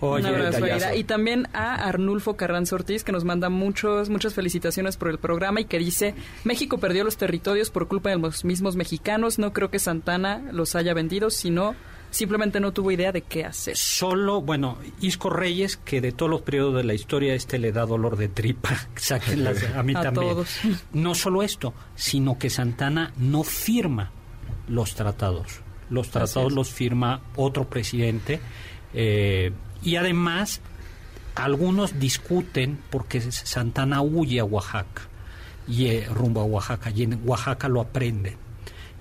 Oye, 0.00 0.28
Un 0.28 0.34
abrazo. 0.34 0.64
Aida. 0.64 0.96
Y 0.96 1.04
también 1.04 1.46
a 1.52 1.74
Arnulfo 1.74 2.34
Carranza 2.36 2.74
Ortiz, 2.74 3.04
que 3.04 3.12
nos 3.12 3.24
manda 3.24 3.48
muchos, 3.50 4.08
muchas 4.08 4.34
felicitaciones 4.34 4.96
por 4.96 5.08
el 5.08 5.18
programa 5.18 5.60
y 5.60 5.64
que 5.64 5.78
dice, 5.78 6.14
México 6.42 6.78
perdió 6.78 7.04
los 7.04 7.16
territorios 7.16 7.70
por 7.70 7.86
culpa 7.86 8.10
de 8.10 8.18
los 8.18 8.44
mismos 8.44 8.74
mexicanos. 8.74 9.38
No 9.38 9.52
creo 9.52 9.70
que 9.70 9.78
Santana 9.78 10.42
los 10.50 10.74
haya 10.74 10.92
vendido, 10.92 11.30
sino 11.30 11.76
simplemente 12.12 12.60
no 12.60 12.72
tuvo 12.72 12.92
idea 12.92 13.10
de 13.10 13.22
qué 13.22 13.44
hacer. 13.44 13.76
solo, 13.76 14.40
bueno, 14.40 14.78
Isco 15.00 15.30
Reyes, 15.30 15.76
que 15.76 16.00
de 16.00 16.12
todos 16.12 16.30
los 16.30 16.42
periodos 16.42 16.76
de 16.76 16.84
la 16.84 16.94
historia 16.94 17.34
este 17.34 17.58
le 17.58 17.72
da 17.72 17.84
dolor 17.84 18.16
de 18.16 18.28
tripa, 18.28 18.70
a 19.74 19.82
mí 19.82 19.92
A 19.96 20.02
también. 20.02 20.12
todos. 20.12 20.48
No 20.92 21.16
solo 21.16 21.42
esto, 21.42 21.74
sino 21.96 22.38
que 22.38 22.50
Santana 22.50 23.12
no 23.16 23.42
firma 23.42 24.12
los 24.68 24.94
tratados. 24.94 25.60
Los 25.90 26.10
tratados 26.10 26.52
los 26.52 26.70
firma 26.70 27.20
otro 27.36 27.68
presidente 27.68 28.40
eh, 28.94 29.52
y 29.82 29.96
además 29.96 30.60
algunos 31.34 31.98
discuten 31.98 32.78
porque 32.90 33.20
Santana 33.20 34.00
huye 34.00 34.40
a 34.40 34.44
Oaxaca 34.44 35.02
y 35.68 35.86
eh, 35.86 36.06
rumbo 36.10 36.40
a 36.40 36.44
Oaxaca 36.44 36.90
y 36.90 37.02
en 37.02 37.20
Oaxaca 37.26 37.68
lo 37.68 37.80
aprenden 37.80 38.36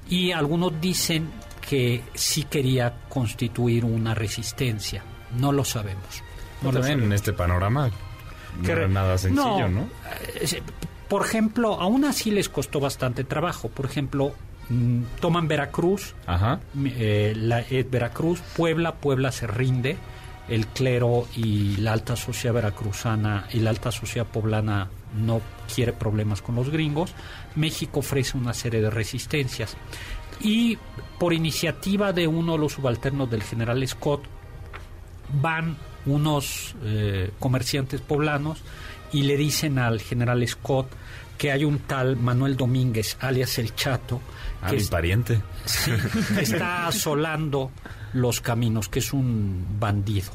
y 0.09 0.31
algunos 0.31 0.81
dicen 0.81 1.29
que 1.71 2.03
sí 2.13 2.43
quería 2.43 2.93
constituir 3.07 3.85
una 3.85 4.13
resistencia 4.13 5.01
no 5.39 5.53
lo 5.53 5.63
sabemos 5.63 6.21
no 6.61 6.71
lo 6.73 6.79
También 6.79 6.93
en 6.93 6.99
sabemos. 7.05 7.15
este 7.15 7.31
panorama 7.33 7.89
no 8.61 8.69
era 8.69 8.87
nada 8.89 9.17
sencillo, 9.17 9.69
¿no? 9.69 9.87
eh, 10.41 10.47
se- 10.47 10.61
por 11.07 11.25
ejemplo 11.25 11.79
aún 11.79 12.03
así 12.03 12.29
les 12.31 12.49
costó 12.49 12.81
bastante 12.81 13.23
trabajo 13.23 13.69
por 13.69 13.85
ejemplo 13.85 14.33
mm, 14.69 15.03
toman 15.21 15.47
Veracruz 15.47 16.13
Ajá. 16.27 16.59
eh, 16.85 17.33
la, 17.37 17.61
eh, 17.61 17.87
Veracruz, 17.89 18.41
Puebla, 18.57 18.95
Puebla 18.95 19.31
se 19.31 19.47
rinde, 19.47 19.95
el 20.49 20.67
clero 20.67 21.27
y 21.37 21.77
la 21.77 21.93
alta 21.93 22.17
sociedad 22.17 22.53
veracruzana 22.55 23.47
y 23.53 23.59
la 23.61 23.69
alta 23.69 23.91
sociedad 23.93 24.27
poblana 24.27 24.89
no 25.15 25.39
quiere 25.73 25.93
problemas 25.93 26.41
con 26.41 26.55
los 26.55 26.69
gringos, 26.69 27.13
México 27.55 27.99
ofrece 27.99 28.37
una 28.37 28.53
serie 28.53 28.81
de 28.81 28.89
resistencias 28.89 29.75
y 30.43 30.77
por 31.19 31.33
iniciativa 31.33 32.13
de 32.13 32.27
uno 32.27 32.53
de 32.53 32.57
los 32.59 32.73
subalternos 32.73 33.29
del 33.29 33.43
general 33.43 33.87
Scott 33.87 34.23
van 35.41 35.77
unos 36.05 36.75
eh, 36.83 37.31
comerciantes 37.39 38.01
poblanos 38.01 38.59
y 39.11 39.23
le 39.23 39.37
dicen 39.37 39.77
al 39.79 39.99
general 40.01 40.45
Scott 40.47 40.87
que 41.37 41.51
hay 41.51 41.63
un 41.65 41.79
tal 41.79 42.17
Manuel 42.17 42.55
Domínguez, 42.57 43.17
alias 43.19 43.57
el 43.57 43.73
Chato, 43.75 44.21
Ah, 44.61 44.67
que 44.69 44.75
mi 44.75 44.81
es- 44.83 44.89
pariente. 44.89 45.41
Sí, 45.65 45.91
está 46.39 46.85
asolando 46.87 47.71
los 48.13 48.41
caminos, 48.41 48.89
que 48.89 48.99
es 48.99 49.11
un 49.11 49.65
bandido. 49.79 50.31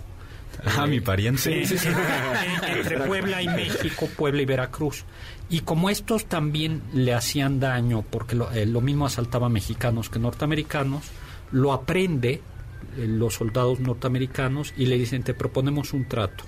Ah, 0.64 0.86
mi 0.86 1.00
pariente. 1.00 1.62
Entre 2.68 2.98
Puebla 3.00 3.42
y 3.42 3.48
México, 3.48 4.08
Puebla 4.16 4.42
y 4.42 4.46
Veracruz. 4.46 5.04
Y 5.48 5.60
como 5.60 5.90
estos 5.90 6.26
también 6.26 6.82
le 6.92 7.14
hacían 7.14 7.60
daño, 7.60 8.02
porque 8.02 8.34
lo, 8.34 8.50
eh, 8.52 8.66
lo 8.66 8.80
mismo 8.80 9.06
asaltaba 9.06 9.48
mexicanos 9.48 10.08
que 10.08 10.18
norteamericanos, 10.18 11.04
lo 11.52 11.72
aprende 11.72 12.42
eh, 12.96 13.06
los 13.06 13.34
soldados 13.34 13.80
norteamericanos 13.80 14.74
y 14.76 14.86
le 14.86 14.98
dicen, 14.98 15.22
te 15.22 15.34
proponemos 15.34 15.92
un 15.92 16.08
trato. 16.08 16.44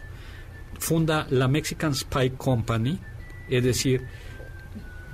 Funda 0.78 1.26
la 1.30 1.48
Mexican 1.48 1.94
Spy 1.94 2.30
Company, 2.30 2.98
es 3.48 3.64
decir, 3.64 4.06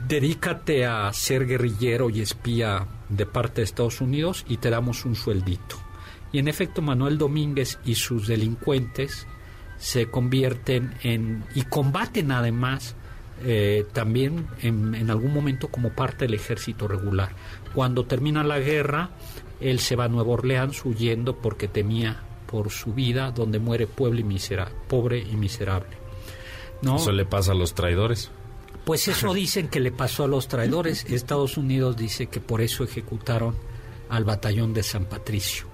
dedícate 0.07 0.85
a 0.85 1.13
ser 1.13 1.47
guerrillero 1.47 2.11
y 2.11 2.21
espía 2.21 2.87
de 3.09 3.27
parte 3.27 3.61
de 3.61 3.65
Estados 3.65 4.01
Unidos 4.01 4.45
y 4.49 4.59
te 4.59 4.71
damos 4.71 5.05
un 5.05 5.15
sueldito. 5.15 5.84
Y 6.35 6.41
en 6.41 6.49
efecto, 6.49 6.83
Manuel 6.83 7.17
Domínguez 7.17 7.79
y 7.85 7.95
sus 7.95 8.27
delincuentes 8.27 9.27
se 9.79 10.07
convierten 10.07 10.93
en 11.05 11.45
y 11.55 11.63
combaten 11.63 12.33
además 12.33 12.97
eh, 13.45 13.87
también 13.93 14.49
en, 14.61 14.97
en 14.97 15.11
algún 15.11 15.33
momento 15.33 15.69
como 15.69 15.91
parte 15.91 16.25
del 16.25 16.35
ejército 16.35 16.89
regular. 16.89 17.31
Cuando 17.73 18.05
termina 18.05 18.43
la 18.43 18.59
guerra, 18.59 19.11
él 19.61 19.79
se 19.79 19.95
va 19.95 20.05
a 20.05 20.09
Nueva 20.09 20.33
Orleans 20.33 20.85
huyendo 20.85 21.37
porque 21.37 21.69
temía 21.69 22.21
por 22.47 22.71
su 22.71 22.93
vida, 22.95 23.31
donde 23.31 23.61
muere 23.61 23.87
pobre 23.87 24.21
y, 24.21 24.25
misera- 24.25 24.71
pobre 24.89 25.19
y 25.21 25.37
miserable. 25.37 25.97
¿no? 26.83 26.97
Eso 26.97 27.13
le 27.13 27.25
pasa 27.27 27.53
a 27.53 27.55
los 27.55 27.75
traidores. 27.75 28.31
Pues 28.85 29.07
eso 29.07 29.33
dicen 29.35 29.69
que 29.69 29.79
le 29.79 29.93
pasó 29.93 30.25
a 30.25 30.29
los 30.29 30.49
traidores. 30.49 31.05
Estados 31.09 31.57
Unidos 31.57 31.97
dice 31.97 32.27
que 32.27 32.41
por 32.41 32.61
eso 32.61 32.83
ejecutaron 32.83 33.55
al 34.09 34.25
batallón 34.25 34.75
de 34.75 34.83
San 34.83 35.05
Patricio. 35.05 35.67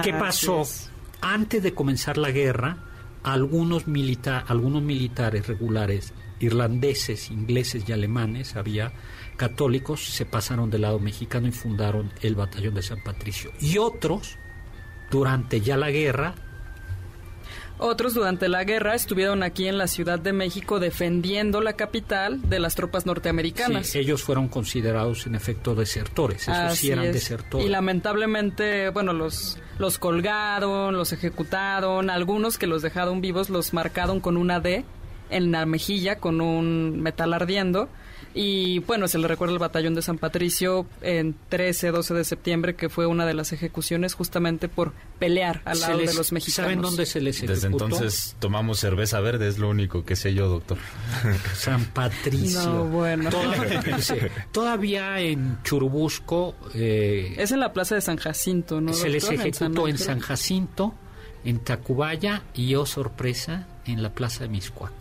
¿Qué 0.00 0.12
pasó? 0.14 0.62
es. 0.62 0.90
Antes 1.20 1.62
de 1.62 1.74
comenzar 1.74 2.16
la 2.18 2.30
guerra, 2.30 2.78
algunos, 3.22 3.86
milita- 3.86 4.38
algunos 4.46 4.82
militares 4.82 5.46
regulares 5.46 6.12
irlandeses, 6.40 7.30
ingleses 7.30 7.88
y 7.88 7.92
alemanes, 7.92 8.56
había 8.56 8.92
católicos, 9.36 10.04
se 10.04 10.26
pasaron 10.26 10.70
del 10.70 10.82
lado 10.82 10.98
mexicano 10.98 11.46
y 11.46 11.52
fundaron 11.52 12.12
el 12.20 12.34
batallón 12.34 12.74
de 12.74 12.82
San 12.82 13.00
Patricio. 13.04 13.52
Y 13.60 13.78
otros, 13.78 14.38
durante 15.10 15.60
ya 15.60 15.76
la 15.76 15.90
guerra, 15.92 16.34
Otros 17.84 18.14
durante 18.14 18.48
la 18.48 18.62
guerra 18.62 18.94
estuvieron 18.94 19.42
aquí 19.42 19.66
en 19.66 19.76
la 19.76 19.88
Ciudad 19.88 20.20
de 20.20 20.32
México 20.32 20.78
defendiendo 20.78 21.60
la 21.60 21.72
capital 21.72 22.40
de 22.48 22.60
las 22.60 22.76
tropas 22.76 23.06
norteamericanas. 23.06 23.88
sí, 23.88 23.98
ellos 23.98 24.22
fueron 24.22 24.46
considerados 24.46 25.26
en 25.26 25.34
efecto 25.34 25.74
desertores. 25.74 26.42
Esos 26.42 26.56
Así 26.56 26.76
sí 26.86 26.90
eran 26.92 27.06
es. 27.06 27.14
desertores. 27.14 27.66
Y 27.66 27.68
lamentablemente, 27.68 28.90
bueno, 28.90 29.12
los, 29.12 29.58
los 29.78 29.98
colgaron, 29.98 30.96
los 30.96 31.12
ejecutaron, 31.12 32.08
algunos 32.08 32.56
que 32.56 32.68
los 32.68 32.82
dejaron 32.82 33.20
vivos 33.20 33.50
los 33.50 33.72
marcaron 33.72 34.20
con 34.20 34.36
una 34.36 34.60
D 34.60 34.84
en 35.30 35.50
la 35.50 35.66
mejilla 35.66 36.18
con 36.18 36.40
un 36.40 37.00
metal 37.00 37.32
ardiendo. 37.34 37.88
Y 38.34 38.78
bueno, 38.80 39.08
se 39.08 39.18
le 39.18 39.28
recuerda 39.28 39.52
el 39.52 39.58
batallón 39.58 39.94
de 39.94 40.00
San 40.02 40.16
Patricio 40.18 40.86
en 41.02 41.36
13, 41.50 41.90
12 41.90 42.14
de 42.14 42.24
septiembre, 42.24 42.74
que 42.74 42.88
fue 42.88 43.04
una 43.06 43.26
de 43.26 43.34
las 43.34 43.52
ejecuciones 43.52 44.14
justamente 44.14 44.68
por 44.68 44.92
pelear 45.18 45.60
al 45.66 45.78
lado 45.80 45.98
les- 45.98 46.10
de 46.12 46.16
los 46.16 46.32
mexicanos. 46.32 46.70
¿Saben 46.70 46.80
dónde 46.82 47.04
se 47.06 47.20
les 47.20 47.36
ejecutó? 47.36 47.52
Desde 47.54 47.68
entonces 47.68 48.36
tomamos 48.38 48.78
cerveza 48.80 49.20
verde, 49.20 49.48
es 49.48 49.58
lo 49.58 49.68
único 49.68 50.04
que 50.04 50.16
sé 50.16 50.32
yo, 50.34 50.48
doctor. 50.48 50.78
San 51.54 51.84
Patricio. 51.86 52.62
No, 52.64 52.84
bueno. 52.86 53.28
Todavía, 54.52 55.20
en 55.20 55.58
Churubusco 55.62 56.54
eh, 56.74 57.34
Es 57.38 57.52
en 57.52 57.60
la 57.60 57.72
plaza 57.72 57.94
de 57.94 58.00
San 58.00 58.16
Jacinto, 58.16 58.80
¿no? 58.80 58.92
se 58.92 59.08
les 59.08 59.24
doctor? 59.24 59.40
ejecutó 59.46 59.86
en 59.88 59.92
Ángel. 59.94 60.06
San 60.06 60.20
Jacinto, 60.20 60.94
en 61.44 61.58
Tacubaya 61.60 62.42
y, 62.54 62.74
oh 62.76 62.86
sorpresa, 62.86 63.66
en 63.86 64.02
la 64.02 64.10
plaza 64.14 64.44
de 64.44 64.48
Miscuac. 64.48 64.92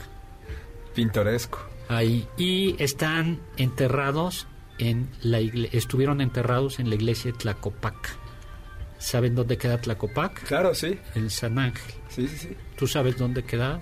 Pintoresco. 0.96 1.60
Ahí. 1.92 2.28
Y 2.38 2.76
están 2.82 3.40
enterrados 3.58 4.48
en 4.78 5.10
la 5.22 5.40
estuvieron 5.40 6.22
enterrados 6.22 6.80
en 6.80 6.90
la 6.90 6.96
iglesia 6.96 7.32
de 7.32 7.38
Tlacopac. 7.38 8.16
¿Saben 8.98 9.36
dónde 9.36 9.58
queda 9.58 9.80
Tlacopac? 9.80 10.44
Claro, 10.44 10.74
sí. 10.76 10.98
En 11.16 11.30
San 11.30 11.58
Ángel. 11.60 11.94
Sí, 12.10 12.28
sí, 12.28 12.38
sí. 12.38 12.50
¿Tú 12.78 12.88
sabes 12.88 13.18
dónde 13.18 13.44
queda? 13.44 13.82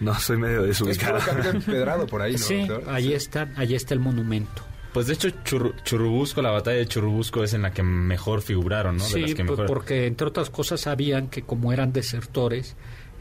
No, 0.00 0.14
soy 0.18 0.36
medio 0.36 0.60
Es 0.62 0.68
desubicado. 0.68 1.18
campo 1.24 1.48
empedrado 1.48 2.06
por 2.08 2.22
ahí, 2.22 2.32
¿no, 2.32 2.38
sí, 2.38 2.66
doctor? 2.66 2.84
ahí 2.92 3.12
está, 3.12 3.52
ahí 3.56 3.74
está 3.74 3.94
el 3.94 4.00
monumento. 4.00 4.62
Pues 4.92 5.06
de 5.06 5.14
hecho, 5.14 5.28
Churru- 5.44 5.74
Churubusco, 5.84 6.42
la 6.42 6.50
batalla 6.50 6.76
de 6.78 6.86
Churubusco 6.86 7.42
es 7.42 7.54
en 7.54 7.62
la 7.62 7.72
que 7.72 7.82
mejor 7.82 8.42
figuraron, 8.42 8.96
¿no? 8.98 9.04
De 9.04 9.10
Sí, 9.10 9.20
las 9.20 9.30
que 9.34 9.44
pues, 9.44 9.50
mejor... 9.58 9.66
porque 9.66 10.06
entre 10.06 10.26
otras 10.26 10.50
cosas 10.50 10.80
sabían 10.82 11.28
que 11.28 11.42
como 11.42 11.72
eran 11.72 11.92
desertores 11.92 12.76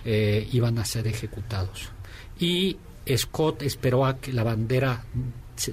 eh, 0.05 0.47
iban 0.51 0.77
a 0.79 0.85
ser 0.85 1.07
ejecutados. 1.07 1.89
Y 2.39 2.77
Scott 3.17 3.61
esperó 3.63 4.05
a 4.05 4.17
que 4.17 4.33
la 4.33 4.43
bandera 4.43 5.03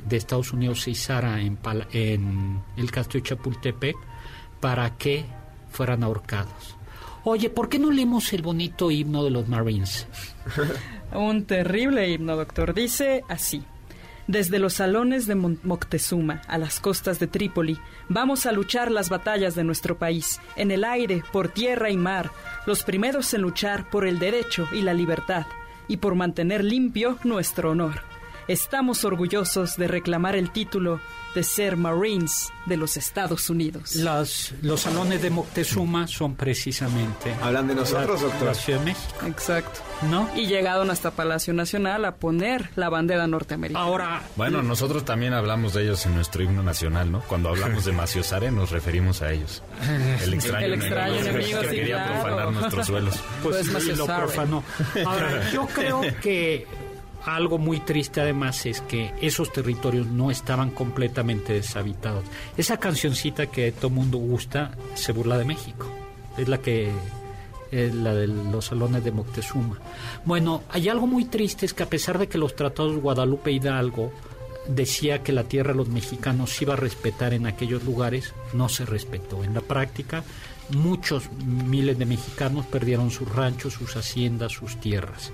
de 0.04 0.16
Estados 0.16 0.52
Unidos 0.52 0.82
se 0.82 0.90
izara 0.90 1.40
en, 1.40 1.58
en 1.92 2.62
el 2.76 2.90
castillo 2.90 3.22
de 3.22 3.28
Chapultepec 3.28 3.96
para 4.60 4.96
que 4.96 5.24
fueran 5.70 6.02
ahorcados. 6.02 6.76
Oye, 7.24 7.50
¿por 7.50 7.68
qué 7.68 7.78
no 7.78 7.90
leemos 7.90 8.32
el 8.32 8.42
bonito 8.42 8.90
himno 8.90 9.24
de 9.24 9.30
los 9.30 9.48
Marines? 9.48 10.06
Un 11.12 11.44
terrible 11.44 12.08
himno, 12.08 12.36
doctor. 12.36 12.74
Dice 12.74 13.22
así. 13.28 13.62
Desde 14.26 14.58
los 14.58 14.74
salones 14.74 15.26
de 15.26 15.34
Moctezuma 15.34 16.42
a 16.48 16.58
las 16.58 16.80
costas 16.80 17.18
de 17.18 17.28
Trípoli, 17.28 17.78
vamos 18.10 18.44
a 18.44 18.52
luchar 18.52 18.90
las 18.90 19.08
batallas 19.08 19.54
de 19.54 19.64
nuestro 19.64 19.98
país, 19.98 20.38
en 20.54 20.70
el 20.70 20.84
aire, 20.84 21.22
por 21.32 21.48
tierra 21.48 21.90
y 21.90 21.96
mar, 21.96 22.30
los 22.66 22.82
primeros 22.82 23.32
en 23.32 23.40
luchar 23.40 23.88
por 23.88 24.06
el 24.06 24.18
derecho 24.18 24.68
y 24.70 24.82
la 24.82 24.92
libertad, 24.92 25.46
y 25.88 25.96
por 25.96 26.14
mantener 26.14 26.62
limpio 26.62 27.18
nuestro 27.24 27.70
honor. 27.70 28.17
Estamos 28.48 29.04
orgullosos 29.04 29.76
de 29.76 29.88
reclamar 29.88 30.34
el 30.34 30.50
título 30.50 31.00
de 31.34 31.42
ser 31.42 31.76
Marines 31.76 32.48
de 32.64 32.78
los 32.78 32.96
Estados 32.96 33.50
Unidos. 33.50 33.94
Las, 33.96 34.54
los 34.62 34.80
salones 34.80 35.20
de 35.20 35.28
Moctezuma 35.28 36.06
son 36.08 36.34
precisamente 36.34 37.34
Hablan 37.42 37.68
de 37.68 37.74
nosotros, 37.74 38.22
la, 38.22 38.28
doctor. 38.28 38.48
la 38.48 38.54
Ciudad 38.54 38.78
de 38.78 38.84
México, 38.86 39.26
Exacto. 39.26 39.80
¿no? 40.10 40.30
Y 40.34 40.46
llegaron 40.46 40.90
hasta 40.90 41.10
Palacio 41.10 41.52
Nacional 41.52 42.06
a 42.06 42.16
poner 42.16 42.70
la 42.74 42.88
bandera 42.88 43.26
norteamericana. 43.26 43.84
Ahora, 43.84 44.22
Bueno, 44.36 44.62
nosotros 44.62 45.04
también 45.04 45.34
hablamos 45.34 45.74
de 45.74 45.82
ellos 45.82 46.06
en 46.06 46.14
nuestro 46.14 46.42
himno 46.42 46.62
nacional, 46.62 47.12
¿no? 47.12 47.20
Cuando 47.20 47.50
hablamos 47.50 47.84
de 47.84 47.92
Maciosare 47.98 48.50
nos 48.50 48.70
referimos 48.70 49.20
a 49.20 49.30
ellos. 49.30 49.62
El 50.22 50.32
extraño, 50.32 50.64
El 50.66 50.74
extraño 50.74 51.16
enemigo, 51.16 51.60
que 51.60 51.68
sí, 51.68 51.74
quería 51.76 52.02
claro. 52.04 52.22
profanar 52.22 52.52
nuestros 52.52 52.86
suelos. 52.86 53.14
pues, 53.42 53.68
Pues, 53.68 53.84
sí, 53.84 53.92
lo 53.94 54.06
profanó. 54.06 54.64
Ahora, 55.04 55.50
yo 55.52 55.66
creo 55.66 56.00
que 56.22 56.66
algo 57.34 57.58
muy 57.58 57.80
triste 57.80 58.20
además 58.20 58.66
es 58.66 58.80
que 58.80 59.12
esos 59.20 59.52
territorios 59.52 60.06
no 60.06 60.30
estaban 60.30 60.70
completamente 60.70 61.52
deshabitados. 61.52 62.24
Esa 62.56 62.78
cancioncita 62.78 63.46
que 63.46 63.72
todo 63.72 63.90
mundo 63.90 64.18
gusta 64.18 64.72
se 64.94 65.12
burla 65.12 65.38
de 65.38 65.44
México. 65.44 65.86
Es 66.36 66.48
la 66.48 66.58
que 66.58 66.90
es 67.70 67.94
la 67.94 68.14
de 68.14 68.26
los 68.26 68.66
salones 68.66 69.04
de 69.04 69.12
Moctezuma. 69.12 69.78
Bueno, 70.24 70.62
hay 70.70 70.88
algo 70.88 71.06
muy 71.06 71.26
triste 71.26 71.66
es 71.66 71.74
que 71.74 71.82
a 71.82 71.90
pesar 71.90 72.18
de 72.18 72.28
que 72.28 72.38
los 72.38 72.56
tratados 72.56 72.96
Guadalupe 73.00 73.52
Hidalgo 73.52 74.12
decía 74.68 75.22
que 75.22 75.32
la 75.32 75.44
tierra 75.44 75.72
de 75.72 75.78
los 75.78 75.88
mexicanos 75.88 76.60
iba 76.62 76.74
a 76.74 76.76
respetar 76.76 77.34
en 77.34 77.46
aquellos 77.46 77.84
lugares, 77.84 78.34
no 78.52 78.68
se 78.68 78.84
respetó. 78.84 79.42
En 79.44 79.54
la 79.54 79.60
práctica, 79.60 80.24
muchos 80.70 81.30
miles 81.32 81.98
de 81.98 82.06
mexicanos 82.06 82.66
perdieron 82.66 83.10
sus 83.10 83.28
ranchos, 83.28 83.74
sus 83.74 83.96
haciendas, 83.96 84.52
sus 84.52 84.78
tierras. 84.80 85.32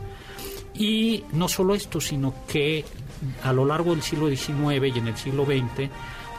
Y 0.74 1.24
no 1.32 1.48
solo 1.48 1.74
esto, 1.74 2.00
sino 2.00 2.34
que 2.48 2.84
a 3.42 3.52
lo 3.52 3.64
largo 3.64 3.92
del 3.92 4.02
siglo 4.02 4.28
XIX 4.28 4.94
y 4.94 4.98
en 4.98 5.08
el 5.08 5.16
siglo 5.16 5.44
XX, 5.44 5.88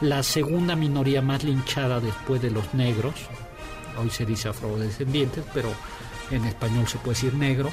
la 0.02 0.22
segunda 0.22 0.76
minoría 0.76 1.22
más 1.22 1.42
linchada 1.42 2.00
después 2.00 2.42
de 2.42 2.50
los 2.50 2.74
negros, 2.74 3.14
hoy 3.98 4.10
se 4.10 4.26
dice 4.26 4.48
afrodescendientes, 4.48 5.44
pero 5.54 5.70
en 6.30 6.44
español 6.44 6.86
se 6.86 6.98
puede 6.98 7.14
decir 7.14 7.34
negro, 7.34 7.70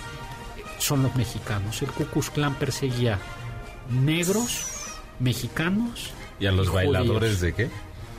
son 0.78 1.04
los 1.04 1.16
mexicanos. 1.16 1.82
El 1.82 1.92
Ku 1.92 2.06
Klux 2.06 2.30
Klan 2.30 2.56
perseguía 2.56 3.20
negros, 3.90 4.66
mexicanos 5.20 6.14
¿Y 6.40 6.46
a 6.46 6.52
los 6.52 6.72
bailadores 6.72 7.40
de 7.40 7.54
qué? 7.54 7.70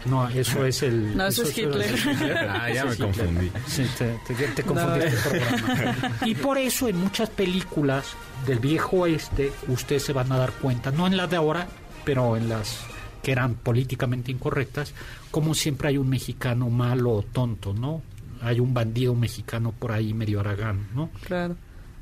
No, 0.06 0.28
eso 0.28 0.64
es 0.66 0.82
el... 0.82 1.16
No, 1.16 1.26
eso 1.26 1.42
es 1.44 1.56
Hitler. 1.56 1.94
Ah, 2.50 2.68
ya 2.70 2.82
Eso 2.84 2.88
me 2.88 2.96
confundí. 2.96 3.50
Sí, 3.66 3.86
te, 3.98 4.18
te- 4.26 4.48
te 4.48 4.62
confundiste 4.62 5.16
programa. 5.28 6.12
Y 6.26 6.34
por 6.34 6.58
eso 6.58 6.88
en 6.88 6.96
muchas 6.98 7.30
películas 7.30 8.14
del 8.46 8.58
viejo 8.58 8.98
oeste 8.98 9.52
ustedes 9.68 10.02
se 10.04 10.12
van 10.12 10.30
a 10.32 10.36
dar 10.38 10.52
cuenta, 10.52 10.90
no 10.90 11.06
en 11.06 11.16
las 11.16 11.30
de 11.30 11.36
ahora, 11.36 11.66
pero 12.04 12.36
en 12.36 12.48
las 12.48 12.80
que 13.22 13.32
eran 13.32 13.54
políticamente 13.54 14.30
incorrectas, 14.30 14.92
como 15.30 15.54
siempre 15.54 15.88
hay 15.88 15.96
un 15.98 16.08
mexicano 16.10 16.68
malo 16.68 17.12
o 17.12 17.22
tonto, 17.22 17.72
¿no? 17.72 18.02
Hay 18.42 18.60
un 18.60 18.74
bandido 18.74 19.14
mexicano 19.14 19.72
por 19.72 19.92
ahí 19.92 20.12
medio 20.12 20.40
aragán, 20.40 20.88
¿no? 20.94 21.08
Claro. 21.24 21.56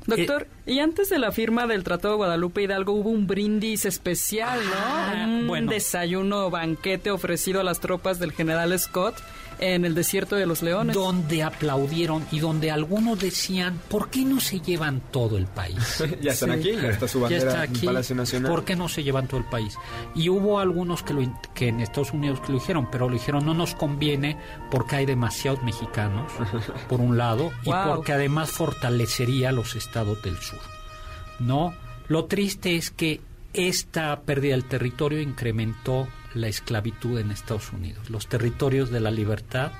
Doctor, 0.05 0.47
y 0.65 0.79
antes 0.79 1.09
de 1.09 1.19
la 1.19 1.31
firma 1.31 1.67
del 1.67 1.83
Tratado 1.83 2.13
de 2.13 2.17
Guadalupe 2.17 2.63
Hidalgo 2.63 2.93
hubo 2.93 3.09
un 3.09 3.27
brindis 3.27 3.85
especial, 3.85 4.59
¿no? 4.65 4.73
Ah, 4.75 5.25
un 5.27 5.47
bueno. 5.47 5.71
desayuno 5.71 6.49
banquete 6.49 7.11
ofrecido 7.11 7.61
a 7.61 7.63
las 7.63 7.79
tropas 7.79 8.19
del 8.19 8.31
general 8.31 8.77
Scott 8.77 9.15
en 9.59 9.85
el 9.85 9.95
desierto 9.95 10.35
de 10.35 10.45
los 10.45 10.61
leones. 10.61 10.95
Donde 10.95 11.43
aplaudieron 11.43 12.25
y 12.31 12.39
donde 12.39 12.71
algunos 12.71 13.19
decían, 13.19 13.79
¿por 13.89 14.09
qué 14.09 14.25
no 14.25 14.39
se 14.39 14.59
llevan 14.59 15.01
todo 15.11 15.37
el 15.37 15.45
país? 15.47 16.03
ya 16.21 16.31
están 16.31 16.61
Sí. 16.61 16.69
aquí, 16.71 16.81
ya 16.81 16.89
está 16.89 17.07
su 17.07 17.19
ya 17.19 17.23
bandera 17.23 17.47
está 17.51 17.63
en 17.65 17.69
aquí. 17.71 17.85
Palacio 17.85 18.15
Nacional. 18.15 18.51
¿Por 18.51 18.65
qué 18.65 18.75
no 18.75 18.89
se 18.89 19.03
llevan 19.03 19.27
todo 19.27 19.39
el 19.39 19.45
país? 19.45 19.77
Y 20.15 20.29
hubo 20.29 20.59
algunos 20.59 21.03
que, 21.03 21.13
lo, 21.13 21.39
que 21.53 21.67
en 21.69 21.79
Estados 21.79 22.13
Unidos 22.13 22.39
que 22.41 22.51
lo 22.51 22.59
dijeron, 22.59 22.87
pero 22.91 23.07
lo 23.07 23.13
dijeron 23.13 23.45
no 23.45 23.53
nos 23.53 23.75
conviene 23.75 24.37
porque 24.71 24.97
hay 24.97 25.05
demasiados 25.05 25.61
mexicanos, 25.63 26.31
por 26.89 26.99
un 27.01 27.17
lado, 27.17 27.51
y 27.63 27.69
Wow. 27.69 27.95
porque 27.95 28.13
además 28.13 28.51
fortalecería 28.51 29.49
a 29.49 29.51
los 29.51 29.75
estados 29.75 30.21
del 30.23 30.37
sur. 30.37 30.59
No, 31.39 31.73
lo 32.07 32.25
triste 32.25 32.75
es 32.75 32.91
que 32.91 33.21
esta 33.53 34.21
pérdida 34.21 34.53
del 34.53 34.65
territorio 34.65 35.21
incrementó 35.21 36.07
la 36.33 36.47
esclavitud 36.47 37.19
en 37.19 37.31
Estados 37.31 37.71
Unidos. 37.71 38.09
Los 38.09 38.27
territorios 38.27 38.89
de 38.89 38.99
la 38.99 39.11
libertad 39.11 39.71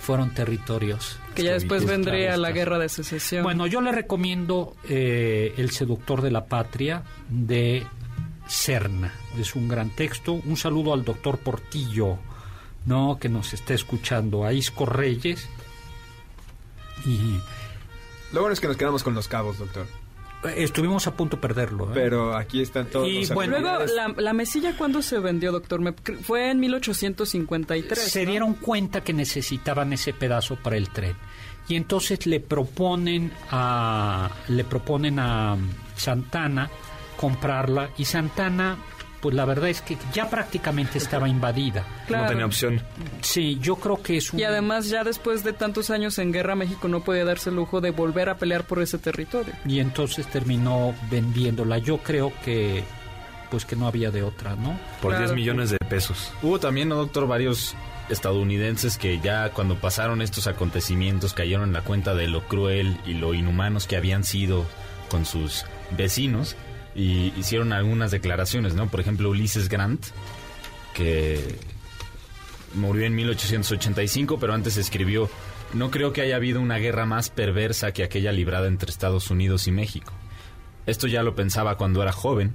fueron 0.00 0.34
territorios 0.34 1.18
que 1.34 1.42
ya 1.42 1.52
después 1.52 1.84
vendría 1.84 2.36
la 2.36 2.52
guerra 2.52 2.78
de 2.78 2.88
secesión. 2.88 3.42
Bueno, 3.42 3.66
yo 3.66 3.80
le 3.80 3.90
recomiendo 3.92 4.76
eh, 4.88 5.54
El 5.56 5.70
seductor 5.70 6.22
de 6.22 6.30
la 6.30 6.46
patria 6.46 7.02
de 7.28 7.86
Serna. 8.46 9.12
Es 9.38 9.54
un 9.54 9.68
gran 9.68 9.90
texto. 9.90 10.34
Un 10.34 10.56
saludo 10.56 10.92
al 10.92 11.04
doctor 11.04 11.38
Portillo, 11.38 12.18
¿no? 12.86 13.18
que 13.18 13.28
nos 13.28 13.52
está 13.52 13.74
escuchando, 13.74 14.44
a 14.44 14.52
Isco 14.52 14.86
Reyes. 14.86 15.48
Y 17.04 17.38
Lo 18.32 18.40
bueno 18.40 18.52
es 18.52 18.60
que 18.60 18.68
nos 18.68 18.76
quedamos 18.76 19.02
con 19.02 19.14
los 19.14 19.26
cabos, 19.26 19.58
doctor. 19.58 19.86
Estuvimos 20.56 21.06
a 21.06 21.16
punto 21.16 21.36
de 21.36 21.42
perderlo. 21.42 21.86
¿eh? 21.86 21.90
Pero 21.94 22.36
aquí 22.36 22.60
están 22.62 22.86
todos 22.86 23.08
Y 23.08 23.20
los 23.20 23.30
bueno, 23.34 23.58
Luego, 23.58 23.84
la, 23.86 24.14
la 24.16 24.32
mesilla, 24.32 24.76
¿cuándo 24.76 25.02
se 25.02 25.18
vendió, 25.18 25.52
doctor? 25.52 25.80
Me- 25.80 25.92
fue 26.22 26.50
en 26.50 26.60
1853. 26.60 27.98
se 27.98 28.24
¿no? 28.24 28.30
dieron 28.30 28.54
cuenta 28.54 29.02
que 29.02 29.12
necesitaban 29.12 29.92
ese 29.92 30.12
pedazo 30.12 30.56
para 30.56 30.76
el 30.76 30.88
tren 30.90 31.14
y 31.68 31.76
entonces 31.76 32.26
le 32.26 32.40
proponen 32.40 33.32
a 33.50 34.30
le 34.48 34.64
proponen 34.64 35.18
a 35.18 35.56
Santana 35.96 36.68
comprarla 37.16 37.90
y 37.96 38.04
Santana 38.04 38.76
pues 39.24 39.34
la 39.34 39.46
verdad 39.46 39.70
es 39.70 39.80
que 39.80 39.96
ya 40.12 40.28
prácticamente 40.28 40.98
estaba 40.98 41.30
invadida. 41.30 41.82
Claro. 42.06 42.24
No 42.24 42.28
tenía 42.28 42.44
opción. 42.44 42.82
Sí, 43.22 43.58
yo 43.58 43.76
creo 43.76 44.02
que 44.02 44.18
es 44.18 44.30
un 44.34 44.38
Y 44.38 44.42
además, 44.42 44.90
ya 44.90 45.02
después 45.02 45.42
de 45.42 45.54
tantos 45.54 45.88
años 45.88 46.18
en 46.18 46.30
guerra, 46.30 46.54
México 46.56 46.88
no 46.88 47.02
podía 47.02 47.24
darse 47.24 47.48
el 47.48 47.56
lujo 47.56 47.80
de 47.80 47.90
volver 47.90 48.28
a 48.28 48.36
pelear 48.36 48.64
por 48.64 48.82
ese 48.82 48.98
territorio. 48.98 49.54
y 49.64 49.80
entonces 49.80 50.26
terminó 50.26 50.94
vendiéndola. 51.10 51.78
Yo 51.78 51.96
creo 52.02 52.34
que 52.44 52.84
pues 53.50 53.64
que 53.64 53.76
no 53.76 53.86
había 53.86 54.10
de 54.10 54.22
otra, 54.22 54.56
¿no? 54.56 54.78
Por 55.00 55.12
Claro. 55.12 55.24
10 55.28 55.34
millones 55.36 55.70
de 55.70 55.78
pesos. 55.78 56.30
Hubo 56.42 56.60
también, 56.60 56.90
¿no, 56.90 56.96
doctor, 56.96 57.26
varios 57.26 57.74
estadounidenses 58.10 58.98
que 58.98 59.20
ya 59.20 59.48
cuando 59.52 59.76
pasaron 59.76 60.20
estos 60.20 60.48
acontecimientos 60.48 61.32
cayeron 61.32 61.68
en 61.68 61.72
la 61.72 61.80
cuenta 61.80 62.14
de 62.14 62.28
lo 62.28 62.42
cruel 62.46 62.98
y 63.06 63.14
lo 63.14 63.32
inhumanos 63.32 63.86
que 63.86 63.96
habían 63.96 64.22
sido 64.22 64.66
con 65.08 65.24
sus 65.24 65.64
vecinos 65.96 66.56
y 66.94 67.32
hicieron 67.38 67.72
algunas 67.72 68.10
declaraciones, 68.10 68.74
¿no? 68.74 68.88
Por 68.88 69.00
ejemplo, 69.00 69.30
Ulises 69.30 69.68
Grant, 69.68 70.04
que 70.94 71.58
murió 72.74 73.04
en 73.06 73.14
1885, 73.14 74.38
pero 74.38 74.54
antes 74.54 74.76
escribió, 74.76 75.28
no 75.72 75.90
creo 75.90 76.12
que 76.12 76.22
haya 76.22 76.36
habido 76.36 76.60
una 76.60 76.78
guerra 76.78 77.06
más 77.06 77.30
perversa 77.30 77.92
que 77.92 78.04
aquella 78.04 78.32
librada 78.32 78.66
entre 78.68 78.90
Estados 78.90 79.30
Unidos 79.30 79.66
y 79.66 79.72
México. 79.72 80.12
Esto 80.86 81.06
ya 81.06 81.22
lo 81.22 81.34
pensaba 81.34 81.76
cuando 81.76 82.02
era 82.02 82.12
joven, 82.12 82.54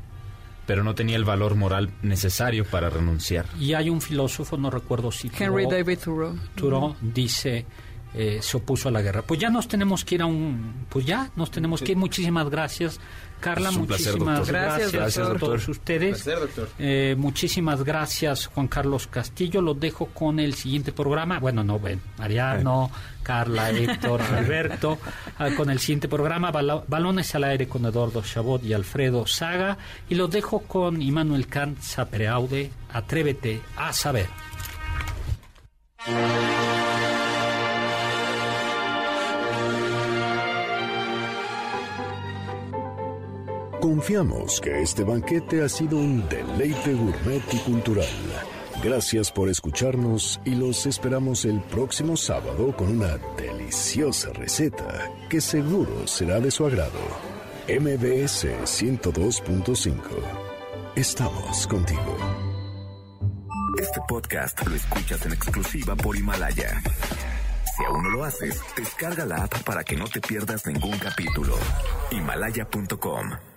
pero 0.66 0.84
no 0.84 0.94
tenía 0.94 1.16
el 1.16 1.26
valor 1.26 1.56
moral 1.56 1.90
necesario 2.04 2.64
para 2.64 2.90
renunciar. 2.90 3.46
Y 3.60 3.74
hay 3.74 3.90
un 3.90 4.02
filósofo, 4.02 4.56
no 4.56 4.70
recuerdo 4.70 5.12
si 5.12 5.28
Henry 5.28 5.64
Thoreau- 5.66 5.72
David 5.72 5.98
Thoreau. 6.00 6.36
Thoreau 6.56 6.96
dice 7.02 7.66
eh, 8.14 8.40
se 8.42 8.58
opuso 8.58 8.90
a 8.90 8.92
la 8.92 9.02
guerra. 9.02 9.22
Pues 9.22 9.40
ya 9.40 9.50
nos 9.50 9.68
tenemos 9.68 10.04
que 10.06 10.16
ir 10.16 10.22
a 10.22 10.26
un, 10.26 10.86
pues 10.90 11.06
ya 11.06 11.30
nos 11.36 11.52
tenemos 11.52 11.82
que 11.82 11.92
ir. 11.92 11.98
Muchísimas 11.98 12.50
gracias, 12.50 13.00
Carla. 13.40 13.70
Es 13.70 13.76
un 13.76 13.86
placer, 13.88 14.14
muchísimas 14.14 14.48
gracias, 14.48 14.92
Gracias, 14.92 15.18
a 15.18 15.30
doctor. 15.30 15.40
todos 15.50 15.68
ustedes. 15.68 16.24
Placer, 16.24 16.40
doctor. 16.40 16.70
Eh, 16.80 17.16
muchísimas 17.18 17.84
gracias, 17.84 18.48
Juan 18.48 18.68
Carlos 18.68 19.08
Castillo. 19.08 19.62
Los 19.62 19.80
dejo 19.80 20.08
con 20.08 20.40
el 20.40 20.54
siguiente 20.56 20.92
programa. 20.92 21.40
Bueno, 21.40 21.64
no, 21.64 21.80
ven, 21.80 22.02
Mariano, 22.18 22.90
Carla, 23.22 23.70
Héctor, 23.70 24.22
Alberto. 24.34 24.98
ah, 25.38 25.50
con 25.56 25.70
el 25.70 25.80
siguiente 25.80 26.08
programa, 26.08 26.52
Balones 26.52 27.36
al 27.36 27.44
aire 27.44 27.68
con 27.68 27.86
Eduardo 27.86 28.24
Chabot 28.24 28.64
y 28.64 28.74
Alfredo 28.74 29.28
Saga. 29.28 29.78
Y 30.10 30.16
los 30.16 30.32
dejo 30.32 30.62
con 30.62 31.02
Immanuel 31.02 31.48
Kant, 31.48 31.80
Sapreaude. 31.80 32.72
Atrévete 32.92 33.62
a 33.78 33.94
saber. 33.94 34.28
Confiamos 43.82 44.60
que 44.60 44.82
este 44.82 45.06
banquete 45.06 45.64
ha 45.64 45.70
sido 45.70 45.96
un 45.98 46.28
deleite 46.28 46.94
gourmet 46.94 47.42
y 47.54 47.58
cultural. 47.60 48.06
Gracias 48.84 49.32
por 49.32 49.48
escucharnos 49.48 50.42
y 50.44 50.56
los 50.56 50.86
esperamos 50.86 51.46
el 51.46 51.62
próximo 51.62 52.18
sábado 52.18 52.76
con 52.76 52.90
una 52.90 53.18
deliciosa 53.38 54.32
receta 54.34 55.10
que 55.30 55.40
seguro 55.40 56.08
será 56.08 56.42
de 56.42 56.52
su 56.52 56.66
agrado. 56.66 57.00
MBS 57.70 58.48
102.5. 58.66 60.02
Estamos 60.96 61.66
contigo. 61.68 62.18
Este 63.80 64.02
podcast 64.10 64.68
lo 64.68 64.76
escuchas 64.76 65.26
en 65.26 65.32
exclusiva 65.32 65.96
por 65.96 66.18
Himalaya. 66.18 66.82
Si 67.78 67.86
aún 67.86 68.04
no 68.04 68.10
lo 68.10 68.26
haces, 68.26 68.62
descarga 68.76 69.26
la 69.26 69.44
app 69.44 69.64
para 69.64 69.86
que 69.86 69.96
no 69.96 70.06
te 70.06 70.20
pierdas 70.20 70.66
ningún 70.66 70.98
capítulo. 71.00 71.56
Himalaya.com 72.12 73.49